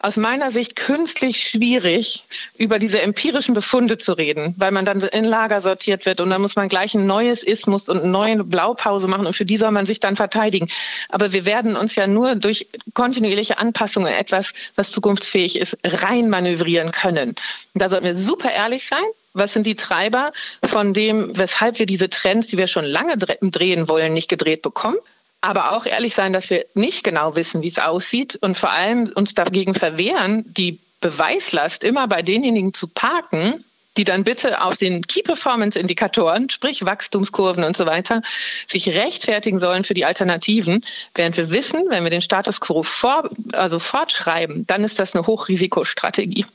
aus 0.03 0.16
meiner 0.16 0.51
Sicht 0.51 0.74
künstlich 0.74 1.49
schwierig, 1.49 2.24
über 2.59 2.78
diese 2.78 3.01
empirischen 3.01 3.55
Befunde 3.55 3.99
zu 3.99 4.12
reden, 4.14 4.55
weil 4.59 4.72
man 4.72 4.85
dann 4.85 5.01
in 5.01 5.24
Lager 5.24 5.61
sortiert 5.61 6.07
wird 6.07 6.20
und 6.20 6.30
dann 6.30 6.43
muss 6.43 6.57
man 6.57 6.68
gleich 6.68 6.95
ein 6.95 7.07
neues 7.07 7.45
Ismus 7.45 7.89
und 7.89 8.01
eine 8.01 8.09
neue 8.09 8.43
Blaupause 8.43 9.07
machen 9.07 9.26
und 9.26 9.37
für 9.37 9.45
die 9.45 9.59
soll 9.59 9.70
man 9.70 9.87
sich 9.87 10.01
dann 10.01 10.16
verteidigen. 10.16 10.68
Aber 11.09 11.33
wir 11.33 11.45
werden 11.45 11.76
uns 11.76 11.95
ja 11.95 12.09
nur 12.09 12.35
durch 12.35 12.66
kontinuierliche 12.95 13.59
Anpassungen 13.59 14.12
etwas, 14.12 14.53
was 14.74 14.91
zukunftsfähig 14.91 15.59
ist, 15.59 15.78
reinmanövrieren 15.85 16.91
können. 16.91 17.30
Und 17.30 17.80
da 17.80 17.89
sollten 17.89 18.07
wir 18.07 18.16
super 18.16 18.51
ehrlich 18.51 18.87
sein 18.87 19.05
Was 19.35 19.53
sind 19.53 19.66
die 19.66 19.76
Treiber 19.76 20.33
von 20.64 20.93
dem, 20.93 21.37
weshalb 21.39 21.78
wir 21.78 21.87
diese 21.87 22.11
Trends, 22.11 22.49
die 22.49 22.59
wir 22.59 22.66
schon 22.66 22.85
lange 22.85 23.16
drehen 23.16 23.89
wollen, 23.89 24.12
nicht 24.12 24.28
gedreht 24.28 24.62
bekommen? 24.62 24.97
Aber 25.43 25.72
auch 25.72 25.84
ehrlich 25.84 26.14
sein, 26.14 26.32
dass 26.32 26.49
wir 26.49 26.64
nicht 26.74 27.05
genau 27.05 27.36
wissen, 27.36 27.62
wie 27.62 27.68
es 27.68 27.78
aussieht 27.78 28.38
und 28.40 28.57
vor 28.57 28.70
allem 28.70 29.12
uns 29.14 29.34
dagegen 29.34 29.74
verwehren, 29.74 30.45
die 30.47 30.78
Beweislast 31.01 31.84
immer 31.84 32.07
bei 32.09 32.22
denjenigen 32.22 32.72
zu 32.72 32.86
parken, 32.86 33.62
die 33.97 34.05
dann 34.05 34.24
bitte 34.24 34.62
auf 34.62 34.76
den 34.76 35.07
Key 35.07 35.22
Performance 35.22 35.78
Indikatoren, 35.78 36.49
sprich 36.49 36.86
Wachstumskurven 36.86 37.64
und 37.64 37.76
so 37.76 37.84
weiter, 37.84 38.22
sich 38.66 38.88
rechtfertigen 38.88 39.59
sollen 39.59 39.84
für 39.84 39.95
die 39.95 40.07
Alternativen, 40.07 40.82
während 41.14 41.36
wir 41.36 41.51
wissen, 41.51 41.82
wenn 41.88 42.05
wir 42.05 42.11
den 42.11 42.22
Status 42.22 42.61
quo 42.61 42.82
vor, 42.82 43.28
also 43.53 43.78
fortschreiben, 43.78 44.66
dann 44.66 44.84
ist 44.84 44.99
das 44.99 45.14
eine 45.14 45.26
Hochrisikostrategie. 45.26 46.47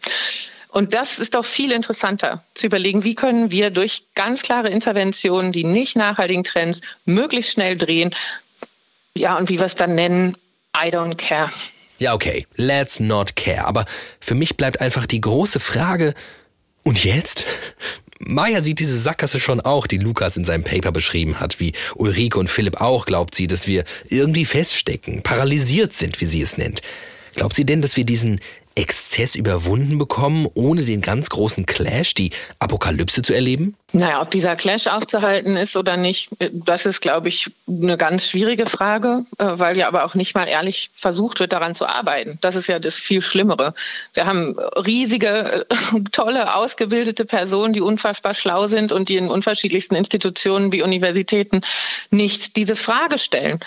Und 0.70 0.94
das 0.94 1.20
ist 1.20 1.36
doch 1.36 1.46
viel 1.46 1.72
interessanter, 1.72 2.44
zu 2.54 2.68
überlegen, 2.68 3.04
wie 3.04 3.16
können 3.16 3.52
wir 3.52 3.70
durch 3.70 4.04
ganz 4.16 4.42
klare 4.42 4.70
Interventionen 4.70 5.52
die 5.52 5.64
nicht 5.64 5.96
nachhaltigen 5.96 6.44
Trends 6.44 6.82
möglichst 7.06 7.52
schnell 7.52 7.78
drehen. 7.78 8.14
Ja, 9.18 9.38
und 9.38 9.50
wie 9.50 9.60
wir 9.60 9.66
es 9.66 9.76
dann 9.76 9.96
nennen, 9.96 10.36
I 10.76 10.90
don't 10.90 11.16
care. 11.16 11.50
Ja, 12.00 12.14
okay, 12.14 12.46
let's 12.56 13.00
not 13.00 13.36
care. 13.36 13.66
Aber 13.66 13.86
für 14.20 14.36
mich 14.36 14.56
bleibt 14.58 14.82
einfach 14.82 15.08
die 15.08 15.22
große 15.22 15.60
Frage, 15.60 16.14
und 16.88 17.04
jetzt? 17.04 17.46
Maya 18.20 18.64
sieht 18.64 18.80
diese 18.80 18.98
Sackgasse 18.98 19.40
schon 19.40 19.60
auch, 19.60 19.86
die 19.86 19.98
Lukas 19.98 20.38
in 20.38 20.46
seinem 20.46 20.64
Paper 20.64 20.92
beschrieben 20.92 21.40
hat, 21.40 21.60
wie 21.60 21.74
Ulrike 21.96 22.40
und 22.40 22.50
Philipp 22.50 22.82
auch 22.82 23.06
glaubt 23.06 23.36
sie, 23.36 23.46
dass 23.46 23.68
wir 23.68 23.84
irgendwie 24.08 24.46
feststecken, 24.46 25.22
paralysiert 25.22 25.94
sind, 25.94 26.20
wie 26.20 26.26
sie 26.26 26.42
es 26.42 26.58
nennt. 26.58 26.82
Glaubt 27.36 27.56
sie 27.56 27.66
denn, 27.66 27.82
dass 27.82 27.98
wir 27.98 28.06
diesen 28.06 28.40
Exzess 28.78 29.36
überwunden 29.36 29.98
bekommen, 29.98 30.48
ohne 30.54 30.84
den 30.84 31.02
ganz 31.02 31.30
großen 31.30 31.66
Clash, 31.66 32.14
die 32.14 32.32
Apokalypse 32.60 33.24
zu 33.24 33.34
erleben? 33.34 33.76
Naja, 33.92 34.22
ob 34.22 34.30
dieser 34.30 34.56
Clash 34.56 34.86
aufzuhalten 34.86 35.58
ist 35.58 35.76
oder 35.76 35.98
nicht, 35.98 36.30
das 36.52 36.86
ist, 36.86 37.02
glaube 37.02 37.30
ich, 37.30 37.50
eine 37.68 37.98
ganz 37.98 38.28
schwierige 38.28 38.68
Frage, 38.68 39.24
äh, 39.40 39.46
weil 39.46 39.78
ja 39.78 39.88
aber 39.88 40.06
auch 40.06 40.14
nicht 40.14 40.36
mal 40.36 40.48
ehrlich 40.48 40.92
versucht 40.94 41.40
wird, 41.40 41.54
daran 41.54 41.74
zu 41.74 41.88
arbeiten. 41.88 42.38
Das 42.42 42.56
ist 42.56 42.68
ja 42.68 42.78
das 42.78 42.96
viel 42.96 43.22
Schlimmere. 43.24 43.74
Wir 44.14 44.28
haben 44.28 44.56
riesige, 44.60 45.66
äh, 45.70 46.00
tolle, 46.12 46.54
ausgebildete 46.54 47.26
Personen, 47.26 47.74
die 47.74 47.82
unfassbar 47.82 48.36
schlau 48.36 48.68
sind 48.68 48.92
und 48.92 49.10
die 49.10 49.18
in 49.18 49.30
unterschiedlichsten 49.30 49.96
Institutionen 49.96 50.72
wie 50.72 50.84
Universitäten 50.84 51.62
nicht 52.12 52.56
diese 52.58 52.76
Frage 52.76 53.18
stellen 53.18 53.60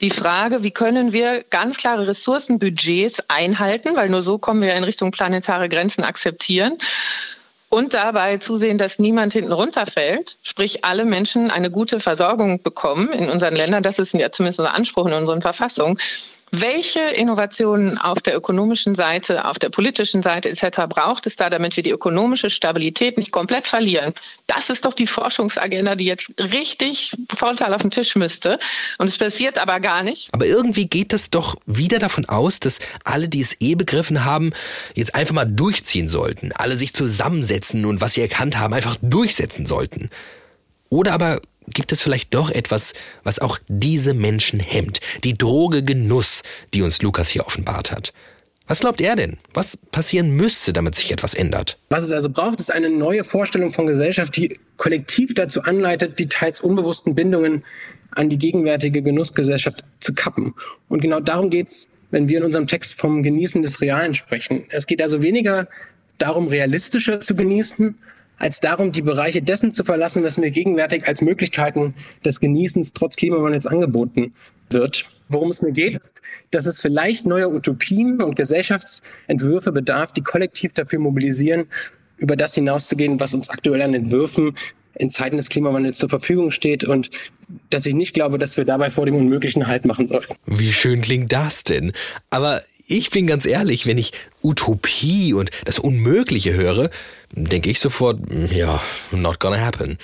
die 0.00 0.10
Frage, 0.10 0.62
wie 0.62 0.70
können 0.70 1.12
wir 1.12 1.44
ganz 1.50 1.76
klare 1.76 2.06
Ressourcenbudgets 2.06 3.24
einhalten, 3.28 3.96
weil 3.96 4.08
nur 4.08 4.22
so 4.22 4.38
kommen 4.38 4.62
wir 4.62 4.74
in 4.74 4.84
Richtung 4.84 5.10
planetare 5.10 5.68
Grenzen 5.68 6.04
akzeptieren. 6.04 6.78
Und 7.70 7.92
dabei 7.92 8.38
zusehen, 8.38 8.78
dass 8.78 8.98
niemand 8.98 9.34
hinten 9.34 9.52
runterfällt, 9.52 10.36
sprich 10.42 10.86
alle 10.86 11.04
Menschen 11.04 11.50
eine 11.50 11.70
gute 11.70 12.00
Versorgung 12.00 12.62
bekommen 12.62 13.10
in 13.10 13.28
unseren 13.28 13.54
Ländern. 13.54 13.82
Das 13.82 13.98
ist 13.98 14.14
ja 14.14 14.30
zumindest 14.30 14.60
unser 14.60 14.72
Anspruch 14.72 15.06
in 15.06 15.12
unseren 15.12 15.42
Verfassungen. 15.42 15.98
Welche 16.50 17.00
Innovationen 17.00 17.98
auf 17.98 18.20
der 18.20 18.36
ökonomischen 18.36 18.94
Seite, 18.94 19.44
auf 19.44 19.58
der 19.58 19.68
politischen 19.68 20.22
Seite 20.22 20.48
etc. 20.48 20.82
braucht 20.88 21.26
es 21.26 21.36
da, 21.36 21.50
damit 21.50 21.76
wir 21.76 21.82
die 21.82 21.90
ökonomische 21.90 22.48
Stabilität 22.48 23.18
nicht 23.18 23.32
komplett 23.32 23.66
verlieren? 23.66 24.14
Das 24.46 24.70
ist 24.70 24.84
doch 24.84 24.94
die 24.94 25.06
Forschungsagenda, 25.06 25.94
die 25.94 26.06
jetzt 26.06 26.32
richtig 26.38 27.12
frontal 27.34 27.74
auf 27.74 27.82
den 27.82 27.90
Tisch 27.90 28.16
müsste. 28.16 28.58
Und 28.96 29.08
es 29.08 29.18
passiert 29.18 29.58
aber 29.58 29.80
gar 29.80 30.02
nicht. 30.02 30.28
Aber 30.32 30.46
irgendwie 30.46 30.86
geht 30.86 31.12
es 31.12 31.30
doch 31.30 31.56
wieder 31.66 31.98
davon 31.98 32.24
aus, 32.26 32.60
dass 32.60 32.78
alle, 33.04 33.28
die 33.28 33.40
es 33.40 33.56
eh 33.60 33.74
begriffen 33.74 34.24
haben, 34.24 34.52
jetzt 34.94 35.14
einfach 35.14 35.34
mal 35.34 35.44
durchziehen 35.44 36.08
sollten. 36.08 36.52
Alle 36.52 36.76
sich 36.76 36.94
zusammensetzen 36.94 37.84
und 37.84 38.00
was 38.00 38.14
sie 38.14 38.22
erkannt 38.22 38.58
haben, 38.58 38.72
einfach 38.72 38.96
durchsetzen 39.02 39.66
sollten. 39.66 40.08
Oder 40.88 41.12
aber 41.12 41.40
gibt 41.74 41.92
es 41.92 42.00
vielleicht 42.00 42.34
doch 42.34 42.50
etwas, 42.50 42.94
was 43.24 43.38
auch 43.38 43.58
diese 43.68 44.14
Menschen 44.14 44.60
hemmt. 44.60 45.00
Die 45.24 45.36
Droge 45.36 45.82
Genuss, 45.82 46.42
die 46.74 46.82
uns 46.82 47.02
Lukas 47.02 47.28
hier 47.28 47.46
offenbart 47.46 47.92
hat. 47.92 48.12
Was 48.68 48.80
glaubt 48.80 49.00
er 49.00 49.16
denn? 49.16 49.38
Was 49.54 49.78
passieren 49.78 50.36
müsste, 50.36 50.74
damit 50.74 50.94
sich 50.94 51.10
etwas 51.10 51.32
ändert? 51.32 51.78
Was 51.88 52.04
es 52.04 52.12
also 52.12 52.28
braucht, 52.28 52.60
ist 52.60 52.70
eine 52.70 52.90
neue 52.90 53.24
Vorstellung 53.24 53.70
von 53.70 53.86
Gesellschaft, 53.86 54.36
die 54.36 54.54
kollektiv 54.76 55.32
dazu 55.34 55.62
anleitet, 55.62 56.18
die 56.18 56.28
teils 56.28 56.60
unbewussten 56.60 57.14
Bindungen 57.14 57.64
an 58.10 58.28
die 58.28 58.36
gegenwärtige 58.36 59.00
Genussgesellschaft 59.00 59.84
zu 60.00 60.12
kappen. 60.12 60.54
Und 60.88 61.00
genau 61.00 61.20
darum 61.20 61.48
geht 61.48 61.68
es, 61.68 61.88
wenn 62.10 62.28
wir 62.28 62.38
in 62.38 62.44
unserem 62.44 62.66
Text 62.66 62.94
vom 62.94 63.22
Genießen 63.22 63.62
des 63.62 63.80
Realen 63.80 64.14
sprechen. 64.14 64.64
Es 64.68 64.86
geht 64.86 65.00
also 65.00 65.22
weniger 65.22 65.68
darum, 66.18 66.48
realistischer 66.48 67.20
zu 67.20 67.34
genießen, 67.34 67.96
als 68.38 68.60
darum, 68.60 68.92
die 68.92 69.02
Bereiche 69.02 69.42
dessen 69.42 69.72
zu 69.72 69.84
verlassen, 69.84 70.22
was 70.24 70.38
mir 70.38 70.50
gegenwärtig 70.50 71.06
als 71.06 71.22
Möglichkeiten 71.22 71.94
des 72.24 72.40
Genießens 72.40 72.92
trotz 72.92 73.16
Klimawandels 73.16 73.66
angeboten 73.66 74.34
wird. 74.70 75.06
Worum 75.28 75.50
es 75.50 75.60
mir 75.60 75.72
geht, 75.72 75.96
ist, 75.96 76.22
dass 76.50 76.66
es 76.66 76.80
vielleicht 76.80 77.26
neue 77.26 77.52
Utopien 77.52 78.22
und 78.22 78.34
Gesellschaftsentwürfe 78.36 79.72
bedarf, 79.72 80.12
die 80.12 80.22
kollektiv 80.22 80.72
dafür 80.72 81.00
mobilisieren, 81.00 81.66
über 82.16 82.34
das 82.34 82.54
hinauszugehen, 82.54 83.20
was 83.20 83.34
uns 83.34 83.50
aktuell 83.50 83.82
an 83.82 83.94
Entwürfen 83.94 84.54
in 84.94 85.10
Zeiten 85.10 85.36
des 85.36 85.48
Klimawandels 85.48 85.98
zur 85.98 86.08
Verfügung 86.08 86.50
steht 86.50 86.84
und 86.84 87.10
dass 87.70 87.86
ich 87.86 87.94
nicht 87.94 88.14
glaube, 88.14 88.38
dass 88.38 88.56
wir 88.56 88.64
dabei 88.64 88.90
vor 88.90 89.06
dem 89.06 89.14
Unmöglichen 89.14 89.66
Halt 89.66 89.84
machen 89.84 90.06
sollten. 90.06 90.34
Wie 90.46 90.72
schön 90.72 91.00
klingt 91.00 91.32
das 91.32 91.62
denn? 91.62 91.92
Aber 92.30 92.62
ich 92.88 93.10
bin 93.10 93.26
ganz 93.26 93.46
ehrlich, 93.46 93.86
wenn 93.86 93.98
ich 93.98 94.12
Utopie 94.42 95.34
und 95.34 95.50
das 95.64 95.78
Unmögliche 95.78 96.54
höre, 96.54 96.90
denke 97.32 97.70
ich 97.70 97.80
sofort, 97.80 98.20
ja, 98.50 98.82
not 99.12 99.38
gonna 99.38 99.60
happen. 99.60 99.98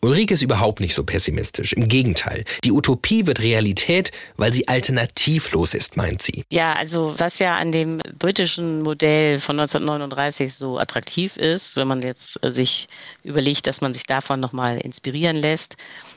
Ulrike 0.00 0.34
ist 0.34 0.42
überhaupt 0.42 0.78
nicht 0.78 0.94
so 0.94 1.02
pessimistisch. 1.02 1.72
Im 1.72 1.88
Gegenteil. 1.88 2.44
Die 2.62 2.70
Utopie 2.70 3.26
wird 3.26 3.40
Realität, 3.40 4.12
weil 4.36 4.52
sie 4.52 4.68
alternativlos 4.68 5.74
ist, 5.74 5.96
meint 5.96 6.22
sie. 6.22 6.44
Ja, 6.50 6.74
also 6.74 7.14
was 7.18 7.40
ja 7.40 7.56
an 7.56 7.72
dem 7.72 8.00
britischen 8.16 8.82
Modell 8.82 9.40
von 9.40 9.58
1939 9.58 10.54
so 10.54 10.78
attraktiv 10.78 11.36
ist, 11.36 11.76
wenn 11.76 11.88
man 11.88 12.00
jetzt 12.00 12.38
sich 12.44 12.86
überlegt, 13.24 13.66
dass 13.66 13.80
man 13.80 13.92
sich 13.92 14.04
davon 14.04 14.38
nochmal 14.38 14.78
inspirieren 14.78 15.36
lässt, 15.36 15.76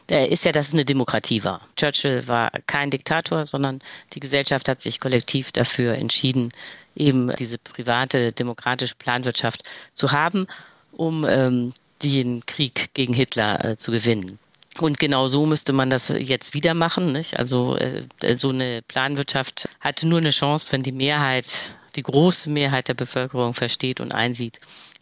ist 0.09 0.45
ja, 0.45 0.51
dass 0.51 0.69
es 0.69 0.73
eine 0.73 0.85
Demokratie 0.85 1.43
war. 1.43 1.61
Churchill 1.75 2.27
war 2.27 2.51
kein 2.67 2.89
Diktator, 2.89 3.45
sondern 3.45 3.79
die 4.13 4.19
Gesellschaft 4.19 4.67
hat 4.67 4.81
sich 4.81 4.99
kollektiv 4.99 5.51
dafür 5.51 5.95
entschieden, 5.95 6.51
eben 6.95 7.33
diese 7.37 7.57
private 7.57 8.31
demokratische 8.31 8.95
Planwirtschaft 8.95 9.63
zu 9.93 10.11
haben, 10.11 10.47
um 10.91 11.25
ähm, 11.27 11.73
den 12.03 12.45
Krieg 12.45 12.93
gegen 12.93 13.13
Hitler 13.13 13.63
äh, 13.63 13.77
zu 13.77 13.91
gewinnen. 13.91 14.39
Und 14.79 14.99
genau 14.99 15.27
so 15.27 15.45
müsste 15.45 15.73
man 15.73 15.89
das 15.89 16.09
jetzt 16.09 16.53
wieder 16.53 16.73
machen. 16.73 17.11
Nicht? 17.11 17.37
Also 17.37 17.75
äh, 17.77 18.03
so 18.35 18.49
eine 18.49 18.81
Planwirtschaft 18.87 19.67
hat 19.79 20.03
nur 20.03 20.19
eine 20.19 20.29
Chance, 20.29 20.71
wenn 20.71 20.83
die 20.83 20.91
Mehrheit, 20.91 21.75
die 21.95 22.03
große 22.03 22.49
Mehrheit 22.49 22.87
der 22.87 22.93
Bevölkerung 22.93 23.53
versteht 23.53 23.99
und 23.99 24.13
einsieht, 24.13 24.59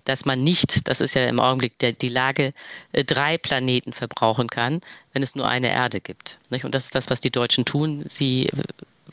dass 0.10 0.26
man 0.26 0.44
nicht, 0.44 0.88
das 0.88 1.02
ist 1.02 1.14
ja 1.14 1.28
im 1.28 1.40
Augenblick 1.40 1.78
der, 1.78 1.92
die 1.92 2.10
Lage, 2.10 2.54
äh, 2.94 3.04
drei 3.04 3.38
Planeten 3.38 3.94
verbrauchen 3.94 4.48
kann, 4.48 4.82
wenn 5.14 5.22
es 5.22 5.36
nur 5.36 5.48
eine 5.48 5.70
Erde 5.70 6.02
gibt. 6.02 6.40
Und 6.50 6.74
das 6.74 6.86
ist 6.86 6.96
das, 6.96 7.12
was 7.12 7.22
die 7.22 7.30
Deutschen 7.30 7.64
tun. 7.64 8.04
Sie 8.08 8.48
äh, 8.48 8.52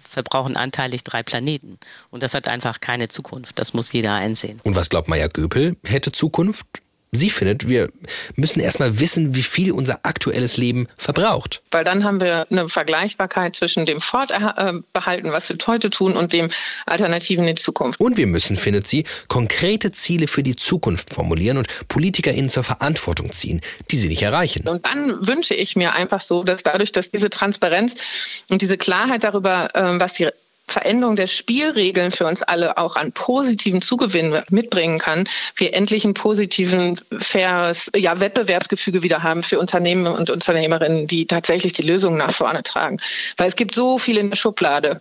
verbrauchen 0.08 0.56
anteilig 0.56 1.04
drei 1.04 1.22
Planeten. 1.22 1.78
Und 2.10 2.22
das 2.22 2.32
hat 2.32 2.48
einfach 2.48 2.80
keine 2.80 3.08
Zukunft. 3.08 3.58
Das 3.58 3.74
muss 3.74 3.92
jeder 3.92 4.14
einsehen. 4.14 4.58
Und 4.64 4.74
was 4.74 4.88
glaubt 4.88 5.08
Maya 5.08 5.28
Göpel 5.28 5.76
hätte 5.84 6.12
Zukunft? 6.12 6.66
Sie 7.16 7.30
findet, 7.30 7.68
wir 7.68 7.88
müssen 8.34 8.60
erstmal 8.60 9.00
wissen, 9.00 9.34
wie 9.34 9.42
viel 9.42 9.72
unser 9.72 10.00
aktuelles 10.02 10.56
Leben 10.56 10.86
verbraucht. 10.96 11.62
Weil 11.70 11.84
dann 11.84 12.04
haben 12.04 12.20
wir 12.20 12.46
eine 12.50 12.68
Vergleichbarkeit 12.68 13.56
zwischen 13.56 13.86
dem 13.86 14.00
Fortbehalten, 14.00 15.32
was 15.32 15.48
wir 15.48 15.56
heute 15.66 15.90
tun, 15.90 16.16
und 16.16 16.32
dem 16.32 16.50
Alternativen 16.86 17.46
in 17.46 17.56
die 17.56 17.62
Zukunft. 17.62 18.00
Und 18.00 18.16
wir 18.16 18.26
müssen, 18.26 18.56
findet 18.56 18.86
sie, 18.86 19.04
konkrete 19.28 19.92
Ziele 19.92 20.28
für 20.28 20.42
die 20.42 20.56
Zukunft 20.56 21.12
formulieren 21.12 21.58
und 21.58 21.88
PolitikerInnen 21.88 22.50
zur 22.50 22.64
Verantwortung 22.64 23.32
ziehen, 23.32 23.60
die 23.90 23.96
sie 23.96 24.08
nicht 24.08 24.22
erreichen. 24.22 24.68
Und 24.68 24.84
dann 24.84 25.26
wünsche 25.26 25.54
ich 25.54 25.76
mir 25.76 25.94
einfach 25.94 26.20
so, 26.20 26.44
dass 26.44 26.62
dadurch, 26.62 26.92
dass 26.92 27.10
diese 27.10 27.30
Transparenz 27.30 27.96
und 28.50 28.62
diese 28.62 28.76
Klarheit 28.76 29.24
darüber, 29.24 29.70
ähm, 29.74 30.00
was 30.00 30.14
die 30.14 30.28
Veränderung 30.68 31.16
der 31.16 31.26
Spielregeln 31.28 32.10
für 32.10 32.26
uns 32.26 32.42
alle 32.42 32.76
auch 32.76 32.96
an 32.96 33.12
positiven 33.12 33.82
Zugewinn 33.82 34.42
mitbringen 34.50 34.98
kann, 34.98 35.24
wir 35.56 35.74
endlich 35.74 36.04
einen 36.04 36.14
positiven, 36.14 37.00
faires 37.18 37.90
ja, 37.94 38.18
Wettbewerbsgefüge 38.18 39.02
wieder 39.02 39.22
haben 39.22 39.42
für 39.42 39.58
Unternehmen 39.58 40.06
und 40.06 40.30
Unternehmerinnen, 40.30 41.06
die 41.06 41.26
tatsächlich 41.26 41.72
die 41.72 41.82
Lösungen 41.82 42.18
nach 42.18 42.32
vorne 42.32 42.62
tragen. 42.62 42.98
Weil 43.36 43.48
es 43.48 43.56
gibt 43.56 43.74
so 43.74 43.98
viel 43.98 44.18
in 44.18 44.30
der 44.30 44.36
Schublade. 44.36 45.00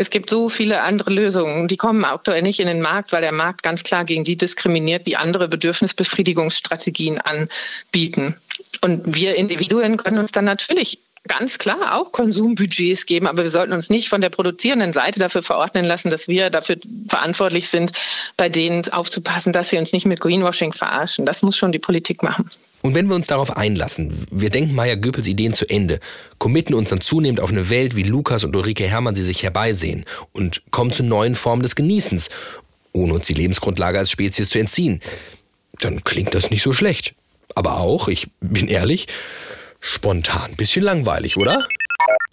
Es 0.00 0.10
gibt 0.10 0.30
so 0.30 0.48
viele 0.48 0.82
andere 0.82 1.10
Lösungen, 1.10 1.66
die 1.66 1.76
kommen 1.76 2.04
aktuell 2.04 2.42
nicht 2.42 2.60
in 2.60 2.68
den 2.68 2.80
Markt, 2.80 3.10
weil 3.10 3.20
der 3.20 3.32
Markt 3.32 3.64
ganz 3.64 3.82
klar 3.82 4.04
gegen 4.04 4.22
die 4.22 4.36
diskriminiert, 4.36 5.08
die 5.08 5.16
andere 5.16 5.48
Bedürfnisbefriedigungsstrategien 5.48 7.20
anbieten. 7.20 8.36
Und 8.80 9.16
wir 9.16 9.34
Individuen 9.34 9.96
können 9.96 10.18
uns 10.18 10.30
dann 10.30 10.44
natürlich 10.44 11.00
ganz 11.28 11.58
klar 11.58 11.96
auch 11.96 12.12
Konsumbudgets 12.12 13.06
geben, 13.06 13.26
aber 13.26 13.44
wir 13.44 13.50
sollten 13.50 13.72
uns 13.72 13.90
nicht 13.90 14.08
von 14.08 14.20
der 14.20 14.30
produzierenden 14.30 14.92
Seite 14.92 15.20
dafür 15.20 15.42
verordnen 15.42 15.84
lassen, 15.84 16.10
dass 16.10 16.26
wir 16.26 16.50
dafür 16.50 16.76
verantwortlich 17.08 17.68
sind, 17.68 17.92
bei 18.36 18.48
denen 18.48 18.88
aufzupassen, 18.88 19.52
dass 19.52 19.70
sie 19.70 19.78
uns 19.78 19.92
nicht 19.92 20.06
mit 20.06 20.20
Greenwashing 20.20 20.72
verarschen. 20.72 21.26
Das 21.26 21.42
muss 21.42 21.56
schon 21.56 21.72
die 21.72 21.78
Politik 21.78 22.22
machen. 22.22 22.50
Und 22.82 22.94
wenn 22.94 23.08
wir 23.08 23.16
uns 23.16 23.26
darauf 23.26 23.56
einlassen, 23.56 24.26
wir 24.30 24.50
denken 24.50 24.74
Maya 24.74 24.94
Göpels 24.94 25.26
Ideen 25.26 25.52
zu 25.52 25.68
Ende, 25.68 26.00
committen 26.38 26.74
uns 26.74 26.90
dann 26.90 27.00
zunehmend 27.00 27.40
auf 27.40 27.50
eine 27.50 27.70
Welt, 27.70 27.96
wie 27.96 28.04
Lukas 28.04 28.44
und 28.44 28.54
Ulrike 28.54 28.84
Hermann 28.84 29.14
sie 29.14 29.24
sich 29.24 29.42
herbeisehen 29.42 30.04
und 30.32 30.62
kommen 30.70 30.92
zu 30.92 31.02
neuen 31.02 31.34
Formen 31.34 31.62
des 31.62 31.74
Genießens, 31.74 32.30
ohne 32.92 33.14
uns 33.14 33.26
die 33.26 33.34
Lebensgrundlage 33.34 33.98
als 33.98 34.10
Spezies 34.10 34.50
zu 34.50 34.58
entziehen, 34.58 35.00
dann 35.80 36.04
klingt 36.04 36.34
das 36.34 36.50
nicht 36.50 36.62
so 36.62 36.72
schlecht. 36.72 37.14
Aber 37.54 37.78
auch, 37.78 38.08
ich 38.08 38.28
bin 38.40 38.68
ehrlich, 38.68 39.06
spontan 39.80 40.56
bisschen 40.56 40.82
langweilig, 40.82 41.36
oder? 41.36 41.66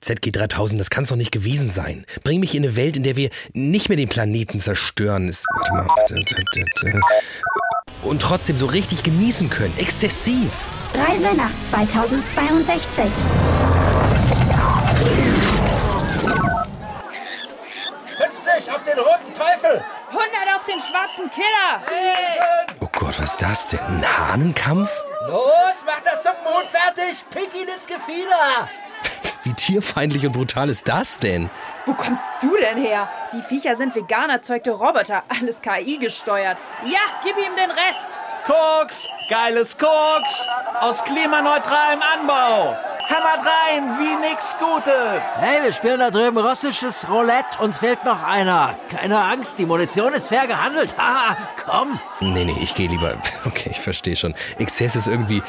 ZG3000, 0.02 0.78
das 0.78 0.90
kann's 0.90 1.10
doch 1.10 1.16
nicht 1.16 1.32
gewesen 1.32 1.70
sein. 1.70 2.06
Bring 2.24 2.40
mich 2.40 2.54
in 2.56 2.64
eine 2.64 2.76
Welt, 2.76 2.98
in 2.98 3.04
der 3.04 3.16
wir 3.16 3.30
nicht 3.54 3.90
mehr 3.90 3.98
den 3.98 4.10
Planeten 4.10 4.60
zerstören. 4.60 5.28
Ist, 5.28 5.46
warte 5.56 5.74
mal. 5.74 5.88
Und 8.04 8.22
trotzdem 8.22 8.58
so 8.58 8.68
richtig 8.68 9.04
genießen 9.04 9.50
können. 9.50 9.74
Exzessiv. 9.78 10.52
Reise 10.94 11.36
nach 11.36 11.52
2062. 11.72 13.04
50 18.18 18.72
auf 18.72 18.84
den 18.84 19.00
roten 19.00 19.34
Teufel! 19.36 19.82
100 20.18 20.56
auf 20.56 20.66
den 20.66 20.80
schwarzen 20.80 21.30
Killer! 21.30 21.82
Hey. 21.90 22.40
Oh 22.80 22.88
Gott, 22.92 23.20
was 23.20 23.32
ist 23.32 23.42
das 23.42 23.68
denn? 23.70 23.80
Ein 23.82 24.18
Hahnenkampf? 24.18 24.90
Los, 25.28 25.84
mach 25.86 26.02
das 26.02 26.24
Suppenhuhn 26.24 26.66
fertig! 26.68 27.26
Pick 27.30 27.54
ihn 27.54 27.68
ins 27.68 27.86
Gefieder! 27.86 28.70
Wie 29.44 29.54
tierfeindlich 29.54 30.26
und 30.26 30.32
brutal 30.32 30.70
ist 30.70 30.88
das 30.88 31.20
denn? 31.20 31.50
Wo 31.86 31.94
kommst 31.94 32.24
du 32.42 32.56
denn 32.58 32.78
her? 32.78 33.10
Die 33.34 33.42
Viecher 33.42 33.76
sind 33.76 33.94
vegan 33.94 34.30
erzeugte 34.30 34.72
Roboter, 34.72 35.24
alles 35.28 35.62
KI 35.62 35.98
gesteuert. 35.98 36.58
Ja, 36.86 37.02
gib 37.24 37.38
ihm 37.38 37.56
den 37.56 37.72
Rest! 37.72 38.20
Koks! 38.46 39.08
Geiles 39.30 39.76
Koks! 39.78 40.44
Aus 40.80 41.04
klimaneutralem 41.04 42.00
Anbau! 42.14 42.78
Hämmert 43.08 43.40
rein, 43.40 44.00
wie 44.00 44.16
nix 44.28 44.56
Gutes! 44.60 45.24
Hey, 45.40 45.64
wir 45.64 45.74
spielen 45.74 46.00
da 46.00 46.12
drüben 46.12 46.38
russisches 46.38 47.08
Roulette. 47.10 47.60
Uns 47.60 47.80
fehlt 47.80 48.04
noch 48.06 48.22
einer. 48.22 48.76
Keine 48.92 49.20
Angst, 49.20 49.58
die 49.58 49.66
Munition 49.66 50.14
ist 50.14 50.28
fair 50.28 50.46
gehandelt. 50.46 50.96
Haha, 50.98 51.36
komm! 51.66 52.00
Nee, 52.20 52.46
nee, 52.46 52.58
ich 52.62 52.76
gehe 52.76 52.88
lieber. 52.88 53.18
Okay, 53.46 53.70
ich 53.72 53.80
verstehe 53.80 54.16
schon. 54.16 54.36
Exzess 54.60 54.96
ist 54.96 55.08
irgendwie 55.08 55.42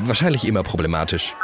wahrscheinlich 0.00 0.44
immer 0.46 0.62
problematisch. 0.62 1.34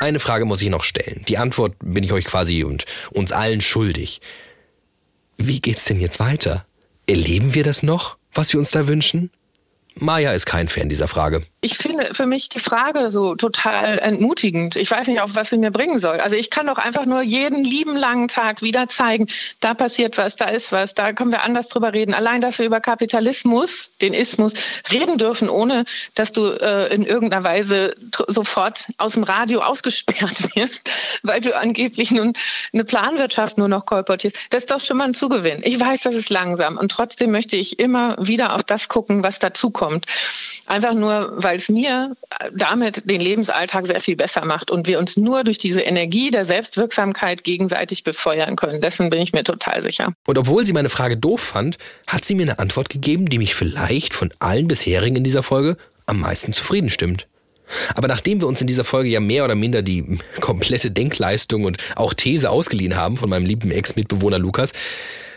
Eine 0.00 0.18
Frage 0.18 0.44
muss 0.44 0.62
ich 0.62 0.70
noch 0.70 0.84
stellen. 0.84 1.24
Die 1.28 1.38
Antwort 1.38 1.74
bin 1.80 2.04
ich 2.04 2.12
euch 2.12 2.24
quasi 2.24 2.64
und 2.64 2.84
uns 3.12 3.32
allen 3.32 3.60
schuldig. 3.60 4.20
Wie 5.36 5.60
geht's 5.60 5.84
denn 5.84 6.00
jetzt 6.00 6.20
weiter? 6.20 6.64
Erleben 7.08 7.54
wir 7.54 7.62
das 7.62 7.84
noch, 7.84 8.16
was 8.34 8.52
wir 8.52 8.58
uns 8.58 8.72
da 8.72 8.88
wünschen? 8.88 9.30
Maya 9.98 10.32
ist 10.32 10.44
kein 10.44 10.68
Fan 10.68 10.90
dieser 10.90 11.08
Frage. 11.08 11.42
Ich 11.62 11.78
finde 11.78 12.12
für 12.12 12.26
mich 12.26 12.50
die 12.50 12.58
Frage 12.58 13.10
so 13.10 13.34
total 13.34 13.98
entmutigend. 13.98 14.76
Ich 14.76 14.90
weiß 14.90 15.06
nicht, 15.06 15.20
auf 15.20 15.34
was 15.34 15.48
sie 15.48 15.56
mir 15.56 15.70
bringen 15.70 15.98
soll. 15.98 16.20
Also 16.20 16.36
ich 16.36 16.50
kann 16.50 16.66
doch 16.66 16.76
einfach 16.76 17.06
nur 17.06 17.22
jeden 17.22 17.64
lieben 17.64 17.96
langen 17.96 18.28
Tag 18.28 18.60
wieder 18.60 18.88
zeigen, 18.88 19.26
da 19.60 19.72
passiert 19.72 20.18
was, 20.18 20.36
da 20.36 20.46
ist 20.46 20.70
was, 20.70 20.94
da 20.94 21.14
können 21.14 21.32
wir 21.32 21.42
anders 21.42 21.68
drüber 21.68 21.94
reden. 21.94 22.12
Allein, 22.12 22.42
dass 22.42 22.58
wir 22.58 22.66
über 22.66 22.80
Kapitalismus, 22.80 23.92
den 24.02 24.12
Ismus, 24.12 24.52
reden 24.92 25.16
dürfen, 25.16 25.48
ohne 25.48 25.86
dass 26.14 26.30
du 26.32 26.46
äh, 26.46 26.94
in 26.94 27.04
irgendeiner 27.04 27.44
Weise 27.44 27.96
sofort 28.28 28.88
aus 28.98 29.14
dem 29.14 29.22
Radio 29.22 29.60
ausgesperrt 29.62 30.54
wirst, 30.56 30.90
weil 31.22 31.40
du 31.40 31.56
angeblich 31.56 32.10
nun 32.10 32.34
eine 32.74 32.84
Planwirtschaft 32.84 33.56
nur 33.56 33.68
noch 33.68 33.86
kolportierst. 33.86 34.36
Das 34.50 34.64
ist 34.64 34.70
doch 34.70 34.80
schon 34.80 34.98
mal 34.98 35.04
ein 35.04 35.14
Zugewinn. 35.14 35.62
Ich 35.64 35.80
weiß, 35.80 36.02
das 36.02 36.14
ist 36.14 36.28
langsam 36.28 36.76
und 36.76 36.90
trotzdem 36.90 37.30
möchte 37.30 37.56
ich 37.56 37.78
immer 37.78 38.16
wieder 38.20 38.54
auf 38.54 38.62
das 38.62 38.88
gucken, 38.88 39.22
was 39.22 39.38
dazukommt 39.38 39.85
kommt. 39.86 40.06
Einfach 40.66 40.94
nur, 40.94 41.32
weil 41.36 41.56
es 41.56 41.68
mir 41.68 42.16
damit 42.52 43.08
den 43.08 43.20
Lebensalltag 43.20 43.86
sehr 43.86 44.00
viel 44.00 44.16
besser 44.16 44.44
macht 44.44 44.70
und 44.70 44.86
wir 44.86 44.98
uns 44.98 45.16
nur 45.16 45.44
durch 45.44 45.58
diese 45.58 45.80
Energie 45.80 46.30
der 46.30 46.44
Selbstwirksamkeit 46.44 47.44
gegenseitig 47.44 48.02
befeuern 48.02 48.56
können. 48.56 48.80
Dessen 48.80 49.10
bin 49.10 49.20
ich 49.20 49.32
mir 49.32 49.44
total 49.44 49.82
sicher. 49.82 50.12
Und 50.26 50.38
obwohl 50.38 50.64
sie 50.64 50.72
meine 50.72 50.88
Frage 50.88 51.16
doof 51.16 51.40
fand, 51.40 51.78
hat 52.06 52.24
sie 52.24 52.34
mir 52.34 52.42
eine 52.42 52.58
Antwort 52.58 52.90
gegeben, 52.90 53.26
die 53.26 53.38
mich 53.38 53.54
vielleicht 53.54 54.14
von 54.14 54.32
allen 54.40 54.66
bisherigen 54.66 55.16
in 55.16 55.24
dieser 55.24 55.42
Folge 55.42 55.76
am 56.06 56.20
meisten 56.20 56.52
zufrieden 56.52 56.90
stimmt. 56.90 57.28
Aber 57.94 58.08
nachdem 58.08 58.40
wir 58.40 58.48
uns 58.48 58.60
in 58.60 58.66
dieser 58.66 58.84
Folge 58.84 59.08
ja 59.08 59.20
mehr 59.20 59.44
oder 59.44 59.54
minder 59.54 59.82
die 59.82 60.18
komplette 60.40 60.90
Denkleistung 60.90 61.64
und 61.64 61.78
auch 61.96 62.14
These 62.14 62.50
ausgeliehen 62.50 62.96
haben 62.96 63.16
von 63.16 63.28
meinem 63.28 63.46
lieben 63.46 63.70
Ex-Mitbewohner 63.70 64.38
Lukas, 64.38 64.72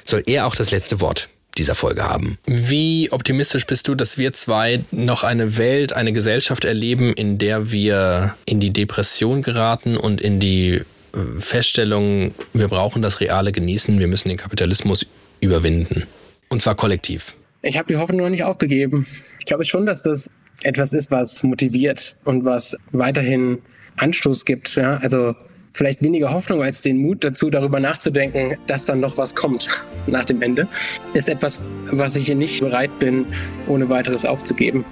soll 0.04 0.24
er 0.26 0.48
auch 0.48 0.56
das 0.56 0.72
letzte 0.72 1.02
Wort 1.02 1.30
dieser 1.58 1.76
Folge 1.76 2.04
haben. 2.04 2.38
Wie 2.46 3.12
optimistisch 3.12 3.66
bist 3.66 3.88
du, 3.88 3.96
dass 3.96 4.18
wir 4.18 4.34
zwei 4.34 4.84
noch 4.92 5.24
eine 5.24 5.58
Welt, 5.58 5.94
eine 5.94 6.14
Gesellschaft 6.14 6.66
erleben, 6.66 7.14
in 7.14 7.38
der 7.38 7.72
wir 7.72 8.36
in 8.46 8.60
die 8.60 8.72
Depression 8.72 9.42
geraten 9.42 9.98
und 9.98 10.22
in 10.22 10.40
die 10.40 10.82
äh, 11.14 11.40
Feststellung, 11.40 12.34
wir 12.54 12.68
brauchen 12.68 13.02
das 13.02 13.20
reale 13.20 13.52
Genießen, 13.52 14.00
wir 14.00 14.08
müssen 14.08 14.30
den 14.30 14.38
Kapitalismus 14.38 15.06
überwinden. 15.42 16.04
Und 16.50 16.62
zwar 16.62 16.76
kollektiv. 16.76 17.36
Ich 17.62 17.78
habe 17.78 17.88
die 17.88 17.98
Hoffnung 17.98 18.22
noch 18.22 18.30
nicht 18.30 18.44
aufgegeben. 18.44 19.06
Ich 19.40 19.46
glaube 19.46 19.66
schon, 19.66 19.86
dass 19.86 20.04
das 20.04 20.30
etwas 20.64 20.94
ist, 20.94 21.12
was 21.12 21.44
motiviert 21.44 22.16
und 22.26 22.46
was 22.46 22.78
weiterhin 22.92 23.60
Anstoß 23.98 24.46
gibt. 24.46 24.76
Ja? 24.76 24.98
Also 24.98 25.36
vielleicht 25.74 26.04
weniger 26.04 26.32
Hoffnung 26.32 26.64
als 26.64 26.82
den 26.82 26.98
Mut 26.98 27.24
dazu, 27.24 27.50
darüber 27.50 27.80
nachzudenken, 27.80 28.58
dass 28.68 28.86
dann 28.86 29.00
noch 29.00 29.18
was 29.18 29.36
kommt 29.36 29.70
nach 30.08 30.26
dem 30.26 30.42
Ende, 30.42 30.68
ist 31.14 31.30
etwas, 31.30 31.62
was 31.92 32.16
ich 32.16 32.26
hier 32.26 32.36
nicht 32.36 32.60
bereit 32.62 32.92
bin, 33.00 33.26
ohne 33.68 33.90
weiteres 33.90 34.26
aufzugeben. 34.26 34.86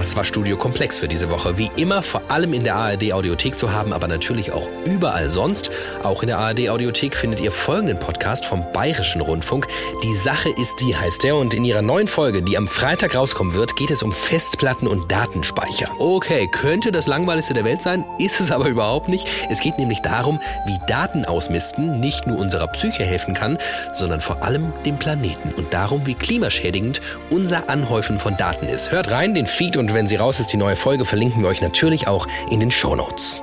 Das 0.00 0.16
war 0.16 0.24
Studio 0.24 0.56
Komplex 0.56 0.98
für 0.98 1.08
diese 1.08 1.28
Woche. 1.28 1.58
Wie 1.58 1.70
immer 1.76 2.02
vor 2.02 2.22
allem 2.28 2.54
in 2.54 2.64
der 2.64 2.74
ARD 2.74 3.12
Audiothek 3.12 3.58
zu 3.58 3.70
haben, 3.70 3.92
aber 3.92 4.08
natürlich 4.08 4.50
auch 4.50 4.66
überall 4.86 5.28
sonst. 5.28 5.70
Auch 6.02 6.22
in 6.22 6.28
der 6.28 6.38
ARD 6.38 6.70
Audiothek 6.70 7.14
findet 7.14 7.38
ihr 7.40 7.52
folgenden 7.52 7.98
Podcast 7.98 8.46
vom 8.46 8.64
Bayerischen 8.72 9.20
Rundfunk. 9.20 9.66
Die 10.02 10.14
Sache 10.14 10.48
ist 10.58 10.80
die 10.80 10.96
heißt 10.96 11.22
der 11.22 11.36
und 11.36 11.52
in 11.52 11.66
ihrer 11.66 11.82
neuen 11.82 12.08
Folge, 12.08 12.40
die 12.40 12.56
am 12.56 12.66
Freitag 12.66 13.14
rauskommen 13.14 13.52
wird, 13.52 13.76
geht 13.76 13.90
es 13.90 14.02
um 14.02 14.10
Festplatten 14.10 14.88
und 14.88 15.12
Datenspeicher. 15.12 15.90
Okay, 15.98 16.48
könnte 16.50 16.92
das 16.92 17.06
langweiligste 17.06 17.52
der 17.52 17.66
Welt 17.66 17.82
sein, 17.82 18.02
ist 18.18 18.40
es 18.40 18.50
aber 18.50 18.68
überhaupt 18.68 19.10
nicht. 19.10 19.28
Es 19.50 19.60
geht 19.60 19.78
nämlich 19.78 20.00
darum, 20.00 20.40
wie 20.64 20.78
Daten 20.88 21.26
ausmisten 21.26 22.00
nicht 22.00 22.26
nur 22.26 22.38
unserer 22.38 22.68
Psyche 22.68 23.04
helfen 23.04 23.34
kann, 23.34 23.58
sondern 23.92 24.22
vor 24.22 24.42
allem 24.44 24.72
dem 24.86 24.98
Planeten 24.98 25.52
und 25.58 25.74
darum, 25.74 26.06
wie 26.06 26.14
klimaschädigend 26.14 27.02
unser 27.28 27.68
Anhäufen 27.68 28.18
von 28.18 28.38
Daten 28.38 28.66
ist. 28.66 28.90
Hört 28.90 29.10
rein, 29.10 29.34
den 29.34 29.44
Feed 29.44 29.76
und 29.76 29.89
wenn 29.94 30.06
sie 30.06 30.16
raus 30.16 30.40
ist, 30.40 30.52
die 30.52 30.56
neue 30.56 30.76
Folge, 30.76 31.04
verlinken 31.04 31.42
wir 31.42 31.48
euch 31.48 31.62
natürlich 31.62 32.06
auch 32.06 32.26
in 32.50 32.60
den 32.60 32.70
Show 32.70 32.94
Notes. 32.94 33.42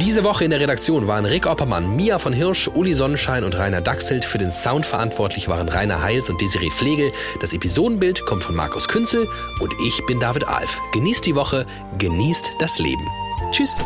Diese 0.00 0.24
Woche 0.24 0.44
in 0.44 0.50
der 0.50 0.60
Redaktion 0.60 1.06
waren 1.06 1.26
Rick 1.26 1.46
Oppermann, 1.46 1.94
Mia 1.94 2.18
von 2.18 2.32
Hirsch, 2.32 2.68
Uli 2.68 2.94
Sonnenschein 2.94 3.44
und 3.44 3.58
Rainer 3.58 3.82
Dachselt. 3.82 4.24
Für 4.24 4.38
den 4.38 4.50
Sound 4.50 4.86
verantwortlich 4.86 5.48
waren 5.48 5.68
Rainer 5.68 6.02
Heils 6.02 6.30
und 6.30 6.40
Desiree 6.40 6.70
Flegel. 6.70 7.12
Das 7.40 7.52
Episodenbild 7.52 8.24
kommt 8.24 8.42
von 8.42 8.54
Markus 8.54 8.88
Künzel 8.88 9.28
und 9.60 9.72
ich 9.86 10.00
bin 10.06 10.18
David 10.18 10.48
Alf. 10.48 10.80
Genießt 10.94 11.26
die 11.26 11.34
Woche, 11.34 11.66
genießt 11.98 12.52
das 12.58 12.78
Leben. 12.78 13.06
Tschüss. 13.50 13.76